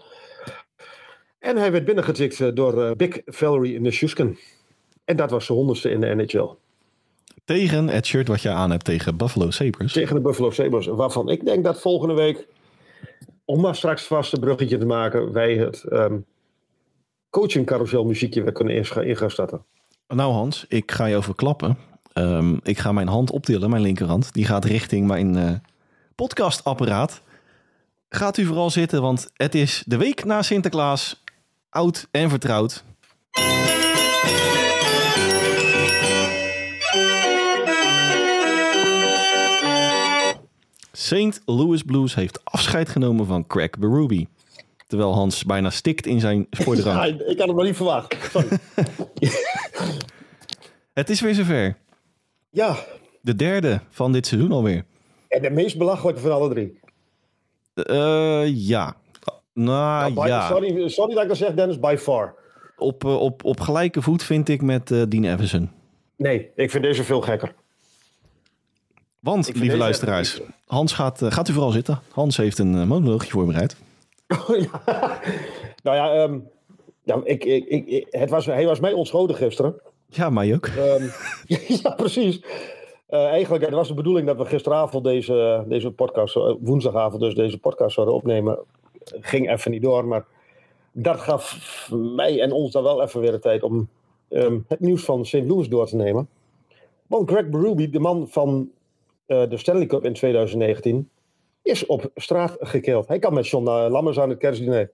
En 1.39 1.57
hij 1.57 1.71
werd 1.71 1.85
binnengetikt 1.85 2.55
door 2.55 2.95
Big 2.95 3.21
Valerie 3.25 3.79
Nishuskin. 3.79 4.37
En 5.05 5.15
dat 5.15 5.31
was 5.31 5.45
zijn 5.45 5.57
honderdste 5.57 5.89
in 5.89 5.99
de 5.99 6.15
NHL. 6.15 6.49
Tegen 7.45 7.87
het 7.87 8.05
shirt 8.05 8.27
wat 8.27 8.41
je 8.41 8.49
aan 8.49 8.71
hebt 8.71 8.85
tegen 8.85 9.17
Buffalo 9.17 9.51
Sabres. 9.51 9.93
Tegen 9.93 10.15
de 10.15 10.21
Buffalo 10.21 10.51
Sabres. 10.51 10.85
Waarvan 10.85 11.29
ik 11.29 11.45
denk 11.45 11.63
dat 11.63 11.81
volgende 11.81 12.13
week, 12.13 12.47
om 13.45 13.61
maar 13.61 13.75
straks 13.75 14.03
vast 14.03 14.33
een 14.33 14.39
bruggetje 14.39 14.77
te 14.77 14.85
maken, 14.85 15.31
wij 15.31 15.55
het 15.55 15.83
ehm 15.83 16.17
coaching 17.29 17.65
carousel 17.65 18.05
muziekje 18.05 18.43
weer 18.43 18.51
kunnen 18.51 18.75
in 18.75 19.17
gaan 19.17 19.31
starten. 19.31 19.65
Nou 20.15 20.33
Hans, 20.33 20.65
ik 20.67 20.91
ga 20.91 21.05
je 21.05 21.15
over 21.15 21.35
klappen. 21.35 21.77
Ehm, 22.13 22.55
ik 22.63 22.77
ga 22.77 22.91
mijn 22.91 23.07
hand 23.07 23.31
optillen, 23.31 23.69
mijn 23.69 23.81
linkerhand. 23.81 24.33
Die 24.33 24.45
gaat 24.45 24.65
richting 24.65 25.07
mijn 25.07 25.37
eh, 25.37 25.51
podcastapparaat. 26.15 27.21
Gaat 28.09 28.37
u 28.37 28.45
vooral 28.45 28.69
zitten, 28.69 29.01
want 29.01 29.29
het 29.33 29.55
is 29.55 29.83
de 29.85 29.97
week 29.97 30.25
na 30.25 30.41
Sinterklaas. 30.41 31.23
Oud 31.69 32.07
en 32.11 32.29
vertrouwd. 32.29 32.83
St. 40.91 41.41
Louis 41.45 41.83
Blues 41.83 42.15
heeft 42.15 42.45
afscheid 42.45 42.89
genomen 42.89 43.25
van 43.25 43.47
Craig 43.47 43.69
Berube. 43.69 44.27
Terwijl 44.87 45.13
Hans 45.13 45.43
bijna 45.43 45.69
stikt 45.69 46.05
in 46.05 46.19
zijn 46.19 46.47
sportdrank. 46.59 46.97
Ja, 46.97 47.25
ik 47.25 47.37
had 47.37 47.47
het 47.47 47.55
maar 47.55 47.65
niet 47.65 47.75
verwacht. 47.75 48.15
Sorry. 48.31 48.47
Het 50.93 51.09
is 51.09 51.21
weer 51.21 51.33
zover. 51.35 51.77
ja, 52.49 52.75
De 53.21 53.35
derde 53.35 53.79
van 53.89 54.11
dit 54.11 54.27
seizoen 54.27 54.51
alweer. 54.51 54.85
en 55.27 55.41
de 55.41 55.49
meest 55.49 55.77
belachelijke 55.77 56.19
van 56.21 56.31
alle 56.31 56.49
drie. 56.49 56.79
Eh, 57.73 58.43
ja. 58.67 58.95
Nou, 59.53 60.13
By- 60.13 60.25
ja. 60.27 60.47
sorry, 60.47 60.89
sorry 60.89 61.13
dat 61.13 61.23
ik 61.23 61.29
dat 61.29 61.37
zeg, 61.37 61.53
Dennis, 61.53 61.79
by 61.79 61.95
far. 61.99 62.35
Op, 62.77 63.03
eh, 63.05 63.19
op, 63.21 63.43
op 63.43 63.59
gelijke 63.59 64.01
voet 64.01 64.23
vind 64.23 64.49
ik 64.49 64.61
met 64.61 64.91
eh 64.91 65.01
Dean 65.09 65.23
Everson. 65.23 65.69
Nee, 66.15 66.49
ik 66.55 66.71
vind 66.71 66.83
deze 66.83 67.03
veel 67.03 67.21
gekker. 67.21 67.53
Want, 69.19 69.45
lieve 69.47 69.59
deze 69.65 69.77
luisteraars, 69.77 70.41
Hans 70.65 70.93
gaat, 70.93 71.21
gaat 71.23 71.47
u 71.49 71.53
vooral 71.53 71.71
zitten. 71.71 71.99
Hans 72.11 72.37
heeft 72.37 72.57
een 72.59 72.73
uh, 72.75 72.83
monoloogje 72.83 73.31
voorbereid. 73.31 73.75
ja. 74.47 74.81
Nou 75.83 75.97
ja, 75.97 76.13
ehm, 76.13 76.39
ja 77.03 77.21
ik, 77.23 77.43
ik, 77.45 77.65
ik, 77.67 77.87
ik- 77.87 78.07
het 78.09 78.29
was, 78.29 78.45
hij 78.45 78.65
was 78.65 78.79
mij 78.79 78.93
ontschoten 78.93 79.35
gisteren. 79.35 79.81
Ja, 80.09 80.29
mij 80.29 80.53
ook. 80.53 80.65
Ehm, 80.65 81.07
ja, 81.83 81.89
precies. 81.89 82.41
Eh, 83.07 83.25
eigenlijk 83.25 83.65
het 83.65 83.73
was 83.73 83.87
de 83.87 83.93
bedoeling 83.93 84.27
dat 84.27 84.37
we 84.37 84.45
gisteravond 84.45 85.03
deze, 85.03 85.63
deze 85.67 85.91
podcast, 85.91 86.35
eh, 86.35 86.53
woensdagavond 86.59 87.21
dus 87.21 87.35
deze 87.35 87.59
podcast 87.59 87.93
zouden 87.93 88.15
opnemen. 88.15 88.59
Ging 89.03 89.51
even 89.51 89.71
niet 89.71 89.81
door, 89.81 90.05
maar 90.05 90.25
dat 90.91 91.19
gaf 91.19 91.87
mij 91.91 92.41
en 92.41 92.51
ons 92.51 92.71
dan 92.71 92.83
wel 92.83 93.01
even 93.01 93.21
weer 93.21 93.31
de 93.31 93.39
tijd 93.39 93.63
om 93.63 93.89
ehm, 94.29 94.59
het 94.67 94.79
nieuws 94.79 95.03
van 95.03 95.25
St. 95.25 95.43
Louis 95.43 95.67
door 95.67 95.87
te 95.87 95.95
nemen. 95.95 96.29
Want 97.07 97.29
Greg 97.29 97.49
Berube, 97.49 97.89
de 97.89 97.99
man 97.99 98.27
van 98.29 98.69
eh, 99.25 99.49
de 99.49 99.57
Stanley 99.57 99.85
Cup 99.85 100.05
in 100.05 100.13
2019, 100.13 101.09
is 101.61 101.85
op 101.85 102.11
straat 102.15 102.57
gekeeld. 102.59 103.07
Hij 103.07 103.19
kan 103.19 103.33
met 103.33 103.47
John 103.47 103.65
Lammers 103.69 104.19
aan 104.19 104.29
het 104.29 104.39
kerstdiner. 104.39 104.91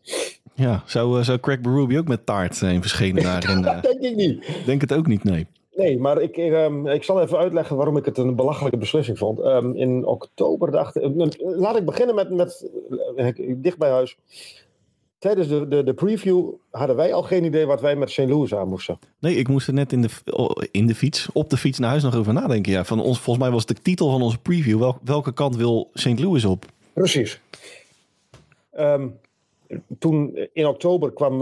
Ja, 0.56 0.84
zou, 0.86 1.20
eh, 1.20 1.26
zou 1.26 1.40
Craig 1.40 1.62
Berube 1.62 1.98
ook 1.98 2.08
met 2.08 2.26
taart 2.26 2.56
zijn 2.56 2.82
verschenen 2.82 3.24
daar? 3.24 3.44
Eh, 3.50 3.64
Dat 3.64 3.84
denk 3.84 4.02
ik 4.02 4.16
niet. 4.16 4.46
denk 4.66 4.82
het 4.82 4.94
ook 4.94 5.08
niet, 5.08 5.24
nee. 5.24 5.48
Nee, 5.76 6.00
maar 6.00 6.22
ik, 6.22 6.38
ik, 6.38 6.52
ehm, 6.54 6.88
ik 6.88 7.04
zal 7.04 7.22
even 7.22 7.38
uitleggen 7.38 7.76
waarom 7.76 7.98
ik 7.98 8.06
het 8.06 8.18
een 8.18 8.36
belachelijke 8.36 8.78
beslissing 8.78 9.18
vond. 9.18 9.40
Ehm, 9.40 9.72
in 9.72 10.06
oktober 10.06 10.72
dacht 10.72 10.96
ik. 10.96 11.36
laat 11.40 11.76
ik 11.78 11.86
beginnen 11.86 12.16
met, 12.16 12.30
met 12.30 12.70
uh, 13.16 13.56
dicht 13.58 13.78
bij 13.78 13.90
huis. 13.90 14.18
Tijdens 15.20 15.48
de, 15.48 15.68
de, 15.68 15.84
de 15.84 15.94
preview 15.94 16.50
hadden 16.72 16.96
wij 16.96 17.14
al 17.14 17.24
geen 17.24 17.44
idee 17.44 17.66
wat 17.66 17.82
wij 17.82 17.96
met 17.96 18.12
St. 18.12 18.18
Louis 18.18 18.56
aan 18.56 18.68
moesten. 18.68 19.00
Nee, 19.20 19.36
ik 19.36 19.48
moest 19.48 19.68
er 19.68 19.74
net 19.74 19.92
in 19.92 20.02
de, 20.02 20.10
in 20.72 20.88
de 20.88 20.96
fiets, 20.96 21.28
op 21.34 21.50
de 21.50 21.58
fiets 21.58 21.80
naar 21.80 21.90
huis 21.90 22.04
nog 22.04 22.16
over 22.16 22.34
nadenken. 22.34 22.72
Ja, 22.72 22.84
van 22.86 23.00
ons, 23.02 23.20
volgens 23.20 23.46
mij 23.46 23.54
was 23.54 23.66
de 23.66 23.74
titel 23.74 24.12
van 24.12 24.22
onze 24.22 24.38
preview: 24.38 24.80
wel, 24.80 24.98
welke 25.04 25.34
kant 25.34 25.56
wil 25.56 25.90
St. 25.94 26.20
Louis 26.20 26.46
op? 26.46 26.66
Precies. 26.94 27.40
Ehm, 28.72 29.08
toen 30.00 30.48
in 30.54 30.66
oktober 30.68 31.14
kwam 31.14 31.42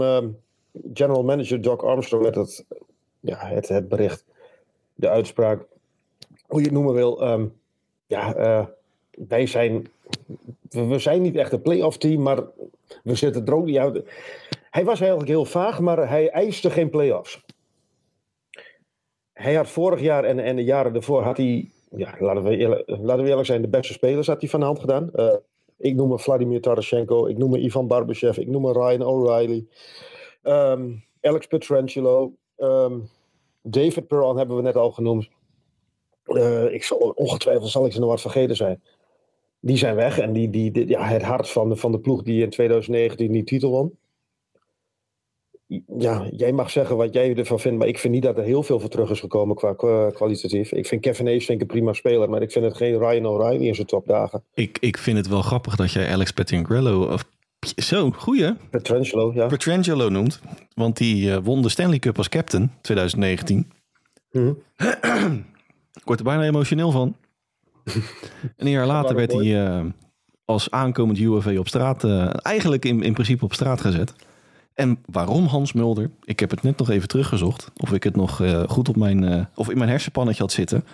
general 0.94 1.24
manager 1.24 1.60
Doc 1.60 1.82
Armstrong 1.82 2.24
met 2.24 2.34
het, 2.34 2.64
ja, 3.20 3.36
het, 3.38 3.68
het 3.68 3.88
bericht, 3.88 4.24
de 4.94 5.08
uitspraak, 5.08 5.66
hoe 6.46 6.58
je 6.58 6.64
het 6.64 6.74
noemen 6.74 6.94
wil. 6.94 7.22
Ehm, 7.22 7.46
ja, 8.06 8.36
uh, 8.36 8.66
wij 9.28 9.46
zijn, 9.46 9.86
we 10.68 10.98
zijn 10.98 11.22
niet 11.22 11.36
echt 11.36 11.52
een 11.52 11.62
playoff 11.62 11.96
team, 11.96 12.22
maar 12.22 12.42
we 13.02 13.14
zitten 13.14 13.46
er 13.46 13.54
ook 13.54 13.64
niet 13.64 13.78
uit. 13.78 14.04
Hij 14.70 14.84
was 14.84 15.00
eigenlijk 15.00 15.30
heel 15.30 15.44
vaag, 15.44 15.80
maar 15.80 16.08
hij 16.08 16.30
eiste 16.30 16.70
geen 16.70 16.90
playoffs. 16.90 17.44
Hij 19.32 19.54
had 19.54 19.68
vorig 19.68 20.00
jaar 20.00 20.24
en, 20.24 20.38
en 20.38 20.56
de 20.56 20.64
jaren 20.64 20.94
ervoor 20.94 21.22
had 21.22 21.36
hij, 21.36 21.70
ja, 21.96 22.14
laten 22.18 22.42
we, 22.42 22.56
eerlijk, 22.56 22.82
laten 22.86 23.22
we 23.22 23.28
eerlijk 23.28 23.46
zijn, 23.46 23.62
de 23.62 23.68
beste 23.68 23.92
spelers 23.92 24.26
had 24.26 24.40
hij 24.40 24.50
van 24.50 24.60
de 24.60 24.66
hand 24.66 24.80
gedaan. 24.80 25.10
Uh, 25.14 25.34
ik 25.76 25.94
noem 25.94 26.18
Vladimir 26.18 26.60
Tarashenko, 26.60 27.26
ik 27.26 27.38
noem 27.38 27.54
Ivan 27.54 27.86
Barbashev, 27.86 28.38
ik 28.38 28.48
noem 28.48 28.72
Ryan 28.72 29.02
O'Reilly. 29.02 29.66
Um, 30.42 31.04
Alex 31.20 31.46
Petrangelo. 31.46 32.32
Um, 32.56 33.08
David 33.62 34.06
Perron 34.06 34.36
hebben 34.36 34.56
we 34.56 34.62
net 34.62 34.76
al 34.76 34.90
genoemd. 34.90 35.28
Uh, 36.26 36.72
ik 36.72 36.84
zal, 36.84 36.98
ongetwijfeld 36.98 37.70
zal 37.70 37.86
ik 37.86 37.92
ze 37.92 38.00
nog 38.00 38.08
wat 38.08 38.20
vergeten 38.20 38.56
zijn. 38.56 38.82
Die 39.60 39.76
zijn 39.76 39.94
weg. 39.94 40.18
En 40.18 40.32
die, 40.32 40.50
die, 40.50 40.88
ja, 40.88 41.02
het 41.04 41.22
hart 41.22 41.50
van 41.50 41.68
de, 41.68 41.76
van 41.76 41.92
de 41.92 41.98
ploeg 41.98 42.22
die 42.22 42.42
in 42.42 42.50
2019 42.50 43.32
die 43.32 43.44
titel 43.44 43.70
won. 43.70 43.98
Ja, 45.98 46.26
jij 46.30 46.52
mag 46.52 46.70
zeggen 46.70 46.96
wat 46.96 47.14
jij 47.14 47.34
ervan 47.36 47.60
vindt. 47.60 47.78
Maar 47.78 47.88
ik 47.88 47.98
vind 47.98 48.14
niet 48.14 48.22
dat 48.22 48.38
er 48.38 48.44
heel 48.44 48.62
veel 48.62 48.80
voor 48.80 48.88
terug 48.88 49.10
is 49.10 49.20
gekomen 49.20 49.56
qua, 49.56 49.74
kwalitatief. 50.10 50.72
Ik 50.72 50.86
vind 50.86 51.00
Kevin 51.00 51.26
Hayes 51.26 51.44
vind 51.44 51.60
ik 51.60 51.68
een 51.68 51.74
prima 51.76 51.92
speler. 51.92 52.30
Maar 52.30 52.42
ik 52.42 52.52
vind 52.52 52.64
het 52.64 52.76
geen 52.76 52.98
Ryan 52.98 53.26
O'Reilly 53.26 53.66
in 53.66 53.74
zijn 53.74 53.86
topdagen. 53.86 54.44
Ik, 54.54 54.78
ik 54.80 54.98
vind 54.98 55.16
het 55.16 55.28
wel 55.28 55.42
grappig 55.42 55.76
dat 55.76 55.92
jij 55.92 56.12
Alex 56.12 56.30
Petrangelo 56.30 57.12
of 57.12 57.24
zo, 57.76 58.10
goeie. 58.10 58.54
Petrangelo, 58.70 59.32
ja. 59.34 59.46
Petrangelo 59.46 60.08
noemt. 60.08 60.40
Want 60.74 60.96
die 60.96 61.26
uh, 61.26 61.36
won 61.42 61.62
de 61.62 61.68
Stanley 61.68 61.98
Cup 61.98 62.16
als 62.16 62.28
captain 62.28 62.72
2019. 62.80 63.70
Mm 64.30 64.58
Ik 65.94 66.04
word 66.04 66.18
er 66.18 66.24
bijna 66.24 66.42
emotioneel 66.42 66.90
van. 66.90 67.16
een 68.56 68.70
jaar 68.70 68.86
later 68.86 69.14
werd 69.14 69.32
hij 69.32 69.44
uh, 69.44 69.84
als 70.44 70.70
aankomend 70.70 71.18
UFV 71.18 71.56
op 71.58 71.68
straat, 71.68 72.04
uh, 72.04 72.30
eigenlijk 72.42 72.84
in, 72.84 73.02
in 73.02 73.12
principe 73.12 73.44
op 73.44 73.52
straat 73.52 73.80
gezet. 73.80 74.14
En 74.74 74.98
waarom 75.06 75.46
Hans 75.46 75.72
Mulder? 75.72 76.10
Ik 76.24 76.40
heb 76.40 76.50
het 76.50 76.62
net 76.62 76.78
nog 76.78 76.90
even 76.90 77.08
teruggezocht. 77.08 77.70
Of 77.76 77.92
ik 77.92 78.02
het 78.02 78.16
nog 78.16 78.42
goed 78.68 78.88
op 78.88 78.96
mijn, 78.96 79.48
of 79.54 79.70
in 79.70 79.78
mijn 79.78 79.90
hersenpannetje 79.90 80.42
had 80.42 80.52
zitten. 80.52 80.84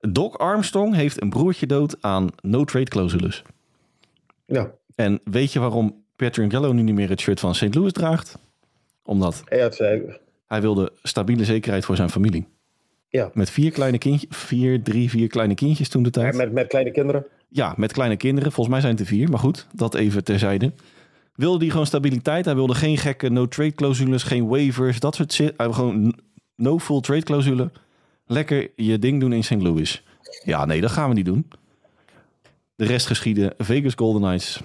Doc 0.00 0.36
Armstrong 0.36 0.94
heeft 0.94 1.22
een 1.22 1.30
broertje 1.30 1.66
dood 1.66 1.96
aan 2.00 2.28
no-trade 2.40 2.90
clausules. 2.90 3.42
Ja. 4.46 4.70
En 4.94 5.20
weet 5.24 5.52
je 5.52 5.58
waarom 5.58 6.02
Gallo 6.16 6.72
nu 6.72 6.82
niet 6.82 6.94
meer 6.94 7.08
het 7.08 7.20
shirt 7.20 7.40
van 7.40 7.54
St. 7.54 7.74
Louis 7.74 7.92
draagt? 7.92 8.38
Omdat 9.02 9.42
hij 10.46 10.60
wilde 10.60 10.92
stabiele 11.02 11.44
zekerheid 11.44 11.84
voor 11.84 11.96
zijn 11.96 12.10
familie. 12.10 12.46
Ja. 13.08 13.30
Met 13.32 13.50
vier 13.50 13.70
kleine 13.70 13.98
kindjes, 13.98 14.36
vier, 14.36 14.82
drie, 14.82 15.10
vier 15.10 15.28
kleine 15.28 15.54
kindjes 15.54 15.88
toen 15.88 16.02
de 16.02 16.10
tijd. 16.10 16.32
Ja, 16.32 16.38
met, 16.38 16.52
met 16.52 16.66
kleine 16.66 16.90
kinderen? 16.90 17.26
Ja, 17.48 17.74
met 17.76 17.92
kleine 17.92 18.16
kinderen. 18.16 18.52
Volgens 18.52 18.74
mij 18.74 18.80
zijn 18.80 18.92
het 18.92 19.02
er 19.02 19.08
vier, 19.08 19.28
maar 19.28 19.38
goed, 19.38 19.66
dat 19.74 19.94
even 19.94 20.24
terzijde. 20.24 20.72
Wilde 21.38 21.58
hij 21.58 21.70
gewoon 21.70 21.86
stabiliteit. 21.86 22.44
Hij 22.44 22.54
wilde 22.54 22.74
geen 22.74 22.98
gekke 22.98 23.28
no-trade 23.28 23.74
clausules, 23.74 24.22
geen 24.22 24.48
waivers, 24.48 25.00
dat 25.00 25.14
soort 25.14 25.32
shit. 25.32 25.54
Hij 25.56 25.66
wilde 25.66 25.74
gewoon 25.74 26.18
no 26.56 26.78
full 26.78 27.00
trade 27.00 27.22
clausule. 27.22 27.70
Lekker 28.26 28.70
je 28.76 28.98
ding 28.98 29.20
doen 29.20 29.32
in 29.32 29.44
St. 29.44 29.62
Louis. 29.62 30.02
Ja, 30.44 30.64
nee, 30.64 30.80
dat 30.80 30.90
gaan 30.90 31.08
we 31.08 31.14
niet 31.14 31.24
doen. 31.24 31.50
De 32.74 32.84
rest 32.84 33.06
geschieden. 33.06 33.54
Vegas 33.58 33.94
Golden 33.94 34.22
Knights 34.22 34.60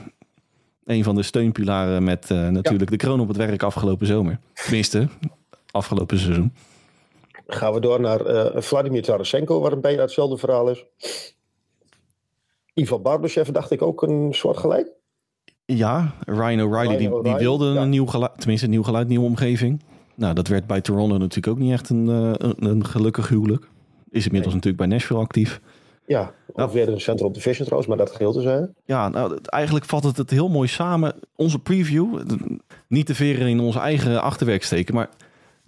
een 0.85 1.03
van 1.03 1.15
de 1.15 1.23
steunpilaren 1.23 2.03
met 2.03 2.29
uh, 2.29 2.47
natuurlijk 2.47 2.91
de 2.91 2.97
kroon 2.97 3.19
op 3.19 3.27
het 3.27 3.37
werk 3.37 3.63
afgelopen 3.63 4.07
zomer. 4.07 4.39
Tenminste, 4.53 5.07
afgelopen 5.71 6.19
seizoen. 6.19 6.53
Gaan 7.47 7.73
we 7.73 7.79
door 7.79 7.99
naar 7.99 8.27
uh, 8.27 8.61
Vladimir 8.61 9.01
Tarasenko, 9.01 9.59
waar 9.59 9.71
een 9.71 9.81
bijna 9.81 10.01
hetzelfde 10.01 10.37
verhaal 10.37 10.69
is. 10.69 10.85
Ivan 12.73 13.01
Barbashev 13.01 13.49
dacht 13.49 13.71
ik 13.71 13.81
ook 13.81 14.01
een 14.01 14.33
soort 14.33 14.57
gelijk. 14.57 15.01
Ja, 15.65 16.13
Ryan 16.25 16.61
O'Reilly, 16.61 16.97
die, 16.97 17.21
die, 17.21 17.35
wilde 17.35 17.65
een 17.65 17.89
nieuw 17.89 18.05
geluid, 18.05 18.31
tenminste 18.37 18.65
een 18.65 18.71
nieuw 18.71 18.83
geluid, 18.83 19.07
nieuwe 19.07 19.25
omgeving. 19.25 19.81
Nou, 20.15 20.33
dat 20.33 20.47
werd 20.47 20.67
bij 20.67 20.81
Toronto 20.81 21.17
natuurlijk 21.17 21.47
ook 21.47 21.59
niet 21.59 21.71
echt 21.71 21.89
een, 21.89 22.05
uh, 22.09 22.31
een, 22.37 22.65
een 22.65 22.85
gelukkig 22.85 23.29
huwelijk. 23.29 23.69
Is 24.09 24.25
inmiddels 24.25 24.53
natuurlijk 24.53 24.83
bij 24.83 24.91
Nashville 24.91 25.19
actief. 25.19 25.61
Ja, 26.05 26.33
of 26.53 26.71
weer 26.71 26.89
een 26.89 27.01
Central 27.01 27.31
Division 27.31 27.65
trouwens, 27.65 27.87
maar 27.87 27.97
dat 27.97 28.11
geheel 28.11 28.31
te 28.31 28.41
zijn. 28.41 28.73
Ja, 28.85 29.09
nou, 29.09 29.37
eigenlijk 29.43 29.85
vat 29.85 30.03
het 30.03 30.17
het 30.17 30.29
heel 30.29 30.49
mooi 30.49 30.67
samen. 30.67 31.15
Onze 31.35 31.59
preview, 31.59 32.19
niet 32.87 33.05
te 33.05 33.15
veren 33.15 33.47
in 33.47 33.59
onze 33.59 33.79
eigen 33.79 34.21
achterwerk 34.21 34.63
steken, 34.63 34.95
maar 34.95 35.09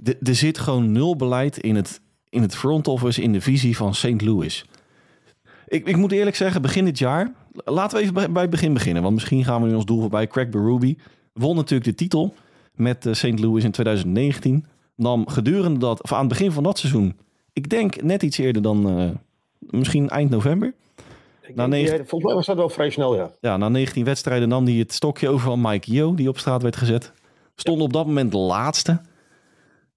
er 0.03 0.36
zit 0.36 0.58
gewoon 0.58 0.91
nul 0.91 1.15
beleid 1.15 1.58
in 1.58 1.75
het, 1.75 2.01
in 2.29 2.41
het 2.41 2.55
front 2.55 2.88
office, 2.88 3.21
in 3.21 3.31
de 3.31 3.41
visie 3.41 3.77
van 3.77 3.95
St. 3.95 4.21
Louis. 4.21 4.65
Ik, 5.67 5.88
ik 5.88 5.95
moet 5.95 6.12
eerlijk 6.12 6.36
zeggen, 6.36 6.62
begin 6.62 6.86
dit 6.86 6.99
jaar, 6.99 7.34
laten 7.63 7.97
we 7.97 8.03
even 8.03 8.33
bij, 8.33 8.41
het 8.41 8.51
begin 8.51 8.73
beginnen, 8.73 9.01
want 9.03 9.13
misschien 9.13 9.43
gaan 9.43 9.61
we 9.61 9.67
nu 9.67 9.75
ons 9.75 9.85
doel 9.85 9.99
voorbij. 9.99 10.27
Craig 10.27 10.49
Berube 10.49 10.95
won 11.33 11.55
natuurlijk 11.55 11.89
de 11.89 11.95
titel 11.95 12.33
met 12.73 13.05
eh, 13.05 13.13
St. 13.13 13.39
Louis 13.39 13.63
in 13.63 13.71
2019. 13.71 14.65
Nam 14.95 15.27
gedurende 15.27 15.79
dat, 15.79 16.03
of 16.03 16.13
aan 16.13 16.19
het 16.19 16.27
begin 16.27 16.51
van 16.51 16.63
dat 16.63 16.77
seizoen, 16.77 17.15
ik 17.53 17.69
denk 17.69 18.01
net 18.01 18.23
iets 18.23 18.37
eerder 18.37 18.61
dan... 18.61 18.99
Uh, 18.99 19.09
misschien 19.59 20.09
eind 20.09 20.29
november. 20.29 20.73
Na 21.53 21.67
negen... 21.67 21.97
volgens 21.97 22.23
mij 22.23 22.33
was 22.33 22.45
dat 22.45 22.55
wel 22.55 22.69
vrij 22.69 22.89
snel, 22.89 23.15
ja. 23.15 23.31
Ja, 23.41 23.57
na 23.57 23.69
19 23.69 24.03
wedstrijden 24.03 24.49
nam 24.49 24.65
hij 24.65 24.73
het 24.73 24.93
stokje 24.93 25.29
over 25.29 25.45
van 25.45 25.61
Mike 25.61 25.91
Yo, 25.91 26.15
die 26.15 26.29
op 26.29 26.37
straat 26.37 26.61
werd 26.61 26.75
gezet. 26.75 27.11
Stond 27.55 27.81
op 27.81 27.93
dat 27.93 28.05
moment 28.05 28.31
de 28.31 28.37
laatste 28.37 29.01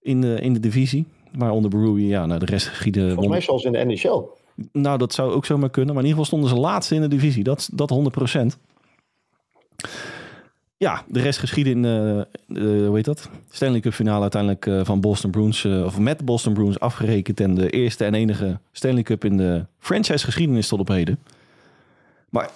in 0.00 0.20
de, 0.20 0.40
in 0.40 0.52
de 0.52 0.60
divisie. 0.60 1.06
Maar 1.32 1.50
onder 1.50 1.70
Brewery, 1.70 2.08
ja, 2.08 2.26
nou, 2.26 2.38
de 2.38 2.46
rest 2.46 2.66
geschieden... 2.66 3.08
Volgens 3.08 3.28
mij 3.28 3.40
zoals 3.40 3.64
in 3.64 3.72
de 3.72 3.84
NHL. 3.84 4.22
Nou, 4.72 4.98
dat 4.98 5.12
zou 5.12 5.32
ook 5.32 5.46
zomaar 5.46 5.70
kunnen. 5.70 5.94
Maar 5.94 6.02
in 6.02 6.08
ieder 6.08 6.24
geval 6.24 6.38
stonden 6.38 6.58
ze 6.58 6.68
laatste 6.68 6.94
in 6.94 7.00
de 7.00 7.08
divisie. 7.08 7.44
Dat, 7.44 7.68
dat 7.72 7.90
100 7.90 8.14
procent. 8.14 8.58
Ja, 10.76 11.04
de 11.08 11.20
rest 11.20 11.38
geschiedde 11.38 11.70
in 11.70 11.82
de, 11.82 12.26
uh, 12.48 12.86
hoe 12.86 12.96
heet 12.96 13.04
dat? 13.04 13.28
Stanley 13.50 13.80
Cup 13.80 13.92
finale 13.92 14.20
uiteindelijk 14.20 14.66
uh, 14.66 14.80
van 14.84 15.00
Boston 15.00 15.30
Bruins, 15.30 15.64
of 15.64 15.98
met 15.98 16.24
Boston 16.24 16.52
Bruins 16.52 16.80
afgerekend. 16.80 17.40
En 17.40 17.54
de 17.54 17.70
eerste 17.70 18.04
en 18.04 18.14
enige 18.14 18.58
Stanley 18.72 19.02
Cup 19.02 19.24
in 19.24 19.36
de 19.36 19.66
franchise 19.78 20.24
geschiedenis 20.24 20.68
tot 20.68 20.80
op 20.80 20.88
heden. 20.88 21.18
Maar 22.28 22.50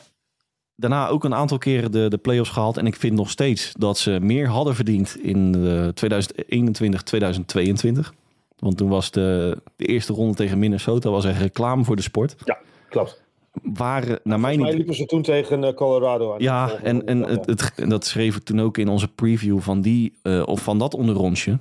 daarna 0.76 1.08
ook 1.08 1.24
een 1.24 1.34
aantal 1.34 1.58
keren 1.58 1.92
de, 1.92 2.08
de 2.08 2.18
playoffs 2.18 2.50
gehaald. 2.50 2.76
En 2.76 2.86
ik 2.86 2.96
vind 2.96 3.14
nog 3.14 3.30
steeds 3.30 3.72
dat 3.78 3.98
ze 3.98 4.18
meer 4.20 4.48
hadden 4.48 4.74
verdiend 4.74 5.16
in 5.22 5.52
2021, 5.94 7.02
2022. 7.02 8.14
Want 8.62 8.77
toen 8.77 8.88
was 8.88 9.11
de, 9.11 9.59
de 9.77 9.87
eerste 9.87 10.12
ronde 10.12 10.35
tegen 10.35 10.59
Minnesota 10.59 11.11
was 11.11 11.25
er 11.25 11.35
reclame 11.35 11.85
voor 11.85 11.96
de 11.96 12.03
sport. 12.03 12.35
Ja, 12.44 12.59
klopt 12.88 13.22
waren 13.62 14.20
naar 14.22 14.40
mij 14.40 14.57
niet... 14.57 14.75
liepen 14.75 14.94
ze 14.94 15.07
toen 15.07 15.22
tegen 15.22 15.64
eh, 15.64 15.75
Colorado 15.75 16.33
aan. 16.33 16.40
Ja, 16.40 16.70
en, 16.83 17.07
en, 17.07 17.22
het, 17.22 17.46
het, 17.46 17.72
en 17.77 17.88
dat 17.88 18.05
schreef 18.05 18.37
ik 18.37 18.42
toen 18.42 18.61
ook 18.61 18.79
in 18.79 18.88
onze 18.88 19.09
preview 19.09 19.61
van, 19.61 19.81
die, 19.81 20.18
uh, 20.22 20.42
of 20.46 20.62
van 20.62 20.79
dat 20.79 20.95
onderrondje. 20.95 21.59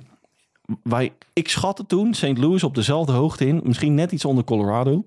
Wij, 0.82 1.12
ik 1.32 1.48
schatte 1.48 1.86
toen 1.86 2.14
St. 2.14 2.38
Louis 2.38 2.62
op 2.62 2.74
dezelfde 2.74 3.12
hoogte 3.12 3.46
in. 3.46 3.60
Misschien 3.64 3.94
net 3.94 4.12
iets 4.12 4.24
onder 4.24 4.44
Colorado. 4.44 5.04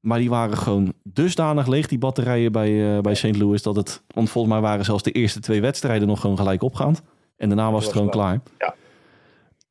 Maar 0.00 0.18
die 0.18 0.30
waren 0.30 0.56
gewoon 0.56 0.92
dusdanig 1.02 1.66
leeg, 1.66 1.88
die 1.88 1.98
batterijen 1.98 2.52
bij, 2.52 2.70
uh, 2.70 3.00
bij 3.00 3.14
St. 3.14 3.36
Louis. 3.36 3.62
Dat 3.62 3.76
het, 3.76 4.02
want 4.14 4.30
volgens 4.30 4.54
mij 4.54 4.62
waren 4.62 4.84
zelfs 4.84 5.02
de 5.02 5.12
eerste 5.12 5.40
twee 5.40 5.60
wedstrijden 5.60 6.08
nog 6.08 6.20
gewoon 6.20 6.36
gelijk 6.36 6.62
opgaand. 6.62 7.02
En 7.36 7.48
daarna 7.48 7.70
was 7.70 7.84
het 7.84 7.92
gewoon 7.92 8.10
klaar. 8.10 8.40
Ja. 8.58 8.74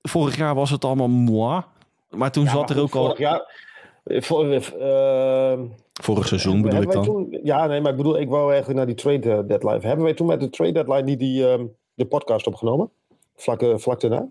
Vorig 0.08 0.38
jaar 0.38 0.56
was 0.56 0.70
het 0.70 0.86
allemaal 0.86 1.08
moi. 1.08 1.62
Maar 2.10 2.32
toen 2.32 2.48
zat 2.48 2.70
er 2.70 2.82
ook 2.82 2.96
al... 2.96 3.04
Vorig 3.04 3.18
jaar... 3.18 3.66
Voor, 4.08 4.46
uh, 4.46 5.60
Vorig 6.02 6.28
seizoen 6.28 6.62
bedoel 6.62 6.82
ik 6.82 6.92
dan? 6.92 7.04
Toen, 7.04 7.40
ja, 7.44 7.66
nee, 7.66 7.82
maar 7.82 7.92
ik 7.92 7.98
bedoel, 7.98 8.20
ik 8.20 8.30
wou 8.30 8.48
eigenlijk 8.48 8.78
naar 8.78 8.86
die 8.86 8.96
trade 8.96 9.32
eh, 9.32 9.48
deadline. 9.48 9.88
Hebben 9.88 10.06
wij 10.06 10.14
toen 10.14 10.28
met 10.28 10.40
de 10.40 10.50
trade 10.50 10.72
deadline 10.72 11.02
niet 11.02 11.20
die, 11.20 11.48
um, 11.48 11.72
de 11.94 12.06
podcast 12.06 12.48
opgenomen? 12.48 12.90
Vlak, 13.36 13.64
vlak 13.76 14.02
daarna? 14.02 14.28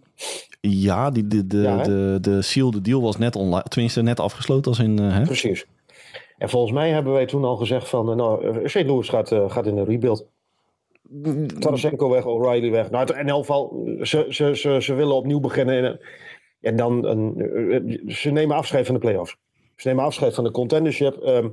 Ja, 0.60 1.10
die, 1.10 1.26
de, 1.26 1.46
de, 1.46 1.58
ja, 1.58 1.82
de, 1.82 2.18
de 2.20 2.42
seal, 2.42 2.70
de 2.70 2.80
deal 2.80 3.02
was 3.02 3.16
net 3.16 3.36
online, 3.36 3.62
tenminste 3.62 4.02
net 4.02 4.20
afgesloten 4.20 4.70
als 4.70 4.80
in... 4.80 5.00
Uh, 5.00 5.14
hè? 5.14 5.22
Precies. 5.22 5.66
En 6.38 6.48
volgens 6.48 6.72
mij 6.72 6.90
hebben 6.90 7.12
wij 7.12 7.26
toen 7.26 7.44
al 7.44 7.56
gezegd 7.56 7.88
van, 7.88 8.16
nou, 8.16 8.68
St. 8.68 8.84
Louis 8.86 9.08
gaat, 9.08 9.34
gaat 9.48 9.66
in 9.66 9.76
een 9.76 9.84
rebuild. 9.84 10.26
Tarasenko 11.58 12.10
weg, 12.10 12.24
O'Reilly 12.24 12.70
weg. 12.70 12.90
Nou, 12.90 13.18
in 13.18 13.28
elk 13.28 13.40
geval, 13.40 13.88
ze, 14.02 14.26
ze, 14.28 14.56
ze, 14.56 14.76
ze 14.80 14.94
willen 14.94 15.14
opnieuw 15.14 15.40
beginnen. 15.40 16.00
En 16.60 16.76
dan 16.76 17.04
een, 17.04 17.40
eh, 17.40 18.14
ze 18.14 18.30
nemen 18.30 18.56
afscheid 18.56 18.86
van 18.86 18.94
de 18.94 19.00
playoffs. 19.00 19.36
Ze 19.76 19.88
nemen 19.88 20.04
afscheid 20.04 20.34
van 20.34 20.44
de 20.44 20.50
contendership. 20.50 21.16
Ehm, 21.16 21.48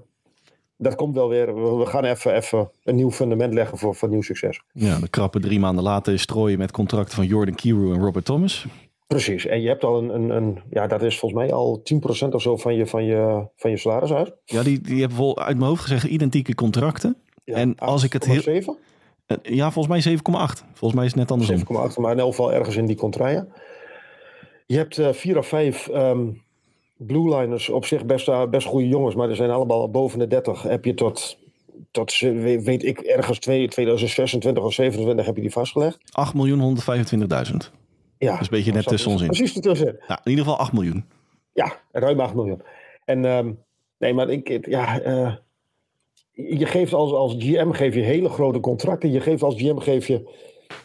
dat 0.78 0.96
komt 0.96 1.16
wel 1.16 1.30
weer. 1.30 1.78
We, 1.78 1.86
gaan 1.86 2.04
even, 2.04 2.36
even 2.36 2.72
een 2.84 2.96
nieuw 2.96 3.12
fundament 3.12 3.54
leggen 3.54 3.78
voor, 3.78 3.96
voor 3.96 4.10
nieuw 4.10 4.22
succes. 4.22 4.62
Ja, 4.72 5.00
de 5.00 5.10
krappe 5.10 5.40
drie 5.40 5.60
maanden 5.60 5.84
later 5.84 6.20
strooien 6.20 6.58
met 6.58 6.72
contracten 6.72 7.16
van 7.16 7.26
Jordan 7.26 7.56
Kiro 7.56 7.94
en 7.94 8.00
Robert 8.00 8.26
Thomas. 8.26 8.66
Precies. 9.08 9.46
En 9.46 9.62
je 9.62 9.68
hebt 9.68 9.84
al 9.84 9.98
een, 9.98 10.16
een, 10.16 10.30
een 10.30 10.60
ja, 10.70 10.88
dat 10.88 11.02
is 11.02 11.20
volgens 11.20 11.42
mij 11.42 11.54
al 11.54 11.82
10% 12.26 12.30
of 12.30 12.42
zo 12.42 12.58
van 12.58 12.76
je, 12.76 12.88
van 12.88 13.04
je, 13.04 13.48
van 13.56 13.72
je 13.72 13.78
salaris 13.78 14.14
uit. 14.14 14.34
Ja, 14.46 14.64
die, 14.64 14.82
die 14.82 15.00
hebben 15.00 15.18
vol 15.18 15.40
uit 15.40 15.58
mijn 15.58 15.70
hoofd 15.70 15.82
gezegd 15.82 16.04
identieke 16.04 16.56
contracten. 16.56 17.16
Ja, 17.44 17.56
en 17.56 17.80
als 17.80 18.04
ik 18.04 18.14
het 18.14 18.26
heel... 18.26 18.42
7? 18.42 18.78
Eh, 19.26 19.38
Ja, 19.44 19.72
volgens 19.72 20.06
mij 20.06 20.18
7,8. 20.18 20.64
Volgens 20.74 20.94
mij 20.94 21.06
is 21.06 21.12
het 21.12 21.20
net 21.20 21.32
andersom. 21.32 21.58
7,8, 21.92 21.98
maar 21.98 22.12
in 22.12 22.20
elk 22.20 22.30
geval 22.30 22.54
ergens 22.54 22.76
in 22.76 22.86
die 22.86 22.96
contraien. 22.96 23.48
Je 24.66 24.78
hebt 24.78 24.98
eh, 24.98 25.10
vier 25.14 25.38
of 25.38 25.48
vijf 25.48 25.88
ehm 25.88 26.28
blue 26.98 27.36
liners, 27.38 27.70
op 27.70 27.86
zich 27.86 28.06
best, 28.06 28.28
eh, 28.28 28.46
best 28.50 28.68
goede 28.68 28.88
jongens, 28.88 29.16
maar 29.16 29.30
er 29.30 29.36
zijn 29.36 29.50
allemaal 29.50 29.90
boven 29.90 30.20
de 30.20 30.28
30. 30.28 30.62
Heb 30.62 30.86
je 30.86 30.94
tot, 30.94 31.38
tot 31.92 32.20
weet 32.20 32.84
ik, 32.84 33.00
ergens 33.00 33.40
twee- 33.40 33.68
2026 33.68 34.64
of 34.64 34.74
27 34.74 35.26
heb 35.26 35.36
je 35.36 35.42
die 35.42 35.52
vastgelegd. 35.52 35.98
8.125.000. 36.12 37.72
Ja, 38.18 38.38
Dus 38.38 38.42
een 38.42 38.48
beetje 38.58 38.72
net 38.72 38.84
dat 38.84 38.94
tussen 38.94 39.12
ons 39.12 39.22
in. 39.22 39.28
Precies 39.28 39.56
ertussen. 39.56 39.96
Ja, 40.08 40.20
in 40.24 40.30
ieder 40.30 40.46
geval 40.46 40.60
8 40.60 40.74
miljoen. 40.74 41.06
Ja, 41.54 41.74
ruim 41.92 42.20
8 42.20 42.34
miljoen. 42.34 42.62
En 43.06 43.26
ehm, 43.26 43.52
nee, 43.98 44.14
maar 44.14 44.30
ik, 44.30 44.66
ja, 44.68 45.00
eh, 45.00 45.34
je 46.34 46.66
geeft 46.66 46.94
als, 46.94 47.12
als 47.12 47.36
GM 47.38 47.72
geef 47.72 47.96
je 47.96 48.02
hele 48.02 48.30
grote 48.30 48.60
contracten. 48.60 49.12
Je 49.12 49.22
geeft 49.22 49.44
als 49.44 49.56
GM 49.56 49.78
geef 49.78 50.08
je 50.08 50.30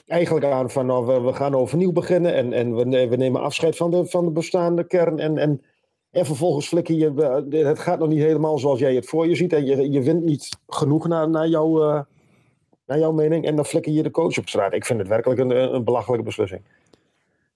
eigenlijk 0.07 0.47
aan 0.47 0.71
van 0.71 0.87
nou, 0.87 1.07
we, 1.07 1.21
we 1.21 1.33
gaan 1.33 1.55
overnieuw 1.55 1.93
beginnen 1.93 2.35
en, 2.35 2.53
en 2.53 2.75
we, 2.75 3.09
we 3.09 3.17
nemen 3.17 3.41
afscheid 3.41 3.77
van 3.77 3.91
de, 3.91 4.07
van 4.07 4.25
de 4.25 4.31
bestaande 4.31 4.87
kern. 4.87 5.19
En, 5.19 5.39
en, 5.39 5.63
en 6.11 6.27
vervolgens 6.27 6.69
flikker 6.69 6.95
je, 6.95 7.13
eh, 7.51 7.67
het 7.67 7.79
gaat 7.79 7.99
nog 7.99 8.09
niet 8.09 8.23
helemaal 8.23 8.59
zoals 8.59 8.79
jij 8.79 8.95
het 8.95 9.07
voor 9.07 9.29
je 9.29 9.35
ziet. 9.35 9.53
En 9.53 9.67
je, 9.67 9.91
je 9.91 10.03
wint 10.03 10.25
niet 10.25 10.59
genoeg 10.69 11.09
naar, 11.09 11.31
naar, 11.31 11.49
jouw, 11.49 11.83
eh, 11.83 12.01
naar 12.87 12.99
jouw 12.99 13.13
mening. 13.13 13.45
En 13.45 13.57
dan 13.57 13.65
flikker 13.65 13.93
je 13.93 14.03
de 14.03 14.11
coach 14.11 14.39
op 14.39 14.49
straat. 14.49 14.73
Ik 14.73 14.87
vind 14.87 14.99
het 14.99 15.09
werkelijk 15.09 15.41
een, 15.41 15.75
een 15.75 15.85
belachelijke 15.85 16.25
beslissing. 16.25 16.61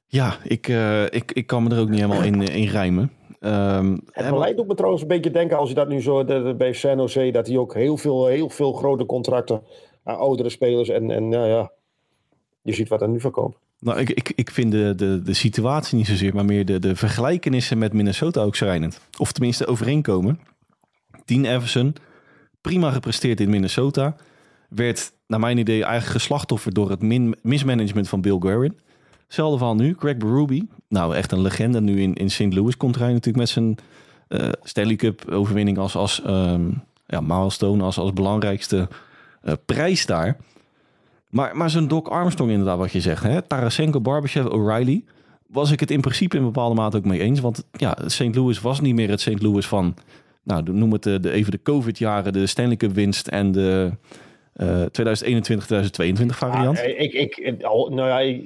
Ja, 0.06 0.36
ik, 0.44 0.68
eh, 0.68 1.04
ik, 1.04 1.32
ik 1.32 1.46
kan 1.46 1.62
me 1.62 1.70
er 1.70 1.80
ook 1.80 1.88
niet 1.88 2.00
helemaal 2.00 2.22
in, 2.22 2.42
in 2.42 2.68
rijmen. 2.68 3.12
Ehm, 3.42 3.96
Het 4.12 4.30
beleid 4.30 4.56
doet 4.56 4.66
me 4.66 4.74
trouwens 4.74 5.02
een 5.02 5.08
beetje 5.08 5.30
denken, 5.30 5.58
als 5.58 5.68
je 5.68 5.74
dat 5.74 5.88
nu 5.88 6.00
zo 6.00 6.24
de, 6.24 6.42
de- 6.42 6.54
bij 6.54 6.72
San 6.72 6.96
Jose, 6.96 7.30
dat 7.30 7.46
hij 7.46 7.56
ook 7.56 7.74
heel 7.74 7.96
veel, 7.96 8.26
heel 8.26 8.48
veel 8.48 8.72
grote 8.72 9.06
contracten 9.06 9.62
aan 10.04 10.16
oudere 10.16 10.48
spelers 10.48 10.88
en, 10.88 11.10
en 11.10 11.28
nou 11.28 11.46
ja, 11.48 11.70
je 12.62 12.72
ziet 12.72 12.88
wat 12.88 13.02
er 13.02 13.08
nu 13.08 13.20
van 13.20 13.30
komt. 13.30 13.56
Nou, 13.78 13.98
ik, 14.00 14.10
ik, 14.10 14.32
ik 14.34 14.50
vind 14.50 14.72
de, 14.72 14.94
de, 14.94 15.22
de 15.22 15.32
situatie 15.34 15.96
niet 15.96 16.06
zozeer, 16.06 16.34
maar 16.34 16.44
meer 16.44 16.64
de, 16.64 16.78
de 16.78 16.96
vergelijkenissen 16.96 17.78
met 17.78 17.92
Minnesota 17.92 18.42
ook 18.42 18.56
schrijnend. 18.56 19.00
Of 19.18 19.32
tenminste 19.32 19.66
overeenkomen. 19.66 20.40
Dean 21.24 21.44
Everson, 21.44 21.94
prima 22.60 22.90
gepresteerd 22.90 23.40
in 23.40 23.50
Minnesota. 23.50 24.16
Werd, 24.68 25.12
naar 25.26 25.40
mijn 25.40 25.58
idee, 25.58 25.82
eigenlijk 25.84 26.12
geslachtofferd 26.12 26.74
door 26.74 26.90
het 26.90 27.02
min, 27.02 27.36
mismanagement 27.42 28.08
van 28.08 28.20
Bill 28.20 28.36
Guerin. 28.38 28.78
Hetzelfde 29.32 29.58
verhaal 29.58 29.76
nu. 29.76 29.94
Greg 29.98 30.16
Berube, 30.16 30.66
nou 30.88 31.14
echt 31.14 31.32
een 31.32 31.40
legende 31.40 31.80
nu 31.80 32.00
in, 32.00 32.14
in 32.14 32.30
St. 32.30 32.52
Louis. 32.54 32.76
Komt 32.76 32.98
hij 32.98 33.08
natuurlijk 33.08 33.36
met 33.36 33.48
zijn 33.48 33.76
eh, 34.28 34.48
Stanley 34.62 34.96
Cup 34.96 35.30
overwinning 35.30 35.78
als, 35.78 35.96
als 35.96 36.22
ehm, 36.22 36.70
ja, 37.06 37.20
milestone, 37.20 37.82
als, 37.82 37.98
als 37.98 38.12
belangrijkste 38.12 38.88
eh, 39.42 39.52
prijs 39.66 40.06
daar. 40.06 40.36
Maar, 41.28 41.56
maar 41.56 41.70
zo'n 41.70 41.88
Doc 41.88 42.06
Armstrong 42.08 42.50
inderdaad, 42.50 42.78
wat 42.78 42.92
je 42.92 43.00
zegt. 43.00 43.22
Hè? 43.22 43.42
Tarasenko, 43.42 44.00
Barbashev, 44.00 44.46
O'Reilly. 44.46 45.04
Was 45.46 45.70
ik 45.70 45.80
het 45.80 45.90
in 45.90 46.00
principe 46.00 46.36
in 46.36 46.42
bepaalde 46.42 46.74
mate 46.74 46.96
ook 46.96 47.04
mee 47.04 47.20
eens. 47.20 47.40
Want 47.40 47.64
ja, 47.72 47.96
St. 48.06 48.34
Louis 48.34 48.60
was 48.60 48.80
niet 48.80 48.94
meer 48.94 49.08
het 49.10 49.20
St. 49.20 49.42
Louis 49.42 49.66
van... 49.66 49.94
Nou, 50.42 50.72
noem 50.72 50.92
het 50.92 51.02
de, 51.02 51.20
de, 51.20 51.30
even 51.30 51.50
de 51.50 51.62
COVID-jaren, 51.62 52.32
de 52.32 52.46
Stanley 52.46 52.76
Cup 52.76 52.94
winst 52.94 53.28
en 53.28 53.52
de 53.52 53.90
eh 54.52 54.82
2021-2022 54.82 56.26
variant. 56.26 56.78
Ah, 56.78 56.84
ik, 56.88 57.12
ik, 57.12 57.62
al- 57.62 57.90
nou 57.90 58.08
ja, 58.08 58.18
ik, 58.20 58.44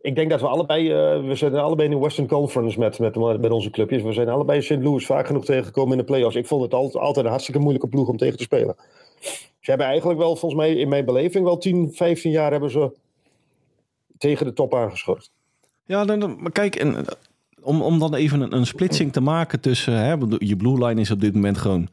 ik 0.00 0.14
denk 0.14 0.30
dat 0.30 0.40
we 0.40 0.46
allebei, 0.46 0.90
eh, 0.90 1.26
we 1.26 1.34
zijn 1.34 1.54
allebei 1.54 1.88
in 1.88 1.94
de 1.94 2.00
Western 2.00 2.28
Conference 2.28 2.78
met, 2.78 2.98
met, 2.98 3.40
met 3.40 3.50
onze 3.50 3.70
clubjes. 3.70 4.02
We 4.02 4.12
zijn 4.12 4.28
allebei 4.28 4.62
St. 4.62 4.70
Louis 4.70 5.06
vaak 5.06 5.26
genoeg 5.26 5.44
tegengekomen 5.44 5.92
in 5.92 5.98
de 5.98 6.04
playoffs. 6.04 6.36
Ik 6.36 6.46
vond 6.46 6.62
het 6.62 6.74
altijd, 6.74 7.02
altijd 7.02 7.24
een 7.24 7.30
hartstikke 7.30 7.60
moeilijke 7.60 7.88
ploeg 7.88 8.08
om 8.08 8.16
tegen 8.16 8.36
te 8.36 8.42
spelen. 8.42 8.76
Ze 9.60 9.70
hebben 9.70 9.86
eigenlijk 9.86 10.18
wel, 10.18 10.36
volgens 10.36 10.60
mij 10.60 10.74
in 10.74 10.88
mijn 10.88 11.04
beleving, 11.04 11.44
wel 11.44 11.58
10, 11.58 11.90
15 11.92 12.30
jaar 12.30 12.50
hebben 12.50 12.70
ze 12.70 12.92
tegen 14.18 14.46
de 14.46 14.52
top 14.52 14.74
aangeschort. 14.74 15.30
Ja, 15.84 16.04
dan, 16.04 16.36
maar 16.40 16.52
kijk, 16.52 16.76
en, 16.76 16.96
eh, 16.96 17.02
om, 17.62 17.82
om 17.82 17.98
dan 17.98 18.14
even 18.14 18.40
een, 18.40 18.54
een 18.54 18.66
splitsing 18.66 19.12
te 19.12 19.20
maken 19.20 19.60
tussen... 19.60 19.94
Hè, 19.94 20.16
je 20.38 20.56
blue 20.56 20.84
line 20.86 21.00
is 21.00 21.10
op 21.10 21.20
dit 21.20 21.34
moment 21.34 21.58
gewoon... 21.58 21.88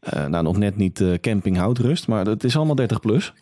eh, 0.00 0.26
nou, 0.26 0.44
nog 0.44 0.56
net 0.58 0.76
niet 0.76 1.00
eh 1.00 1.14
camping 1.14 1.56
houtrust, 1.56 2.08
maar 2.08 2.26
het 2.26 2.44
is 2.44 2.56
allemaal 2.56 2.74
30 2.74 3.00
plus. 3.00 3.32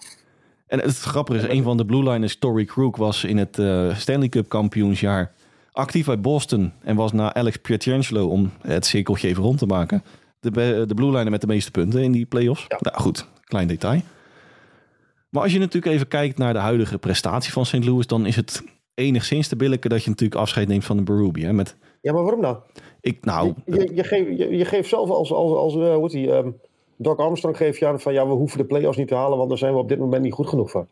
En 0.68 0.80
het 0.80 0.98
grappige 0.98 1.38
is, 1.38 1.54
een 1.56 1.62
van 1.62 1.76
de 1.76 1.84
blue 1.84 2.10
liners, 2.10 2.36
Tory 2.36 2.64
Crook, 2.64 2.96
was 2.96 3.24
in 3.24 3.36
het 3.36 3.58
eh, 3.58 3.96
Stanley 3.96 4.28
Cup 4.28 4.48
kampioensjaar 4.48 5.32
actief 5.72 6.06
bij 6.06 6.20
Boston. 6.20 6.72
En 6.82 6.96
was 6.96 7.12
na 7.12 7.34
Alex 7.34 7.56
Pietrangelo, 7.56 8.26
om 8.26 8.50
het 8.60 8.86
cirkeltje 8.86 9.28
even 9.28 9.42
rond 9.42 9.58
te 9.58 9.66
maken... 9.66 10.02
de, 10.40 10.50
de 10.86 10.94
blue 10.94 11.10
liner 11.10 11.30
met 11.30 11.40
de 11.40 11.46
meeste 11.46 11.70
punten 11.70 12.02
in 12.02 12.12
die 12.12 12.26
playoffs. 12.26 12.64
Ja. 12.68 12.78
Nou 12.80 13.00
goed, 13.02 13.28
klein 13.44 13.68
detail. 13.68 14.00
Maar 15.28 15.42
als 15.42 15.52
je 15.52 15.58
natuurlijk 15.58 15.94
even 15.94 16.08
kijkt 16.08 16.38
naar 16.38 16.52
de 16.52 16.58
huidige 16.58 16.98
prestatie 16.98 17.52
van 17.52 17.66
St. 17.66 17.84
Louis... 17.84 18.06
dan 18.06 18.26
is 18.26 18.36
het 18.36 18.62
enigszins 18.94 19.48
te 19.48 19.56
billijken 19.56 19.90
dat 19.90 20.02
je 20.04 20.10
natuurlijk 20.10 20.40
afscheid 20.40 20.68
neemt 20.68 20.84
van 20.84 20.96
de 20.96 21.02
Berube. 21.02 21.40
Hè? 21.40 21.52
Met, 21.52 21.76
Ja, 22.00 22.12
maar 22.12 22.22
waarom 22.22 22.40
dan? 22.42 22.62
ik, 23.00 23.24
nou, 23.24 23.54
Je, 23.64 23.90
je, 23.94 24.04
geeft, 24.04 24.38
je, 24.38 24.56
je 24.56 24.64
geeft 24.64 24.88
zelf 24.88 25.10
als, 25.10 25.32
als, 25.32 25.52
als 25.52 25.74
eh, 25.74 25.94
hoe 25.94 26.02
heet 26.02 26.10
die, 26.10 26.32
ehm, 26.32 26.50
Doc 26.98 27.18
Armstrong 27.18 27.56
geeft 27.56 27.78
je 27.78 27.86
aan 27.86 28.00
van 28.00 28.12
ja, 28.12 28.26
we 28.26 28.32
hoeven 28.32 28.58
de 28.58 28.64
playoffs 28.64 28.98
niet 28.98 29.08
te 29.08 29.14
halen, 29.14 29.36
want 29.38 29.48
daar 29.48 29.58
zijn 29.58 29.72
we 29.72 29.78
op 29.78 29.88
dit 29.88 29.98
moment 29.98 30.22
niet 30.22 30.32
goed 30.32 30.46
genoeg 30.48 30.70
voor. 30.70 30.86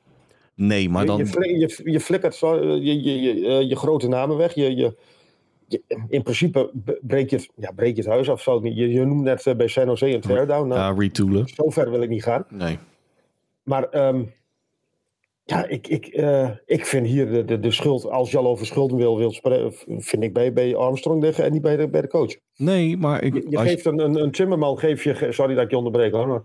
nee, 0.54 0.88
maar 0.88 1.00
Je, 1.02 1.06
dan... 1.06 1.16
je, 1.18 1.26
fli- 1.26 1.58
je, 1.58 1.80
je 1.84 2.00
flikkert 2.00 2.34
zo, 2.34 2.54
eh, 2.54 2.62
je, 2.84 3.02
je, 3.02 3.20
je, 3.20 3.46
eh, 3.46 3.68
je 3.68 3.76
grote 3.76 4.08
namen 4.08 4.36
weg. 4.36 4.54
Je, 4.54 4.76
je, 4.76 4.94
je- 5.66 5.82
in 6.08 6.22
principe 6.22 6.70
breek 7.02 7.30
je, 7.30 7.36
het, 7.36 7.50
ja, 7.56 7.70
breek 7.74 7.96
je 7.96 8.02
het 8.02 8.10
huis 8.10 8.30
af. 8.30 8.42
Zou 8.42 8.62
niet. 8.62 8.76
Je, 8.76 8.88
je 8.92 9.04
noemt 9.04 9.22
net 9.22 9.46
eh, 9.46 9.54
bij 9.54 9.68
San 9.68 9.86
Jose 9.86 10.08
een 10.14 10.20
teardown. 10.20 10.68
Nou, 10.68 10.80
Ja, 10.94 11.00
retoolen. 11.00 11.48
Zo 11.48 11.70
ver 11.70 11.90
wil 11.90 12.02
ik 12.02 12.08
niet 12.08 12.22
gaan. 12.22 12.44
Nee. 12.48 12.78
Maar 13.62 13.84
ehm, 13.88 14.22
ja, 15.48 15.66
ik, 15.66 15.88
ik, 15.88 16.06
eh, 16.06 16.50
ik 16.66 16.86
vind 16.86 17.06
hier 17.06 17.30
de, 17.30 17.44
de, 17.44 17.60
de 17.60 17.70
schuld, 17.70 18.10
als 18.10 18.30
je 18.30 18.38
al 18.38 18.46
over 18.46 18.66
schulden 18.66 18.96
wil, 18.96 19.18
wil 19.18 19.30
spreken, 19.32 19.72
vind 19.98 20.22
ik 20.22 20.32
bij, 20.32 20.52
bij 20.52 20.76
Armstrong 20.76 21.22
liggen 21.22 21.44
en 21.44 21.52
niet 21.52 21.62
bij 21.62 21.76
de, 21.76 21.88
bij 21.88 22.00
de 22.00 22.08
coach. 22.08 22.36
Nee, 22.56 22.96
maar 22.96 23.22
ik, 23.22 23.34
Je, 23.34 23.46
je 23.48 23.56
als 23.56 23.66
je- 23.66 23.72
geeft 23.72 23.86
een, 23.86 23.98
een, 23.98 24.22
een 24.22 24.30
Timmerman, 24.30 24.78
geef 24.78 25.04
je, 25.04 25.26
sorry 25.30 25.54
dat 25.54 25.64
ik 25.64 25.70
je 25.70 25.76
onderbreek 25.76 26.12
hoor, 26.12 26.28
maar 26.28 26.42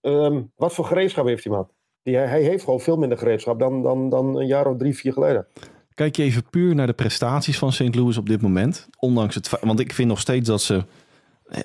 ehm, 0.00 0.42
wat 0.56 0.74
voor 0.74 0.84
gereedschap 0.84 1.26
heeft 1.26 1.42
die 1.42 1.52
man? 1.52 1.68
Die, 2.02 2.16
hij, 2.16 2.42
heeft 2.42 2.64
gewoon 2.64 2.80
veel 2.80 2.96
minder 2.96 3.18
gereedschap 3.18 3.58
dan, 3.58 3.82
dan, 3.82 4.08
dan 4.08 4.36
een 4.36 4.46
jaar 4.46 4.66
of 4.66 4.76
drie, 4.76 4.96
vier 4.96 5.12
geleden. 5.12 5.46
kijk 5.94 6.16
je 6.16 6.22
even 6.22 6.44
puur 6.50 6.74
naar 6.74 6.86
de 6.86 6.92
prestaties 6.92 7.58
van 7.58 7.72
St. 7.72 7.94
Louis 7.94 8.16
op 8.16 8.28
dit 8.28 8.42
moment. 8.42 8.88
Ondanks 8.98 9.34
het 9.34 9.60
want 9.60 9.80
ik 9.80 9.92
vind 9.92 10.08
nog 10.08 10.20
steeds 10.20 10.48
dat 10.48 10.62
ze 10.62 10.84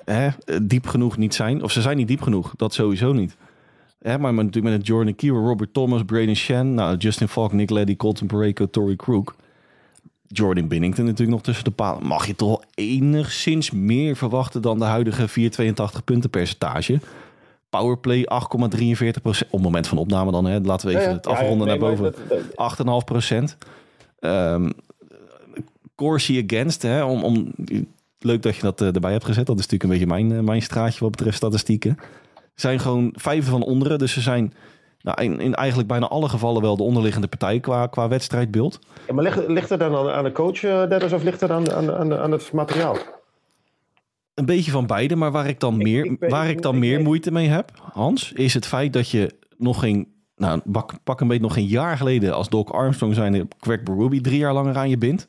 hè, 0.04 0.28
diep 0.62 0.86
genoeg 0.86 1.16
niet 1.16 1.34
zijn. 1.34 1.62
Of 1.62 1.70
ze 1.72 1.80
zijn 1.80 1.96
niet 1.96 2.08
diep 2.08 2.20
genoeg, 2.20 2.52
dat 2.56 2.74
sowieso 2.74 3.12
niet. 3.12 3.36
Hè, 3.98 4.18
maar 4.18 4.34
met, 4.34 4.44
natuurlijk 4.44 4.72
met 4.74 4.82
het 4.82 4.86
Jordan 4.86 5.14
Kiro, 5.14 5.46
Robert 5.46 5.74
Thomas, 5.74 6.02
Braden 6.04 6.36
Shen, 6.36 6.74
nou, 6.74 6.96
Justin 6.96 7.28
Falk, 7.28 7.52
Nick 7.52 7.70
Leddy, 7.70 7.96
Colton 7.96 8.26
Pareko, 8.26 8.70
Tory 8.70 8.96
Crook. 8.96 9.34
Jordan 10.26 10.68
Binnington 10.68 11.04
natuurlijk 11.04 11.30
nog 11.30 11.42
tussen 11.42 11.64
de 11.64 11.70
palen. 11.70 12.06
Mag 12.06 12.26
je 12.26 12.34
toch 12.36 12.48
wel 12.48 12.62
enigszins 12.74 13.70
meer 13.70 14.16
verwachten 14.16 14.62
dan 14.62 14.78
de 14.78 14.84
huidige 14.84 15.28
482 15.28 16.04
punten 16.04 16.30
percentage? 16.30 17.00
Powerplay 17.70 18.20
8,43% 18.20 18.26
Op 19.24 19.34
het 19.50 19.60
moment 19.62 19.86
van 19.86 19.98
opname 19.98 20.30
dan, 20.30 20.44
hè. 20.44 20.60
laten 20.60 20.86
we 20.88 20.92
even 20.92 21.04
Ja, 21.04 21.10
ja. 21.10 21.16
het 21.16 21.26
afronden 21.26 21.66
Ja, 21.66 21.72
naar 21.72 21.78
boven. 21.78 22.02
maar 22.02 22.12
dat- 22.28 22.28
dat- 22.56 22.56
8,5 23.00 23.04
procent. 23.04 23.56
Ehm 24.20 24.70
Corsi 25.94 26.44
against, 26.46 26.82
hè, 26.82 27.04
om, 27.04 27.22
om, 27.24 27.52
leuk 28.18 28.42
dat 28.42 28.56
je 28.56 28.62
dat 28.62 28.80
eh, 28.80 28.94
erbij 28.94 29.12
hebt 29.12 29.24
gezet. 29.24 29.46
Dat 29.46 29.58
is 29.58 29.66
natuurlijk 29.66 29.82
een 30.02 30.06
beetje 30.06 30.22
mijn, 30.26 30.38
eh, 30.38 30.44
mijn 30.46 30.62
straatje 30.62 31.00
wat 31.00 31.10
betreft 31.10 31.36
statistieken. 31.36 31.98
Zijn 32.60 32.80
gewoon 32.80 33.12
vijf 33.16 33.46
van 33.46 33.62
onderen, 33.62 33.98
dus 33.98 34.12
ze 34.12 34.20
zijn 34.20 34.52
nou, 35.00 35.22
in, 35.22 35.40
in 35.40 35.54
eigenlijk 35.54 35.88
bijna 35.88 36.08
alle 36.08 36.28
gevallen 36.28 36.62
wel 36.62 36.76
de 36.76 36.82
onderliggende 36.82 37.28
partij 37.28 37.60
qua, 37.60 37.86
qua 37.86 38.08
wedstrijdbeeld. 38.08 38.78
Ja, 39.06 39.14
maar 39.14 39.24
ligt, 39.24 39.48
ligt 39.48 39.68
het 39.68 39.80
dan 39.80 39.96
aan, 39.96 40.10
aan 40.10 40.24
de 40.24 40.32
coach, 40.32 40.60
Dennis, 40.60 41.12
of 41.12 41.22
ligt 41.22 41.40
het 41.40 41.50
aan, 41.50 41.72
aan, 41.72 42.14
aan, 42.14 42.32
het 42.32 42.52
materiaal? 42.52 42.96
Een 44.34 44.44
beetje 44.44 44.70
van 44.70 44.86
beide, 44.86 45.16
maar 45.16 45.30
waar 45.30 45.48
ik 45.48 45.60
dan 45.60 45.76
meer, 45.76 46.04
ik 46.04 46.16
waar 46.28 46.48
ik 46.48 46.62
dan 46.62 46.78
meer 46.78 47.02
moeite 47.02 47.30
mee 47.30 47.48
heb, 47.48 47.70
Hans, 47.92 48.32
is 48.32 48.54
het 48.54 48.66
feit 48.66 48.92
dat 48.92 49.10
je 49.10 49.34
nog 49.56 49.80
geen, 49.80 50.08
nou, 50.36 50.60
pak, 50.72 50.92
pak 51.04 51.20
een 51.20 51.28
beetje 51.28 51.42
nog 51.42 51.54
geen 51.54 51.66
jaar 51.66 51.96
geleden 51.96 52.34
als 52.34 52.48
Doc 52.48 52.70
Armstrong 52.70 53.14
zijn 53.14 53.48
Craig 53.60 53.82
Berube 53.82 54.20
drie 54.20 54.38
jaar 54.38 54.52
langer 54.52 54.76
aan 54.76 54.88
je 54.88 54.98
bindt. 54.98 55.28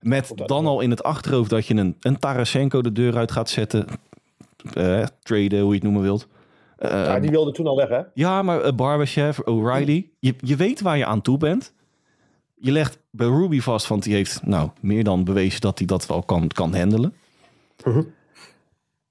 Met 0.00 0.32
dan 0.34 0.66
al 0.66 0.80
in 0.80 0.90
het 0.90 1.02
achterhoofd 1.02 1.50
dat 1.50 1.66
je 1.66 1.74
een, 1.74 1.96
een 2.00 2.18
Tarasenko 2.18 2.82
de 2.82 2.92
deur 2.92 3.16
uit 3.16 3.32
gaat 3.32 3.50
zetten. 3.50 3.86
Eh 4.74 5.04
traden, 5.22 5.60
hoe 5.60 5.68
je 5.68 5.74
het 5.74 5.82
noemen 5.82 6.02
wilt. 6.02 6.28
Eh, 6.76 6.90
ja, 6.90 7.20
die 7.20 7.30
wilde 7.30 7.52
toen 7.52 7.66
al 7.66 7.76
weg, 7.76 7.88
hè? 7.88 8.00
ja, 8.14 8.42
maar 8.42 8.64
uh, 8.66 8.72
Barbashev, 8.72 9.38
O'Reilly. 9.38 10.10
Je, 10.18 10.34
je 10.38 10.56
weet 10.56 10.80
waar 10.80 10.98
je 10.98 11.06
aan 11.06 11.22
toe 11.22 11.38
bent. 11.38 11.72
Je 12.54 12.72
legt 12.72 12.98
bij 13.10 13.26
Ruby 13.26 13.60
vast, 13.60 13.86
want 13.86 14.02
die 14.02 14.14
heeft 14.14 14.46
nou 14.46 14.70
meer 14.80 15.04
dan 15.04 15.24
bewezen 15.24 15.60
dat 15.60 15.78
hij 15.78 15.86
dat 15.86 16.06
wel 16.06 16.22
kan, 16.22 16.48
kan 16.48 16.74
handelen. 16.76 17.14
Mhm. 17.84 18.02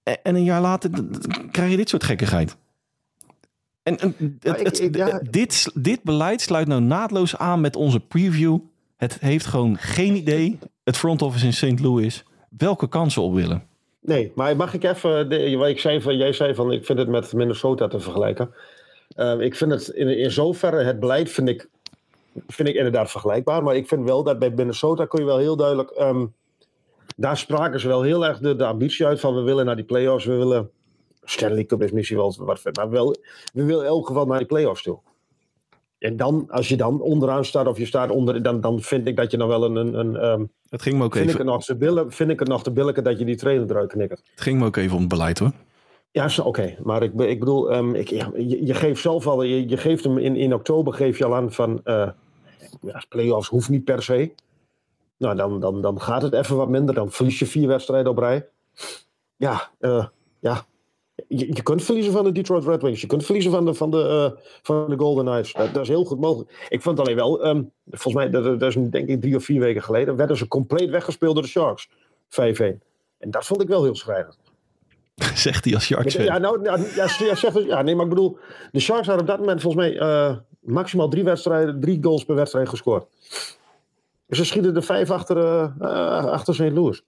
En, 0.04 0.18
en 0.24 0.36
een 0.36 0.44
jaar 0.44 0.62
later 0.62 0.90
krijg 1.52 1.72
je 1.72 1.78
dit 1.78 1.90
soort 1.90 2.04
gekkigheid. 2.04 2.58
En, 3.84 3.98
en 4.00 4.16
het- 4.18 4.44
Maar 4.46 4.60
ik- 4.60 4.66
het- 4.66 4.80
ik- 4.82 4.96
ja. 4.96 5.22
dit, 5.30 5.72
dit 5.74 6.04
beleid 6.04 6.42
sluit 6.42 6.68
nou 6.68 6.82
naadloos 6.82 7.38
aan 7.38 7.62
met 7.62 7.76
onze 7.76 8.00
preview. 8.00 8.58
Het 8.98 9.18
heeft 9.20 9.46
gewoon 9.46 9.78
geen 9.78 10.16
idee, 10.16 10.60
het 10.84 10.98
front 10.98 11.22
office 11.22 11.46
in 11.46 11.54
St. 11.54 11.80
Louis, 11.80 12.24
welke 12.58 12.88
kansen 12.88 13.22
op 13.22 13.34
willen. 13.34 13.64
Nee, 14.02 14.32
maar 14.36 14.56
mag 14.56 14.74
ik 14.74 14.84
even, 14.84 15.58
wat 15.58 15.68
ik 15.68 15.80
zei 15.80 16.02
van, 16.02 16.18
jij 16.18 16.34
zei 16.34 16.56
van, 16.56 16.72
ik 16.72 16.86
vind 16.86 17.00
het 17.00 17.08
met 17.08 17.34
Minnesota 17.34 17.88
te 17.88 18.00
vergelijken. 18.00 18.54
Eh, 19.16 19.40
ik 19.40 19.56
vind 19.56 19.72
het 19.72 19.88
in, 19.88 20.32
zoverre, 20.32 20.84
het 20.84 21.00
beleid 21.00 21.30
vind 21.30 21.50
ik, 21.50 21.70
vind 22.48 22.70
ik 22.70 22.76
inderdaad 22.76 23.12
vergelijkbaar. 23.12 23.64
Maar 23.64 23.76
ik 23.76 23.88
vind 23.88 24.06
wel 24.06 24.24
dat 24.24 24.40
bij 24.40 24.50
Minnesota 24.50 25.06
kun 25.06 25.20
je 25.20 25.26
wel 25.26 25.38
heel 25.38 25.56
duidelijk, 25.56 25.90
ehm, 25.90 26.26
daar 27.16 27.38
spraken 27.38 27.80
ze 27.80 27.88
wel 27.88 28.02
heel 28.02 28.26
erg 28.26 28.40
de, 28.40 28.66
ambitie 28.66 29.06
uit 29.06 29.20
van, 29.20 29.36
we 29.36 29.42
willen 29.42 29.66
naar 29.66 29.76
die 29.76 29.86
playoffs, 29.86 30.26
we 30.26 30.36
willen, 30.36 30.70
Stanley 31.24 31.66
Cup 31.66 31.82
is 31.84 31.92
misschien 31.92 32.18
wel 32.18 32.36
wat 32.38 32.64
maar 32.74 32.90
wel, 32.90 33.16
we 33.54 33.64
willen 33.64 33.84
in 33.84 33.90
elk 33.90 34.08
geval 34.08 34.26
naar 34.26 34.38
die 34.38 34.48
playoffs 34.48 34.84
toe. 34.84 35.00
En 36.02 36.18
dan, 36.18 36.46
als 36.50 36.68
je 36.68 36.78
dan 36.78 37.02
onderaan 37.02 37.46
staat 37.46 37.68
of 37.68 37.78
je 37.78 37.86
staat 37.86 38.10
onder, 38.10 38.44
dan, 38.44 38.62
dan 38.62 38.82
vind 38.82 39.08
ik 39.08 39.16
dat 39.16 39.32
je 39.32 39.38
nog 39.38 39.48
wel 39.48 39.64
een, 39.64 39.76
een, 39.76 40.00
een 40.00 40.16
ehm, 40.16 40.46
Het 40.70 40.82
ging 40.82 40.98
me 40.98 41.04
ook 41.04 41.14
vind, 41.14 41.26
ik 41.26 41.32
even, 41.32 41.46
het 41.46 41.56
nog 41.56 41.64
te 41.64 41.76
billen, 41.76 42.12
vind 42.12 42.30
ik 42.30 42.40
het 42.40 42.48
nog 42.48 42.64
te 42.64 42.72
billijken 42.72 43.04
dat 43.04 43.20
je 43.20 43.26
die 43.26 43.36
trainer 43.36 43.70
eruit 43.70 43.92
knikkert. 43.92 44.22
het 44.32 44.42
ging 44.42 44.60
me 44.60 44.66
ook 44.66 44.76
even 44.76 44.94
om 44.94 45.00
het 45.00 45.10
beleid 45.10 45.40
hoor. 45.40 45.52
Ja, 46.12 46.30
oké. 46.44 46.76
Maar 46.84 47.04
ik, 47.04 47.14
ik 47.14 47.40
bedoel, 47.40 47.72
ehm, 47.72 47.96
ik, 47.96 48.10
ja, 48.10 48.32
je, 48.36 48.66
je 48.66 48.74
geeft 48.74 49.02
zelf 49.02 49.28
al, 49.28 49.44
je, 49.44 49.70
je 49.70 49.78
geeft 49.78 50.04
hem 50.04 50.18
in, 50.18 50.36
in 50.36 50.54
oktober 50.54 50.94
geef 50.94 51.18
je 51.18 51.26
al 51.26 51.36
aan 51.36 51.52
van, 51.52 51.82
eh 51.84 52.10
ja, 52.82 53.04
playoffs 53.10 53.50
hoeft 53.50 53.70
niet 53.70 53.84
per 53.84 54.04
se. 54.04 54.32
Nou, 55.18 55.36
dan, 55.36 55.60
dan, 55.60 55.82
dan 55.82 56.02
gaat 56.02 56.22
het 56.22 56.34
even 56.34 56.56
wat 56.56 56.70
minder. 56.70 56.96
Dan 56.96 57.12
verlies 57.12 57.40
je 57.40 57.46
vier 57.46 57.68
wedstrijden 57.68 58.12
op 58.12 58.18
rij. 58.18 58.48
Ja, 59.36 59.70
eh, 59.80 60.06
ja. 60.40 60.66
Je, 61.28 61.48
je 61.48 61.64
kunt 61.64 61.84
verliezen 61.84 62.14
van 62.14 62.24
de 62.24 62.32
Detroit 62.32 62.66
Red 62.66 62.82
Wings. 62.82 63.02
Je 63.02 63.08
kunt 63.08 63.26
verliezen 63.26 63.52
van 63.52 63.66
de, 63.66 63.74
van 63.74 63.92
de, 63.92 64.32
eh, 64.36 64.42
van 64.62 64.90
de 64.90 64.98
Golden 64.98 65.26
Knights. 65.26 65.54
Dat, 65.54 65.74
dat 65.74 65.84
is 65.84 65.88
heel 65.88 66.04
goed 66.04 66.20
mogelijk. 66.20 66.68
Ik 66.70 66.82
vond 66.82 67.00
alleen 67.00 67.16
wel, 67.16 67.44
ehm, 67.44 67.64
volgens 67.90 68.14
mij, 68.14 68.30
dat, 68.30 68.60
dat 68.60 68.76
is 68.76 68.90
denk 68.90 69.08
ik 69.08 69.22
drie 69.22 69.36
of 69.36 69.44
vier 69.44 69.60
weken 69.60 69.84
geleden, 69.84 70.16
werden 70.16 70.38
ze 70.38 70.48
compleet 70.48 70.90
weggespeeld 70.90 71.34
door 71.34 71.44
de 71.44 71.50
Sharks. 71.50 71.90
5-1. 72.30 72.82
En 73.18 73.32
dat 73.32 73.46
vond 73.46 73.62
ik 73.62 73.68
wel 73.68 73.84
heel 73.84 73.96
schrijnend. 73.96 74.38
Zegt 75.36 75.66
hij 75.66 75.74
als 75.74 75.84
Sharks. 75.84 76.14
Ja, 76.14 76.38
nou, 76.38 76.64
ja, 76.64 76.78
ja, 76.96 77.08
ja, 77.20 77.36
zeg 77.36 77.66
ja, 77.66 77.82
nee, 77.82 77.96
maar 77.96 78.04
ik 78.04 78.10
bedoel, 78.10 78.38
de 78.72 78.80
Sharks 78.80 79.08
hadden 79.08 79.26
op 79.26 79.30
dat 79.32 79.40
moment 79.40 79.62
volgens 79.62 79.84
mij 79.84 80.00
eh, 80.00 80.36
maximaal 80.60 81.10
drie, 81.10 81.24
wedstrijden, 81.24 81.80
drie 81.80 82.04
goals 82.04 82.26
per 82.26 82.36
wedstrijd 82.36 82.70
gescoord. 82.70 83.06
Ze 84.30 84.46
schieten 84.46 84.76
er 84.76 84.84
vijf 84.84 85.12
achter, 85.12 85.38
eh, 85.38 86.26
achter 86.26 86.54
St. 86.54 86.72
Louis. 86.72 87.04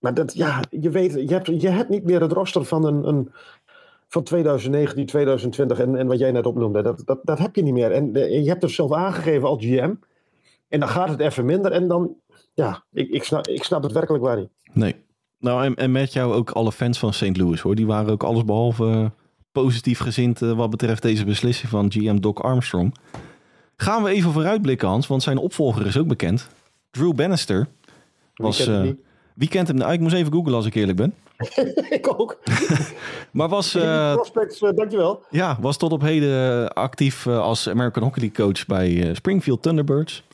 Maar 0.00 0.14
dat, 0.14 0.34
ja, 0.34 0.60
je 0.70 0.90
weet, 0.90 1.12
je 1.12 1.34
hebt, 1.34 1.46
je 1.46 1.68
hebt 1.68 1.88
niet 1.88 2.04
meer 2.04 2.20
het 2.20 2.32
roster 2.32 2.64
van, 2.64 2.84
een, 2.84 3.08
een, 3.08 3.32
van 4.08 4.22
2019, 4.22 5.06
2020 5.06 5.78
en, 5.78 5.96
en 5.96 6.06
wat 6.06 6.18
jij 6.18 6.32
net 6.32 6.46
opnoemde. 6.46 6.82
Dat, 6.82 7.02
dat, 7.04 7.18
dat 7.22 7.38
heb 7.38 7.56
je 7.56 7.62
niet 7.62 7.74
meer. 7.74 7.92
En 7.92 8.14
eh, 8.14 8.42
je 8.42 8.48
hebt 8.48 8.62
het 8.62 8.70
zelf 8.70 8.92
aangegeven 8.92 9.48
als 9.48 9.64
GM. 9.64 9.94
En 10.68 10.80
dan 10.80 10.88
gaat 10.88 11.08
het 11.08 11.20
even 11.20 11.44
minder 11.44 11.72
en 11.72 11.88
dan, 11.88 12.14
ja, 12.54 12.84
ik, 12.92 13.08
ik, 13.08 13.24
snap, 13.24 13.46
ik 13.46 13.64
snap 13.64 13.82
het 13.82 13.92
werkelijk 13.92 14.24
waar 14.24 14.36
niet. 14.36 14.50
Nee. 14.72 14.96
Nou, 15.38 15.64
en, 15.64 15.74
en 15.74 15.92
met 15.92 16.12
jou 16.12 16.34
ook 16.34 16.50
alle 16.50 16.72
fans 16.72 16.98
van 16.98 17.12
St. 17.12 17.36
Louis 17.36 17.60
hoor. 17.60 17.74
Die 17.74 17.86
waren 17.86 18.12
ook 18.12 18.22
allesbehalve 18.22 18.84
eh, 18.84 19.06
positief 19.52 19.98
gezind 19.98 20.42
eh, 20.42 20.52
wat 20.52 20.70
betreft 20.70 21.02
deze 21.02 21.24
beslissing 21.24 21.70
van 21.70 21.92
GM 21.92 22.16
Doc 22.16 22.38
Armstrong. 22.38 22.94
Gaan 23.76 24.02
we 24.02 24.10
even 24.10 24.32
vooruitblikken, 24.32 24.88
Hans, 24.88 25.06
want 25.06 25.22
zijn 25.22 25.38
opvolger 25.38 25.86
is 25.86 25.98
ook 25.98 26.06
bekend. 26.06 26.48
Drew 26.90 27.14
Bannister. 27.14 27.68
Was, 28.34 28.66
niet? 28.66 29.00
Wie 29.40 29.48
kent 29.48 29.68
hem? 29.68 29.76
Nou, 29.76 29.92
ik 29.92 30.00
moest 30.00 30.14
even 30.14 30.32
googlen 30.32 30.54
als 30.54 30.66
ik 30.66 30.74
eerlijk 30.74 30.96
ben. 30.96 31.14
ik 31.98 32.20
ook. 32.20 32.38
Maar 33.30 33.48
was, 33.48 33.74
eh, 33.74 34.14
prospects, 34.14 34.60
eh, 34.62 34.70
dankjewel. 34.74 35.22
ja, 35.30 35.56
was 35.60 35.76
tot 35.76 35.92
op 35.92 36.00
heden 36.00 36.62
eh, 36.62 36.66
actief 36.66 37.26
als 37.26 37.68
American 37.68 38.02
Hockey 38.02 38.22
League 38.22 38.46
coach 38.46 38.66
bij 38.66 39.14
Springfield 39.14 39.62
Thunderbirds. 39.62 40.24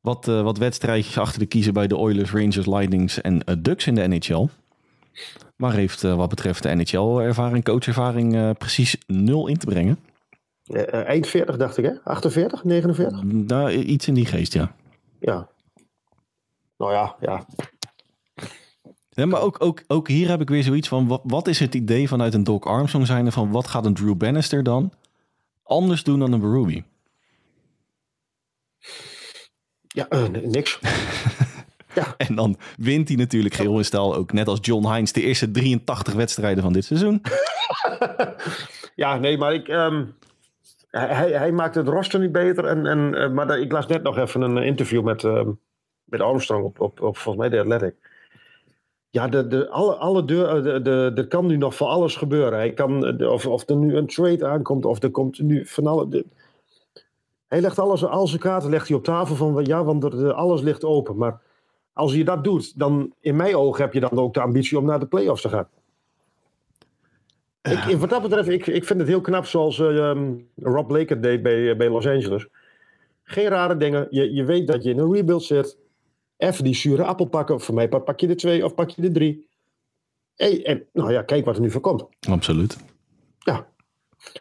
Wat, 0.00 0.24
wat 0.26 0.58
wedstrijdjes 0.58 1.18
achter 1.18 1.38
de 1.38 1.46
kiezen 1.46 1.72
bij 1.72 1.86
de 1.86 1.96
Oilers, 1.96 2.32
Rangers, 2.32 2.66
Lightnings 2.66 3.20
en 3.20 3.42
Ducks 3.58 3.86
in 3.86 3.94
de 3.94 4.08
NHL. 4.08 4.46
Maar 5.56 5.72
heeft 5.72 6.02
wat 6.02 6.28
betreft 6.28 6.62
de 6.62 6.74
NHL-ervaring, 6.74 7.64
coachervaring, 7.64 8.58
precies 8.58 8.96
nul 9.06 9.46
in 9.46 9.56
te 9.58 9.66
brengen. 9.66 9.98
Eind 10.90 11.26
40 11.26 11.56
dacht 11.56 11.76
ik, 11.76 11.84
hè? 11.84 11.92
48, 12.04 12.64
49? 12.64 13.22
Nou, 13.22 13.70
iets 13.70 14.08
in 14.08 14.14
die 14.14 14.26
geest, 14.26 14.52
ja. 14.52 14.74
Ja. 15.20 15.48
Nou 16.76 16.92
ja, 16.92 17.16
ja. 17.20 17.46
Ja, 19.14 19.26
maar 19.26 19.40
ook, 19.40 19.56
ook, 19.58 19.82
ook 19.86 20.08
hier 20.08 20.28
heb 20.28 20.40
ik 20.40 20.48
weer 20.48 20.62
zoiets 20.62 20.88
van, 20.88 21.06
wat, 21.06 21.20
wat 21.24 21.46
is 21.48 21.58
het 21.58 21.74
idee 21.74 22.08
vanuit 22.08 22.34
een 22.34 22.44
Doc 22.44 22.64
Armstrong 22.64 23.06
zijnde 23.06 23.32
van, 23.32 23.50
wat 23.50 23.68
gaat 23.68 23.86
een 23.86 23.94
Drew 23.94 24.14
Bannister 24.16 24.62
dan 24.62 24.92
anders 25.62 26.02
doen 26.02 26.18
dan 26.18 26.32
een 26.32 26.40
Berube? 26.40 26.82
Ja, 29.86 30.08
eh, 30.08 30.28
niks. 30.28 30.78
En 32.16 32.34
dan 32.34 32.56
wint 32.76 33.08
hij 33.08 33.16
natuurlijk 33.16 33.54
geheel 33.54 33.78
in 33.78 33.84
stijl 33.84 34.14
ook, 34.14 34.32
net 34.32 34.48
als 34.48 34.58
John 34.62 34.92
Hines, 34.92 35.12
de 35.12 35.22
eerste 35.22 35.50
83 35.50 36.14
wedstrijden 36.14 36.62
van 36.62 36.72
dit 36.72 36.84
seizoen. 36.84 37.22
ja, 38.94 39.16
nee, 39.16 39.38
maar 39.38 39.54
ik... 39.54 39.68
ehm, 39.68 40.04
hij, 40.90 41.30
hij- 41.30 41.52
maakt 41.52 41.74
het 41.74 41.88
roster 41.88 42.20
niet 42.20 42.32
beter. 42.32 42.64
En, 42.64 42.86
en, 42.86 43.14
eh, 43.14 43.30
maar 43.30 43.58
ik 43.58 43.72
las 43.72 43.86
net 43.86 44.02
nog 44.02 44.18
even 44.18 44.40
een 44.40 44.56
interview 44.56 45.02
met, 45.02 45.24
ehm, 45.24 45.50
met 46.04 46.20
Armstrong 46.20 46.64
op, 46.64 46.80
op, 46.80 47.00
op 47.00 47.16
volgens 47.18 47.48
mij 47.48 47.48
de 47.48 47.60
Athletic. 47.60 47.94
Ja, 49.14 49.28
de, 49.28 49.46
de, 49.46 49.68
alle, 49.68 49.94
alle 49.94 50.24
deur, 50.24 50.48
eh, 50.48 50.62
de, 50.62 50.82
de, 50.82 51.12
er 51.14 51.26
kan 51.26 51.46
nu 51.46 51.56
nog 51.56 51.76
van 51.76 51.88
alles 51.88 52.16
gebeuren. 52.16 52.58
Hij 52.58 52.72
kan, 52.72 53.06
eh, 53.06 53.30
of, 53.32 53.46
of 53.46 53.68
er 53.68 53.76
nu 53.76 53.96
een 53.96 54.06
trade 54.06 54.46
aankomt, 54.46 54.84
of 54.84 55.02
er 55.02 55.10
komt 55.10 55.38
nu 55.40 55.66
van 55.66 55.86
alle... 55.86 56.08
de- 56.08 56.26
hij 57.48 57.60
legt 57.60 57.78
alles, 57.78 58.04
al 58.04 58.26
zijn 58.26 58.40
kaarten 58.40 58.70
legt 58.70 58.88
hij 58.88 58.96
op 58.96 59.04
tafel 59.04 59.34
van 59.36 59.64
ja, 59.64 59.84
want 59.84 60.04
er, 60.04 60.10
de- 60.10 60.32
alles 60.32 60.60
ligt 60.62 60.84
open. 60.84 61.16
Maar 61.16 61.40
als 61.92 62.14
je 62.14 62.24
dat 62.24 62.44
doet, 62.44 62.78
dan 62.78 63.12
in 63.20 63.36
mijn 63.36 63.56
ogen 63.56 63.82
heb 63.82 63.92
je 63.92 64.00
dan 64.00 64.10
ook 64.18 64.34
de 64.34 64.40
ambitie 64.40 64.78
om 64.78 64.84
naar 64.84 65.00
de 65.00 65.06
play-offs 65.06 65.42
te 65.42 65.48
gaan. 65.48 65.68
Ik, 67.62 67.96
wat 67.98 68.10
dat 68.10 68.22
betreft, 68.22 68.48
ik, 68.48 68.66
ik 68.66 68.84
vind 68.84 68.98
het 68.98 69.08
heel 69.08 69.20
knap 69.20 69.44
zoals 69.46 69.78
eh, 69.78 70.10
ehm, 70.10 70.32
Rob 70.56 70.86
Blake 70.88 71.12
het 71.12 71.22
deed 71.22 71.42
bij, 71.42 71.70
eh, 71.70 71.76
bij 71.76 71.88
Los 71.90 72.06
Angeles. 72.06 72.46
Geen 73.22 73.48
rare 73.48 73.76
dingen. 73.76 74.06
Je, 74.10 74.32
je 74.34 74.44
weet 74.44 74.66
dat 74.66 74.82
je 74.84 74.90
in 74.90 74.98
een 74.98 75.12
rebuild 75.12 75.42
zit. 75.42 75.78
Even 76.44 76.64
die 76.64 76.74
zure 76.74 77.04
appel 77.04 77.24
pakken. 77.26 77.60
Voor 77.60 77.74
mij 77.74 77.88
pak 77.88 78.20
je 78.20 78.26
de 78.26 78.34
twee 78.34 78.64
of 78.64 78.74
pak 78.74 78.90
je 78.90 79.02
de 79.02 79.10
drie. 79.12 79.48
Hey, 80.34 80.64
en 80.64 80.84
nou 80.92 81.12
ja, 81.12 81.22
kijk 81.22 81.44
wat 81.44 81.54
er 81.54 81.60
nu 81.60 81.70
voor 81.70 81.80
komt. 81.80 82.04
Absoluut. 82.28 82.76
Ja. 83.38 83.66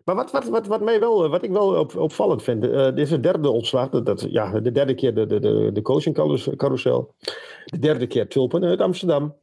Maar 0.06 0.16
wat, 0.16 0.32
wat, 0.32 0.48
wat, 0.48 0.68
wat, 0.68 0.82
mij 0.82 1.00
wel, 1.00 1.30
wat 1.30 1.44
ik 1.44 1.52
wel 1.52 1.80
op, 1.80 1.96
opvallend 1.96 2.44
vind, 2.44 2.64
eh, 2.64 2.86
dit 2.86 2.98
is 2.98 3.10
de 3.10 3.20
derde 3.20 3.50
ontslag. 3.50 3.90
Dat, 3.90 4.06
dat- 4.06 4.26
ja, 4.30 4.60
de 4.60 4.72
derde 4.72 4.96
keer 4.96 5.16
de, 5.16 5.26
de, 5.26 5.40
de, 5.40 5.70
de 5.74 5.82
coaching 5.82 6.16
carousel. 6.58 7.14
De 7.66 7.80
derde 7.80 8.08
keer 8.08 8.28
Tulpen 8.28 8.64
uit 8.64 8.82
Amsterdam. 8.82 9.36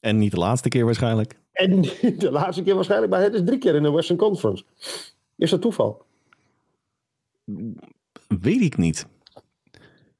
En 0.00 0.18
niet 0.18 0.30
de 0.30 0.38
laatste 0.38 0.68
keer 0.68 0.84
waarschijnlijk. 0.84 1.38
En 1.52 1.82
de 2.24 2.30
laatste 2.30 2.62
keer 2.62 2.74
waarschijnlijk, 2.74 3.12
maar 3.12 3.22
het 3.22 3.34
is 3.34 3.42
drie 3.44 3.58
keer 3.58 3.74
in 3.74 3.82
de 3.82 3.90
Western 3.90 4.18
Conference. 4.18 4.64
Is 5.36 5.50
dat 5.50 5.60
toeval? 5.60 6.02
Weet 8.40 8.60
ik 8.60 8.76
niet. 8.76 9.06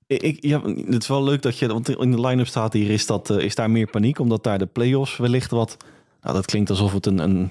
Ik, 0.09 0.45
ja, 0.45 0.63
het 0.63 1.03
is 1.03 1.09
wel 1.09 1.25
leuk 1.25 1.43
dat 1.43 1.59
je, 1.59 1.67
want 1.67 1.89
in 1.89 2.11
de 2.11 2.21
line-up 2.21 2.47
staat 2.47 2.73
hier, 2.73 2.91
is, 2.91 3.07
dat, 3.07 3.31
eh, 3.31 3.45
is 3.45 3.55
daar 3.55 3.71
meer 3.71 3.91
paniek, 3.91 4.19
omdat 4.19 4.43
daar 4.43 4.59
de 4.59 4.67
play-offs 4.67 5.17
wellicht 5.17 5.51
wat, 5.51 5.77
nou 6.21 6.35
dat 6.35 6.47
klinkt 6.47 6.71
alsof 6.71 6.93
het 6.93 7.07
een, 7.07 7.19
een 7.19 7.51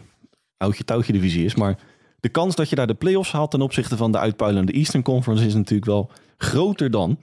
oudje-touwtje 0.57 1.13
divisie 1.13 1.45
is, 1.45 1.55
maar 1.55 1.79
de 2.19 2.29
kans 2.29 2.55
dat 2.55 2.69
je 2.69 2.75
daar 2.75 2.87
de 2.87 2.93
play-offs 2.93 3.31
haalt 3.31 3.51
ten 3.51 3.61
opzichte 3.61 3.97
van 3.97 4.11
de 4.11 4.17
uitpuilende 4.17 4.71
Eastern 4.71 5.03
Conference 5.03 5.45
is 5.45 5.53
natuurlijk 5.53 5.87
wel 5.87 6.09
groter 6.37 6.91
dan. 6.91 7.17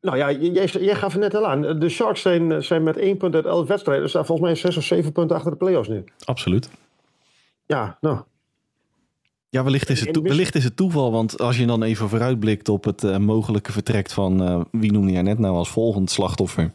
Nou 0.00 0.16
ja, 0.16 0.32
jij, 0.32 0.66
jij 0.66 0.94
gaf 0.94 1.12
het 1.12 1.22
net 1.22 1.34
al 1.34 1.46
aan. 1.46 1.78
De 1.78 1.88
Sharks 1.88 2.22
zijn, 2.22 2.64
zijn 2.64 2.82
met 2.82 2.96
één 2.96 3.16
punt 3.16 3.34
uit 3.34 3.44
elf 3.44 3.68
wedstrijden. 3.68 4.08
staan 4.08 4.26
volgens 4.26 4.48
mij 4.48 4.56
zes 4.56 4.76
of 4.76 4.84
zeven 4.84 5.12
punten 5.12 5.36
achter 5.36 5.50
de 5.50 5.56
playoffs 5.56 5.88
nu. 5.88 6.04
Absoluut. 6.24 6.68
Ja, 7.66 7.98
nou. 8.00 8.18
Ja, 9.54 9.64
wellicht 9.64 9.90
is, 9.90 10.00
het 10.00 10.16
wist- 10.16 10.28
wellicht 10.28 10.54
is 10.54 10.64
het 10.64 10.76
toeval, 10.76 11.12
want 11.12 11.38
als 11.38 11.56
je 11.58 11.66
dan 11.66 11.82
even 11.82 12.08
vooruitblikt 12.08 12.68
op 12.68 12.84
het 12.84 13.04
eh, 13.04 13.16
mogelijke 13.16 13.72
vertrek 13.72 14.10
van, 14.10 14.42
eh, 14.42 14.60
wie 14.70 14.92
noemde 14.92 15.12
jij 15.12 15.22
net 15.22 15.38
nou 15.38 15.54
als 15.56 15.70
volgend 15.70 16.10
slachtoffer? 16.10 16.70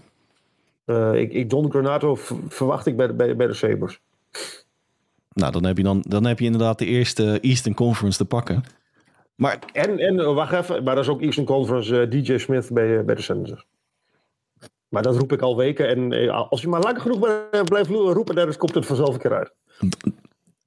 eh, 0.85 1.13
ik, 1.13 1.33
ik, 1.33 1.51
John 1.51 1.69
Granato 1.69 2.15
verwacht 2.47 2.85
ik 2.85 2.97
bij 2.97 3.07
de, 3.07 3.13
bij, 3.13 3.35
bij 3.35 3.47
de 3.47 3.53
Sabres. 3.53 3.99
Nou, 5.33 5.51
dan 5.51 5.63
heb 5.63 5.77
je, 5.77 5.83
dan, 5.83 6.03
dan 6.07 6.25
heb 6.25 6.39
je 6.39 6.45
inderdaad 6.45 6.79
de 6.79 6.85
eerste 6.85 7.39
Eastern 7.39 7.75
Conference 7.75 8.17
te 8.17 8.25
pakken. 8.25 8.63
Maar 9.35 9.59
En, 9.73 9.97
en 9.99 10.33
wacht 10.33 10.53
even, 10.53 10.83
maar 10.83 10.95
dat 10.95 11.03
is 11.03 11.09
ook 11.09 11.21
Eastern 11.21 11.45
Conference 11.45 12.07
DJ 12.07 12.37
Smith 12.37 12.69
bij, 12.73 13.05
bij 13.05 13.15
de 13.15 13.21
Senators. 13.21 13.65
Maar 14.89 15.03
dat 15.03 15.17
roep 15.17 15.31
ik 15.31 15.41
al 15.41 15.57
weken. 15.57 15.87
En 15.87 16.29
als 16.49 16.61
je 16.61 16.67
maar 16.67 16.81
lang 16.81 17.01
genoeg 17.01 17.19
blijft 17.63 17.89
roepen, 17.89 18.35
dan 18.35 18.57
komt 18.57 18.75
het 18.75 18.85
vanzelf 18.85 19.13
een 19.13 19.19
keer 19.19 19.33
uit. 19.33 19.53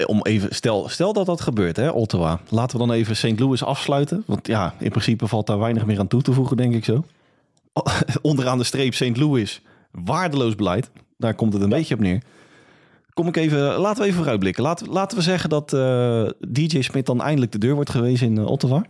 Om 0.06 0.22
even, 0.22 0.54
stel, 0.54 0.88
stel 0.88 1.12
dat 1.12 1.26
dat 1.26 1.40
gebeurt, 1.40 1.76
hè, 1.76 1.90
Ottawa. 1.90 2.40
Laten 2.48 2.78
we 2.78 2.86
dan 2.86 2.96
even 2.96 3.16
St. 3.16 3.40
Louis 3.40 3.64
afsluiten. 3.64 4.22
Want 4.26 4.46
ja, 4.46 4.74
in 4.78 4.90
principe 4.90 5.26
valt 5.26 5.46
daar 5.46 5.58
weinig 5.58 5.86
meer 5.86 5.98
aan 5.98 6.08
toe 6.08 6.22
te 6.22 6.32
voegen, 6.32 6.56
denk 6.56 6.74
ik 6.74 6.84
zo. 6.84 7.04
Onderaan 8.22 8.58
de 8.58 8.64
streep 8.64 8.94
St. 8.94 9.16
Louis, 9.16 9.62
waardeloos 9.90 10.54
beleid. 10.54 10.90
Daar 11.16 11.34
komt 11.34 11.52
het 11.52 11.62
een 11.62 11.68
beetje 11.68 11.94
op 11.94 12.00
neer. 12.00 12.22
Kom 13.14 13.26
ik 13.26 13.36
even, 13.36 13.58
laten 13.58 14.00
we 14.00 14.04
even 14.04 14.18
vooruitblikken. 14.18 14.62
Laten, 14.62 14.88
laten 14.88 15.16
we 15.16 15.22
zeggen 15.22 15.50
dat 15.50 15.72
eh, 15.72 16.28
DJ 16.48 16.82
Smith 16.82 17.06
dan 17.06 17.22
eindelijk 17.22 17.52
de 17.52 17.58
deur 17.58 17.74
wordt 17.74 17.90
gewezen 17.90 18.26
in 18.26 18.38
eh, 18.38 18.46
Ottawa. 18.46 18.84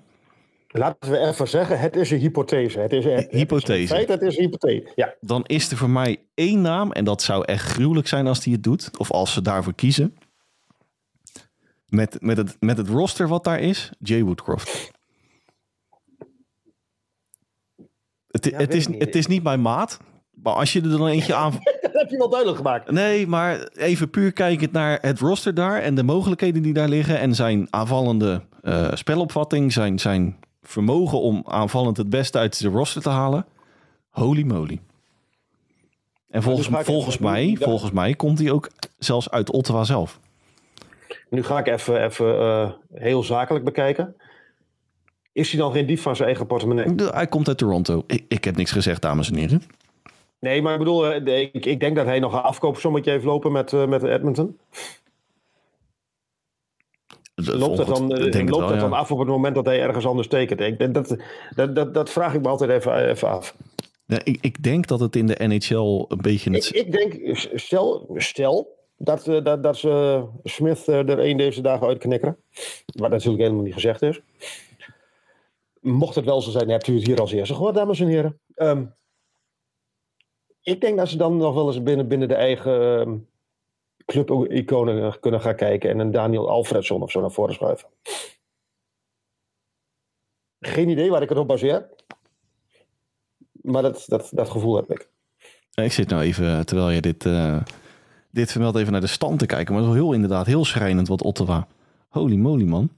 Laten 0.75 1.11
we 1.11 1.19
even 1.19 1.49
zeggen, 1.49 1.79
het 1.79 1.97
is 1.97 2.11
een 2.11 2.19
hypothese. 2.19 2.79
Het 2.79 2.93
is 2.93 3.05
een 3.05 3.27
hypothese. 3.31 3.95
Het, 3.95 4.07
feit, 4.07 4.09
het 4.09 4.23
is 4.23 4.37
een 4.37 4.43
hypothese. 4.43 4.93
Ja. 4.95 5.15
Dan 5.21 5.45
is 5.47 5.71
er 5.71 5.77
voor 5.77 5.91
mij 5.91 6.17
één 6.35 6.61
naam, 6.61 6.93
en 6.93 7.05
dat 7.05 7.23
zou 7.23 7.45
echt 7.45 7.65
gruwelijk 7.65 8.09
zijn 8.09 8.27
als 8.27 8.45
hij 8.45 8.53
het 8.53 8.63
doet, 8.63 8.91
of 8.99 9.11
als 9.11 9.33
ze 9.33 9.43
daarvoor 9.43 9.75
kiezen. 9.75 10.17
Met, 11.93 12.17
met, 12.21 12.37
het, 12.37 12.57
met 12.61 12.77
het 12.77 12.89
roster 12.89 13.29
wat 13.29 13.45
daar 13.45 13.61
is, 13.61 13.91
Jay 13.99 14.23
Woodcroft. 14.23 14.91
Het, 18.27 18.45
het, 18.45 18.75
is, 18.75 18.87
het 18.99 19.15
is 19.15 19.27
niet 19.27 19.43
mijn 19.43 19.63
maat, 19.63 19.99
maar 20.31 20.53
als 20.53 20.73
je 20.73 20.81
er 20.81 20.89
dan 20.89 21.07
eentje 21.07 21.35
aan... 21.35 21.53
dat 21.81 21.93
heb 21.93 22.11
je 22.11 22.17
wel 22.17 22.29
duidelijk 22.29 22.59
gemaakt. 22.59 22.91
Nee, 22.91 23.27
maar 23.27 23.69
even 23.73 24.11
puur 24.11 24.33
kijkend 24.33 24.73
naar 24.73 24.99
het 25.01 25.19
roster 25.19 25.55
daar 25.55 25.81
en 25.81 25.95
de 25.95 26.03
mogelijkheden 26.03 26.63
die 26.63 26.73
daar 26.73 26.89
liggen 26.89 27.19
en 27.19 27.35
zijn 27.35 27.67
aanvallende 27.71 28.43
uh, 28.63 28.89
spelopvatting, 28.93 29.73
zijn, 29.73 29.99
zijn 29.99 30.37
vermogen 30.63 31.21
om 31.21 31.43
aanvallend 31.47 31.97
het 31.97 32.11
beste 32.11 32.39
uit 32.39 32.61
de 32.61 32.69
roster 32.69 33.03
te 33.03 33.11
halen. 33.11 33.47
Holy 34.09 34.43
moly. 34.43 34.81
En 36.29 36.43
volgens, 36.43 36.69
dus 36.69 36.85
volgens, 36.85 37.19
mij, 37.19 37.57
volgens 37.61 37.91
mij 37.91 38.15
komt 38.15 38.39
hij 38.39 38.51
ook 38.51 38.71
zelfs 38.99 39.31
uit 39.31 39.51
Ottawa 39.51 39.85
zelf. 39.85 40.21
Nu 41.33 41.43
ga 41.43 41.59
ik 41.59 41.67
even, 41.67 42.05
even 42.05 42.35
uh, 42.35 42.71
heel 42.95 43.23
zakelijk 43.23 43.65
bekijken. 43.65 44.17
Is 45.33 45.51
hij 45.51 45.61
dan 45.61 45.73
geen 45.73 45.87
dief 45.87 46.03
van 46.03 46.17
zijn 46.17 46.29
eigen 46.29 46.47
portemonnee? 46.47 46.95
Hij 47.11 47.27
komt 47.27 47.49
uit 47.49 47.59
Toronto. 47.59 48.03
Ik, 48.07 48.25
ik 48.29 48.45
heb 48.45 48.57
niks 48.57 48.71
gezegd, 48.71 49.03
dames 49.03 49.31
en 49.31 49.37
heren. 49.37 49.63
Nee, 50.39 50.63
maar 50.63 50.73
ik 50.73 50.79
bedoel, 50.79 51.07
eh, 51.07 51.41
ik, 51.53 51.67
ik 51.67 51.81
denk 51.81 51.97
dat 51.97 52.07
hij 52.07 52.19
nog 52.19 52.33
een 52.33 52.41
afkoopsommetje 52.41 53.11
heeft 53.11 53.25
lopen 53.25 53.53
met, 53.53 53.73
uh, 53.73 53.87
met 53.87 54.03
Edmonton. 54.03 54.59
Loopt 57.35 57.79
het 57.79 57.87
dan, 57.87 58.07
loopt 58.09 58.49
wel, 58.49 58.69
het 58.69 58.81
dan 58.81 58.93
af 58.93 59.11
op 59.11 59.19
het 59.19 59.29
moment 59.29 59.55
dat 59.55 59.67
hij 59.67 59.81
ergens 59.81 60.07
anders 60.07 60.29
tekent? 60.29 60.61
Ik, 60.61 60.95
dat, 60.95 61.17
dat, 61.55 61.75
dat, 61.75 61.95
dat 61.95 62.11
vraag 62.11 62.35
ik 62.35 62.43
me 62.43 62.49
altijd 62.49 62.71
even, 62.71 63.09
even 63.09 63.29
af. 63.29 63.57
Nee, 64.07 64.21
ik, 64.25 64.39
ik 64.41 64.63
denk 64.63 64.87
dat 64.87 65.01
het 65.01 65.17
in 65.17 65.27
de 65.27 65.47
NHL 65.47 66.05
een 66.09 66.23
beetje... 66.23 66.51
Ik, 66.51 66.65
ik 66.65 66.93
denk, 66.93 67.39
stel, 67.55 68.11
stel 68.17 68.81
dat, 69.05 69.29
eh, 69.29 69.45
dat, 69.45 69.63
dat 69.63 69.77
ze 69.77 70.25
Smith 70.43 70.87
er 70.87 71.19
één 71.19 71.37
deze 71.37 71.61
dagen 71.61 71.87
uitknikkeren. 71.87 72.37
Wat 72.85 73.11
natuurlijk 73.11 73.43
helemaal 73.43 73.63
niet 73.63 73.75
gezegd 73.75 74.03
is. 74.03 74.21
Mocht 75.81 76.15
het 76.15 76.25
wel 76.25 76.41
zo 76.41 76.51
zijn, 76.51 76.69
hebt 76.69 76.87
u 76.87 76.95
het 76.95 77.07
hier 77.07 77.21
als 77.21 77.33
eerste 77.33 77.55
gehoord, 77.55 77.75
dames 77.75 78.01
en 78.01 78.07
heren. 78.07 78.41
Um, 78.57 78.95
ik 80.63 80.81
denk 80.81 80.97
dat 80.97 81.09
ze 81.09 81.17
dan 81.17 81.37
nog 81.37 81.55
wel 81.55 81.67
eens 81.67 81.83
binnen, 81.83 82.09
binnen 82.09 82.29
de 82.29 82.35
eigen 82.35 83.01
um, 83.01 83.29
club-iconen 84.07 85.21
kunnen 85.21 85.41
gaan 85.41 85.57
kijken 85.57 85.91
en 85.91 85.99
een 85.99 86.11
Daniel 86.11 86.51
Alfredson 86.51 87.03
of 87.03 87.11
zo 87.11 87.21
naar 87.21 87.31
voren 87.31 87.55
schuiven. 87.55 87.89
Geen 90.61 90.89
idee 90.89 91.11
waar 91.11 91.23
ik 91.23 91.29
het 91.29 91.39
op 91.39 91.49
baseer. 91.49 91.89
Maar 93.53 93.83
dat, 93.83 94.05
dat, 94.07 94.31
dat 94.33 94.51
gevoel 94.51 94.77
heb 94.77 94.91
ik. 94.91 95.09
Ik 95.75 95.93
zit 95.93 96.09
nou 96.09 96.23
even, 96.23 96.67
terwijl 96.67 96.91
je 96.91 97.01
dit, 97.01 97.25
dit 98.33 98.53
vermeldt, 98.53 98.79
even 98.79 98.93
naar 98.93 99.01
de 99.01 99.07
stand 99.07 99.39
te 99.39 99.47
kijken. 99.47 99.75
Maar 99.75 99.83
het 99.83 99.93
is 99.93 99.97
wel 99.97 100.07
heel, 100.07 100.15
inderdaad 100.15 100.47
heel 100.47 100.65
schrijnend 100.65 101.09
wat 101.09 101.23
Ottawa. 101.23 101.67
Holy 102.09 102.37
moly, 102.37 102.65
man. 102.65 102.91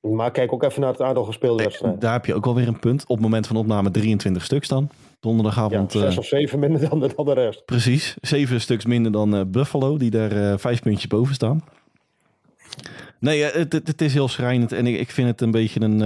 Maar 0.00 0.30
kijk 0.30 0.52
ook 0.52 0.62
even 0.62 0.80
naar 0.80 0.90
het 0.90 1.00
aantal 1.00 1.24
gespeelde 1.24 1.62
wedstrijden. 1.62 2.00
Daar 2.00 2.12
heb 2.12 2.26
je 2.26 2.34
ook 2.34 2.46
alweer 2.46 2.68
een 2.68 2.78
punt. 2.78 3.02
Op 3.02 3.08
het 3.08 3.20
moment 3.20 3.46
van 3.46 3.56
opname 3.56 3.90
23 3.90 4.44
stuks 4.44 4.68
dan. 4.68 4.88
Donderdagavond. 5.20 5.92
Ja, 5.92 6.00
zes 6.00 6.12
uh, 6.12 6.18
of 6.18 6.26
zeven 6.26 6.58
minder 6.58 6.88
dan 6.88 7.00
de, 7.00 7.12
dan 7.16 7.24
de 7.24 7.32
rest. 7.32 7.64
Precies. 7.64 8.16
Zeven 8.20 8.60
stuks 8.60 8.84
minder 8.84 9.12
dan 9.12 9.34
uh, 9.34 9.40
Buffalo, 9.46 9.96
die 9.96 10.10
daar 10.10 10.58
vijf 10.58 10.82
puntjes 10.82 11.06
boven 11.06 11.34
staan. 11.34 11.64
Nee, 13.18 13.42
het, 13.42 13.72
het, 13.72 13.86
het, 13.86 14.00
is 14.00 14.14
heel 14.14 14.28
schrijnend. 14.28 14.72
En 14.72 14.86
ik, 14.86 14.98
ik 14.98 15.10
vind 15.10 15.28
het 15.28 15.40
een 15.40 15.50
beetje 15.50 15.80
een, 15.80 16.00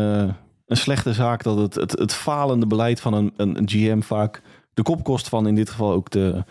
een 0.67 0.77
slechte 0.77 1.13
zaak 1.13 1.43
dat 1.43 1.59
het, 1.59 1.75
het, 1.75 1.99
het 1.99 2.15
falende 2.15 2.67
beleid 2.67 3.01
van 3.01 3.15
een, 3.15 3.33
een, 3.37 3.59
een, 3.59 3.69
GM 3.69 4.01
vaak 4.01 4.43
de 4.75 4.83
kop 4.83 5.05
kost 5.05 5.29
van 5.29 5.47
in 5.47 5.55
dit 5.55 5.71
geval 5.71 5.93
ook 5.93 6.11
de, 6.11 6.45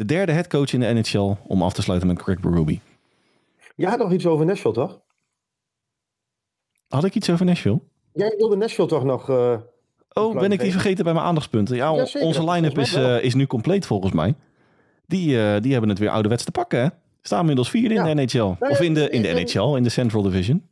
de 0.00 0.06
derde 0.06 0.32
headcoach 0.32 0.72
in 0.72 0.80
de 0.80 0.86
NHL 0.86 1.36
om 1.46 1.62
af 1.62 1.72
te 1.72 1.82
sluiten 1.82 2.08
met 2.08 2.18
Craig 2.18 2.40
Berube. 2.40 2.78
Je 3.76 3.86
had 3.86 3.98
nog 3.98 4.12
iets 4.12 4.26
over 4.26 4.46
Nashville, 4.46 4.74
toch? 4.74 5.00
Had 6.88 7.04
ik 7.04 7.14
iets 7.14 7.30
over 7.30 7.44
Nashville? 7.46 7.80
Jij 8.12 8.34
wilde 8.36 8.56
Nashville 8.56 8.88
toch 8.88 9.04
nog... 9.04 9.30
Uh, 9.30 9.56
oh, 10.12 10.38
ben 10.38 10.52
ik 10.52 10.60
die 10.60 10.72
vergeten 10.72 11.04
bij 11.04 11.12
mijn 11.12 11.24
aandachtspunten? 11.24 11.76
Ja, 11.76 11.92
onze 12.20 12.50
line-up 12.50 12.78
is, 12.78 12.96
uh, 12.96 13.22
is 13.22 13.34
nu 13.34 13.46
compleet 13.46 13.86
volgens 13.86 14.12
mij. 14.12 14.34
Die, 15.06 15.36
uh, 15.36 15.60
die 15.60 15.72
hebben 15.72 15.90
het 15.90 15.98
weer 15.98 16.10
ouderwets 16.10 16.44
te 16.44 16.50
pakken, 16.50 16.80
hè? 16.80 16.88
Staan 17.22 17.40
inmiddels 17.40 17.70
vierde 17.70 17.94
ja. 17.94 18.06
in 18.06 18.16
de 18.16 18.22
NHL. 18.22 18.38
Nou 18.38 18.56
ja, 18.58 18.68
of 18.68 18.80
in 18.80 18.94
de, 18.94 19.10
in 19.10 19.22
de 19.22 19.28
NHL, 19.28 19.76
in 19.76 19.82
de 19.82 19.88
Central 19.88 20.22
Division. 20.22 20.68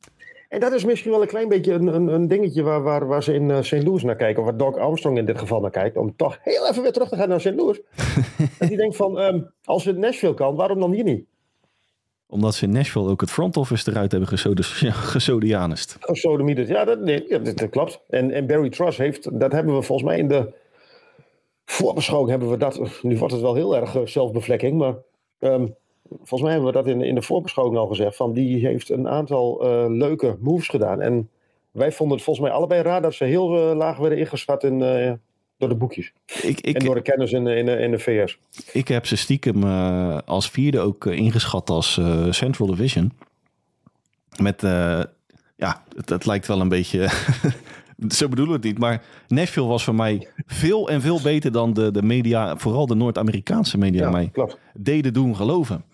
En 0.49 0.61
dat 0.61 0.73
is 0.73 0.85
misschien 0.85 1.11
wel 1.11 1.23
een 1.23 1.29
klein 1.29 1.49
beetje 1.49 1.73
een, 1.73 1.87
een, 1.87 2.07
een 2.07 2.29
dingetje 2.29 2.63
waar, 2.63 2.83
waar, 2.83 3.07
waar 3.07 3.23
ze 3.23 3.35
in 3.35 3.65
St. 3.65 3.83
Louis 3.83 4.03
naar 4.03 4.17
kijken. 4.17 4.43
Of 4.43 4.49
waar 4.49 4.59
Doc 4.59 4.77
Armstrong 4.77 5.19
in 5.19 5.25
dit 5.25 5.39
geval 5.39 5.61
naar 5.61 5.71
kijkt. 5.71 5.97
Om 5.97 6.17
toch 6.17 6.39
heel 6.43 6.69
even 6.69 6.83
weer 6.83 6.93
terug 6.93 7.09
te 7.09 7.17
gaan 7.17 7.29
naar 7.29 7.41
St. 7.41 7.55
Louis. 7.55 7.81
en 8.59 8.69
die 8.69 8.77
denkt 8.77 8.97
van, 8.97 9.19
um, 9.19 9.51
als 9.65 9.85
het 9.85 9.97
Nashville 9.97 10.35
kan, 10.35 10.55
waarom 10.55 10.81
dan 10.81 10.93
hier 10.93 11.05
niet? 11.05 11.27
Omdat 12.27 12.55
ze 12.55 12.65
in 12.65 12.73
Nashville 12.73 13.09
ook 13.09 13.21
het 13.21 13.31
front 13.31 13.57
office 13.57 13.91
eruit 13.91 14.13
hebben 14.13 14.29
gesodemianist. 14.93 15.97
Gesodemieterd, 16.01 16.69
ja, 16.69 16.85
dat, 16.85 17.01
nee, 17.01 17.25
ja, 17.29 17.39
dat, 17.39 17.57
dat, 17.57 17.71
klopt. 17.71 18.01
En, 18.09 18.31
en 18.31 18.47
Barry 18.47 18.71
Truss 18.71 18.99
heeft, 18.99 19.41
dat 19.41 19.53
hebben 19.53 19.75
we 19.75 19.83
volgens 19.83 20.09
mij 20.09 20.19
in 20.19 20.29
de 20.29 20.53
voorbeschouwing 21.65 22.31
hebben 22.31 22.51
we 22.51 22.57
dat, 22.57 23.03
nu 23.03 23.19
wordt 23.19 23.33
het 23.33 23.43
wel 23.43 23.55
heel 23.55 23.77
erg 23.77 23.95
eh, 23.95 24.07
zelfbevlekking, 24.07 24.79
maar 24.79 24.95
um, 25.39 25.75
volgens 26.11 26.43
mij 26.43 26.51
hebben 26.51 26.73
we 26.73 26.77
dat 26.77 26.87
in, 26.87 27.03
in 27.03 27.15
de 27.15 27.23
voorbeschouwing 27.23 27.79
al 27.79 27.87
gezegd, 27.87 28.17
van 28.17 28.33
die 28.33 28.67
heeft 28.67 28.91
een 28.91 29.09
aantal 29.09 29.65
uh, 29.65 29.85
leuke 29.89 30.37
moves 30.41 30.69
gedaan. 30.69 31.01
En 31.01 31.29
wij 31.71 31.93
vonden 31.93 32.17
het 32.17 32.25
volgens 32.25 32.47
mij 32.47 32.55
allebei 32.57 32.83
raar 32.83 33.03
dat 33.03 33.15
ze 33.15 33.25
heel 33.25 33.71
uh, 33.71 33.77
laag 33.77 33.97
werden 33.97 34.19
ingeschat 34.19 34.65
in, 34.65 34.81
uh, 34.81 35.13
door 35.59 35.69
de 35.69 35.75
boekjes. 35.75 36.13
Ik, 36.43 36.61
ik, 36.61 36.77
en 36.77 36.85
door 36.85 36.95
de 36.95 37.03
kennis 37.03 37.33
in, 37.33 37.47
in, 37.47 37.69
in 37.69 37.91
de 37.91 37.99
VS. 37.99 38.39
Ik 38.73 38.89
heb 38.89 39.07
ze 39.07 39.17
stiekem 39.17 39.63
uh, 39.63 40.19
als 40.25 40.51
vierde 40.51 40.81
ook 40.81 41.05
uh, 41.05 41.17
ingeschat 41.17 41.71
als 41.71 41.97
uh, 41.97 42.33
Central 42.33 42.69
Division. 42.69 43.13
Met, 44.43 44.61
ja, 45.57 45.83
het, 45.97 46.09
het, 46.09 46.27
lijkt 46.27 46.47
wel 46.47 46.61
een 46.61 46.69
beetje... 46.69 47.09
Zo 48.09 48.29
bedoelen 48.29 48.61
we 48.61 48.61
het 48.61 48.69
niet. 48.69 48.79
Maar 48.79 49.03
Nashville 49.29 49.67
was 49.67 49.85
voor 49.85 49.95
mij 49.95 50.29
veel 50.47 50.89
en 50.89 51.01
veel 51.01 51.21
beter 51.23 51.53
dan 51.53 51.73
de, 51.73 51.91
de 51.91 52.03
media, 52.03 52.57
vooral 52.57 52.87
de 52.87 52.95
Noord-Amerikaanse 52.95 53.79
media, 53.79 54.05
ja, 54.05 54.11
mij 54.11 54.29
klopt. 54.33 54.59
deden 54.75 55.13
doen 55.13 55.37
geloven. 55.37 55.85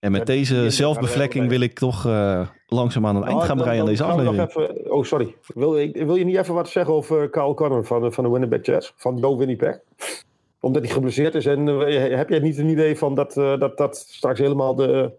En 0.00 0.12
met 0.12 0.26
deze 0.26 0.70
zelfbevlekking 0.70 1.48
wil 1.48 1.60
ik 1.60 1.78
toch 1.78 2.06
uh, 2.06 2.48
langzaam 2.66 3.06
aan 3.06 3.16
het 3.16 3.24
eind 3.24 3.42
gaan 3.42 3.56
breien 3.56 3.80
aan 3.80 3.86
deze 3.86 4.04
aflevering. 4.04 4.48
Even, 4.48 4.92
oh, 4.92 5.04
sorry. 5.04 5.34
Wil, 5.54 5.72
wil 5.92 6.16
je 6.16 6.24
niet 6.24 6.36
even 6.36 6.54
wat 6.54 6.68
zeggen 6.68 6.94
over 6.94 7.30
Carl 7.30 7.54
Connor 7.54 7.84
van, 7.84 8.12
van 8.12 8.24
de 8.24 8.30
Winnipeg 8.30 8.66
Jets? 8.66 8.92
Van 8.96 9.20
Go 9.20 9.36
Winnipeg? 9.36 9.80
Omdat 10.60 10.82
hij 10.82 10.92
geblesseerd 10.92 11.34
is. 11.34 11.46
En 11.46 11.66
uh, 11.66 12.16
heb 12.16 12.28
jij 12.28 12.38
niet 12.38 12.58
een 12.58 12.68
idee 12.68 12.98
van 12.98 13.14
dat 13.14 13.36
uh, 13.36 13.58
dat, 13.58 13.76
dat 13.76 13.96
straks 13.96 14.38
helemaal 14.38 14.74
de, 14.74 15.12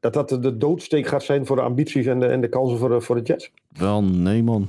dat 0.00 0.12
dat 0.12 0.28
de 0.28 0.56
doodsteek 0.56 1.06
gaat 1.06 1.22
zijn 1.22 1.46
voor 1.46 1.56
de 1.56 1.62
ambities 1.62 2.06
en 2.06 2.20
de, 2.20 2.26
en 2.26 2.40
de 2.40 2.48
kansen 2.48 2.78
voor 2.78 2.88
de, 2.88 3.00
voor 3.00 3.16
de 3.16 3.22
Jets? 3.22 3.50
Wel, 3.68 4.02
nee 4.02 4.42
man. 4.42 4.68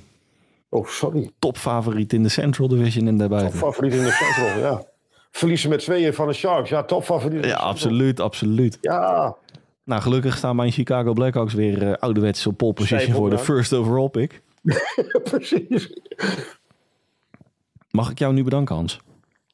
Oh, 0.70 0.88
sorry. 0.88 1.30
Topfavoriet 1.40 2.14
in 2.14 2.24
de 2.24 2.30
Central 2.30 2.68
Division 2.68 3.08
en 3.08 3.18
daarbij. 3.18 3.42
Topfavoriet 3.42 3.94
in 3.94 4.04
de 4.04 4.12
Central, 4.12 4.60
ja 4.60 4.91
verliezen 5.32 5.70
met 5.70 5.80
tweeën 5.80 6.14
van 6.14 6.28
de 6.28 6.34
Sharks. 6.34 6.70
Ja, 6.70 6.84
topfavoriet. 6.84 7.46
Ja, 7.46 7.56
absoluut, 7.56 8.20
absoluut. 8.20 8.78
Ja. 8.82 9.36
Nou, 9.84 10.02
gelukkig 10.02 10.38
staan 10.38 10.56
mijn 10.56 10.72
Chicago 10.72 11.14
Blackhawks 11.14 11.54
weer 11.54 11.84
uh, 11.84 11.94
ouderwets 11.94 12.48
op 12.48 12.58
pole 12.58 12.74
position 12.74 13.16
voor 13.16 13.30
de 13.30 13.38
first 13.38 13.74
overall 13.74 14.10
pick. 14.10 14.42
Precies. 15.24 15.94
Mag 17.90 18.12
ik 18.12 18.20
jou 18.20 18.34
nu 18.34 18.44
bedanken, 18.44 18.76
Hans? 18.76 19.00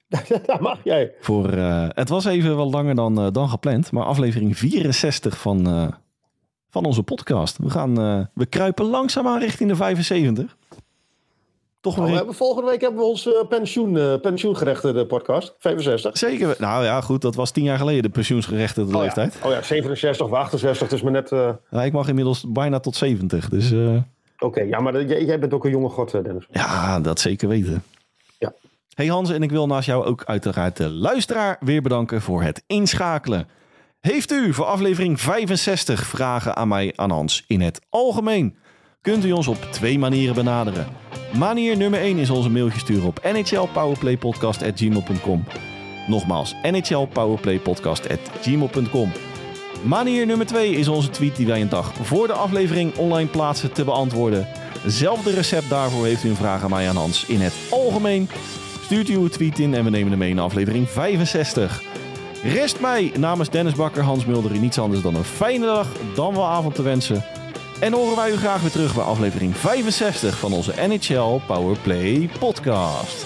Dat 0.45 0.59
mag 0.59 0.79
jij. 0.83 1.13
Voor, 1.19 1.53
uh, 1.53 1.87
het 1.89 2.09
was 2.09 2.25
even 2.25 2.55
wat 2.55 2.71
langer 2.71 2.95
dan, 2.95 3.25
uh, 3.25 3.31
dan 3.31 3.49
gepland, 3.49 3.91
maar 3.91 4.03
aflevering 4.03 4.57
64 4.57 5.37
van, 5.37 5.93
van 6.69 6.85
onze 6.85 7.03
podcast. 7.03 7.57
We, 7.57 7.69
gaan, 7.69 7.95
we 8.33 8.45
kruipen 8.45 8.85
langzaamaan 8.85 9.39
richting 9.39 9.69
de 9.69 9.75
75. 9.75 10.57
Toch 11.81 11.97
oh, 11.97 12.05
we 12.05 12.11
hebben, 12.11 12.35
volgende 12.35 12.69
week 12.69 12.81
hebben 12.81 12.99
we 12.99 13.05
ons 13.05 13.25
uh, 13.25 13.33
pensioen, 13.49 13.95
uh, 13.95 14.15
pensioengerechte 14.21 14.93
de 14.93 15.05
podcast, 15.05 15.55
65. 15.59 16.17
Zeker. 16.17 16.55
Nou 16.59 16.83
ja, 16.83 17.01
goed, 17.01 17.21
dat 17.21 17.35
was 17.35 17.51
tien 17.51 17.63
jaar 17.63 17.77
geleden 17.77 18.03
de 18.03 18.09
pensioensgerechte 18.09 18.81
oh, 18.81 19.01
leeftijd. 19.01 19.37
Ja. 19.41 19.47
Oh 19.47 19.53
ja, 19.53 19.61
67 19.61 20.25
of 20.25 20.33
68, 20.33 20.87
dus 20.87 21.01
maar 21.01 21.11
net... 21.11 21.31
Uh... 21.31 21.49
Ja, 21.69 21.83
ik 21.83 21.91
mag 21.91 22.07
inmiddels 22.07 22.45
bijna 22.47 22.79
tot 22.79 22.95
70, 22.95 23.49
dus... 23.49 23.71
Oké, 23.71 24.05
okay, 24.39 24.67
ja, 24.67 24.79
maar 24.79 25.05
jij, 25.05 25.25
jij, 25.25 25.39
bent 25.39 25.53
ook 25.53 25.65
een 25.65 25.71
jonge 25.71 25.89
god, 25.89 26.11
Dennis. 26.11 26.47
Ja, 26.51 26.99
dat 26.99 27.19
zeker 27.19 27.47
weten. 27.47 27.83
Ja. 28.39 28.53
Hey 28.93 29.07
Hans, 29.07 29.29
en 29.29 29.43
ik 29.43 29.51
wil 29.51 29.67
naast 29.67 29.87
jou 29.87 30.05
ook 30.05 30.23
uiteraard 30.25 30.77
de 30.77 30.89
luisteraar 30.89 31.57
weer 31.59 31.81
bedanken 31.81 32.21
voor 32.21 32.41
het 32.41 32.63
inschakelen. 32.67 33.47
Heeft 33.99 34.31
u 34.31 34.53
voor 34.53 34.65
aflevering 34.65 35.21
65 35.21 36.05
vragen 36.05 36.55
aan 36.55 36.67
mij 36.67 36.93
aan 36.95 37.11
Hans 37.11 37.43
in 37.47 37.61
het 37.61 37.81
algemeen? 37.89 38.57
Kunt 39.01 39.25
u 39.25 39.31
ons 39.31 39.47
op 39.47 39.67
twee 39.71 39.99
manieren 39.99 40.35
benaderen. 40.35 40.87
Manier 41.37 41.77
nummer 41.77 41.99
1 41.99 42.17
is 42.17 42.29
onze 42.29 42.49
mailtje 42.49 42.79
sturen 42.79 43.07
op 43.07 43.19
nhlpowerplaypodcast.gmail.com. 43.23 45.43
Nogmaals, 46.07 46.55
nhlpowerplaypodcast.gmail.com. 46.63 49.11
Manier 49.83 50.25
nummer 50.25 50.45
2 50.45 50.71
is 50.71 50.87
onze 50.87 51.09
tweet 51.09 51.35
die 51.35 51.47
wij 51.47 51.61
een 51.61 51.69
dag 51.69 51.93
voor 52.01 52.27
de 52.27 52.33
aflevering 52.33 52.95
online 52.95 53.29
plaatsen 53.29 53.71
te 53.71 53.83
beantwoorden. 53.83 54.47
Zelfde 54.85 55.31
recept 55.31 55.69
daarvoor 55.69 56.05
heeft 56.05 56.23
u 56.23 56.29
een 56.29 56.35
vraag 56.35 56.63
aan 56.63 56.69
mij 56.69 56.89
aan 56.89 56.95
Hans 56.95 57.25
in 57.25 57.41
het 57.41 57.53
algemeen. 57.69 58.29
Stuurt 58.83 59.09
u 59.09 59.15
uw 59.15 59.27
tweet 59.27 59.59
in 59.59 59.73
en 59.73 59.83
we 59.83 59.89
nemen 59.89 60.09
hem 60.09 60.19
mee 60.19 60.29
in 60.29 60.39
aflevering 60.39 60.89
65. 60.89 61.81
Rest 62.43 62.79
mij 62.79 63.11
namens 63.17 63.49
Dennis 63.49 63.73
Bakker, 63.73 64.03
Hans 64.03 64.25
Mulder 64.25 64.59
niets 64.59 64.79
anders 64.79 65.01
dan 65.01 65.15
een 65.15 65.23
fijne 65.23 65.65
dag, 65.65 65.87
dan 66.15 66.33
wel 66.33 66.45
avond 66.45 66.75
te 66.75 66.81
wensen. 66.81 67.23
En 67.79 67.93
horen 67.93 68.15
wij 68.15 68.31
u 68.31 68.37
graag 68.37 68.61
weer 68.61 68.71
terug 68.71 68.95
bij 68.95 69.03
aflevering 69.03 69.57
65 69.57 70.37
van 70.39 70.53
onze 70.53 70.73
NHL 70.87 71.39
Powerplay 71.47 72.29
podcast. 72.39 73.25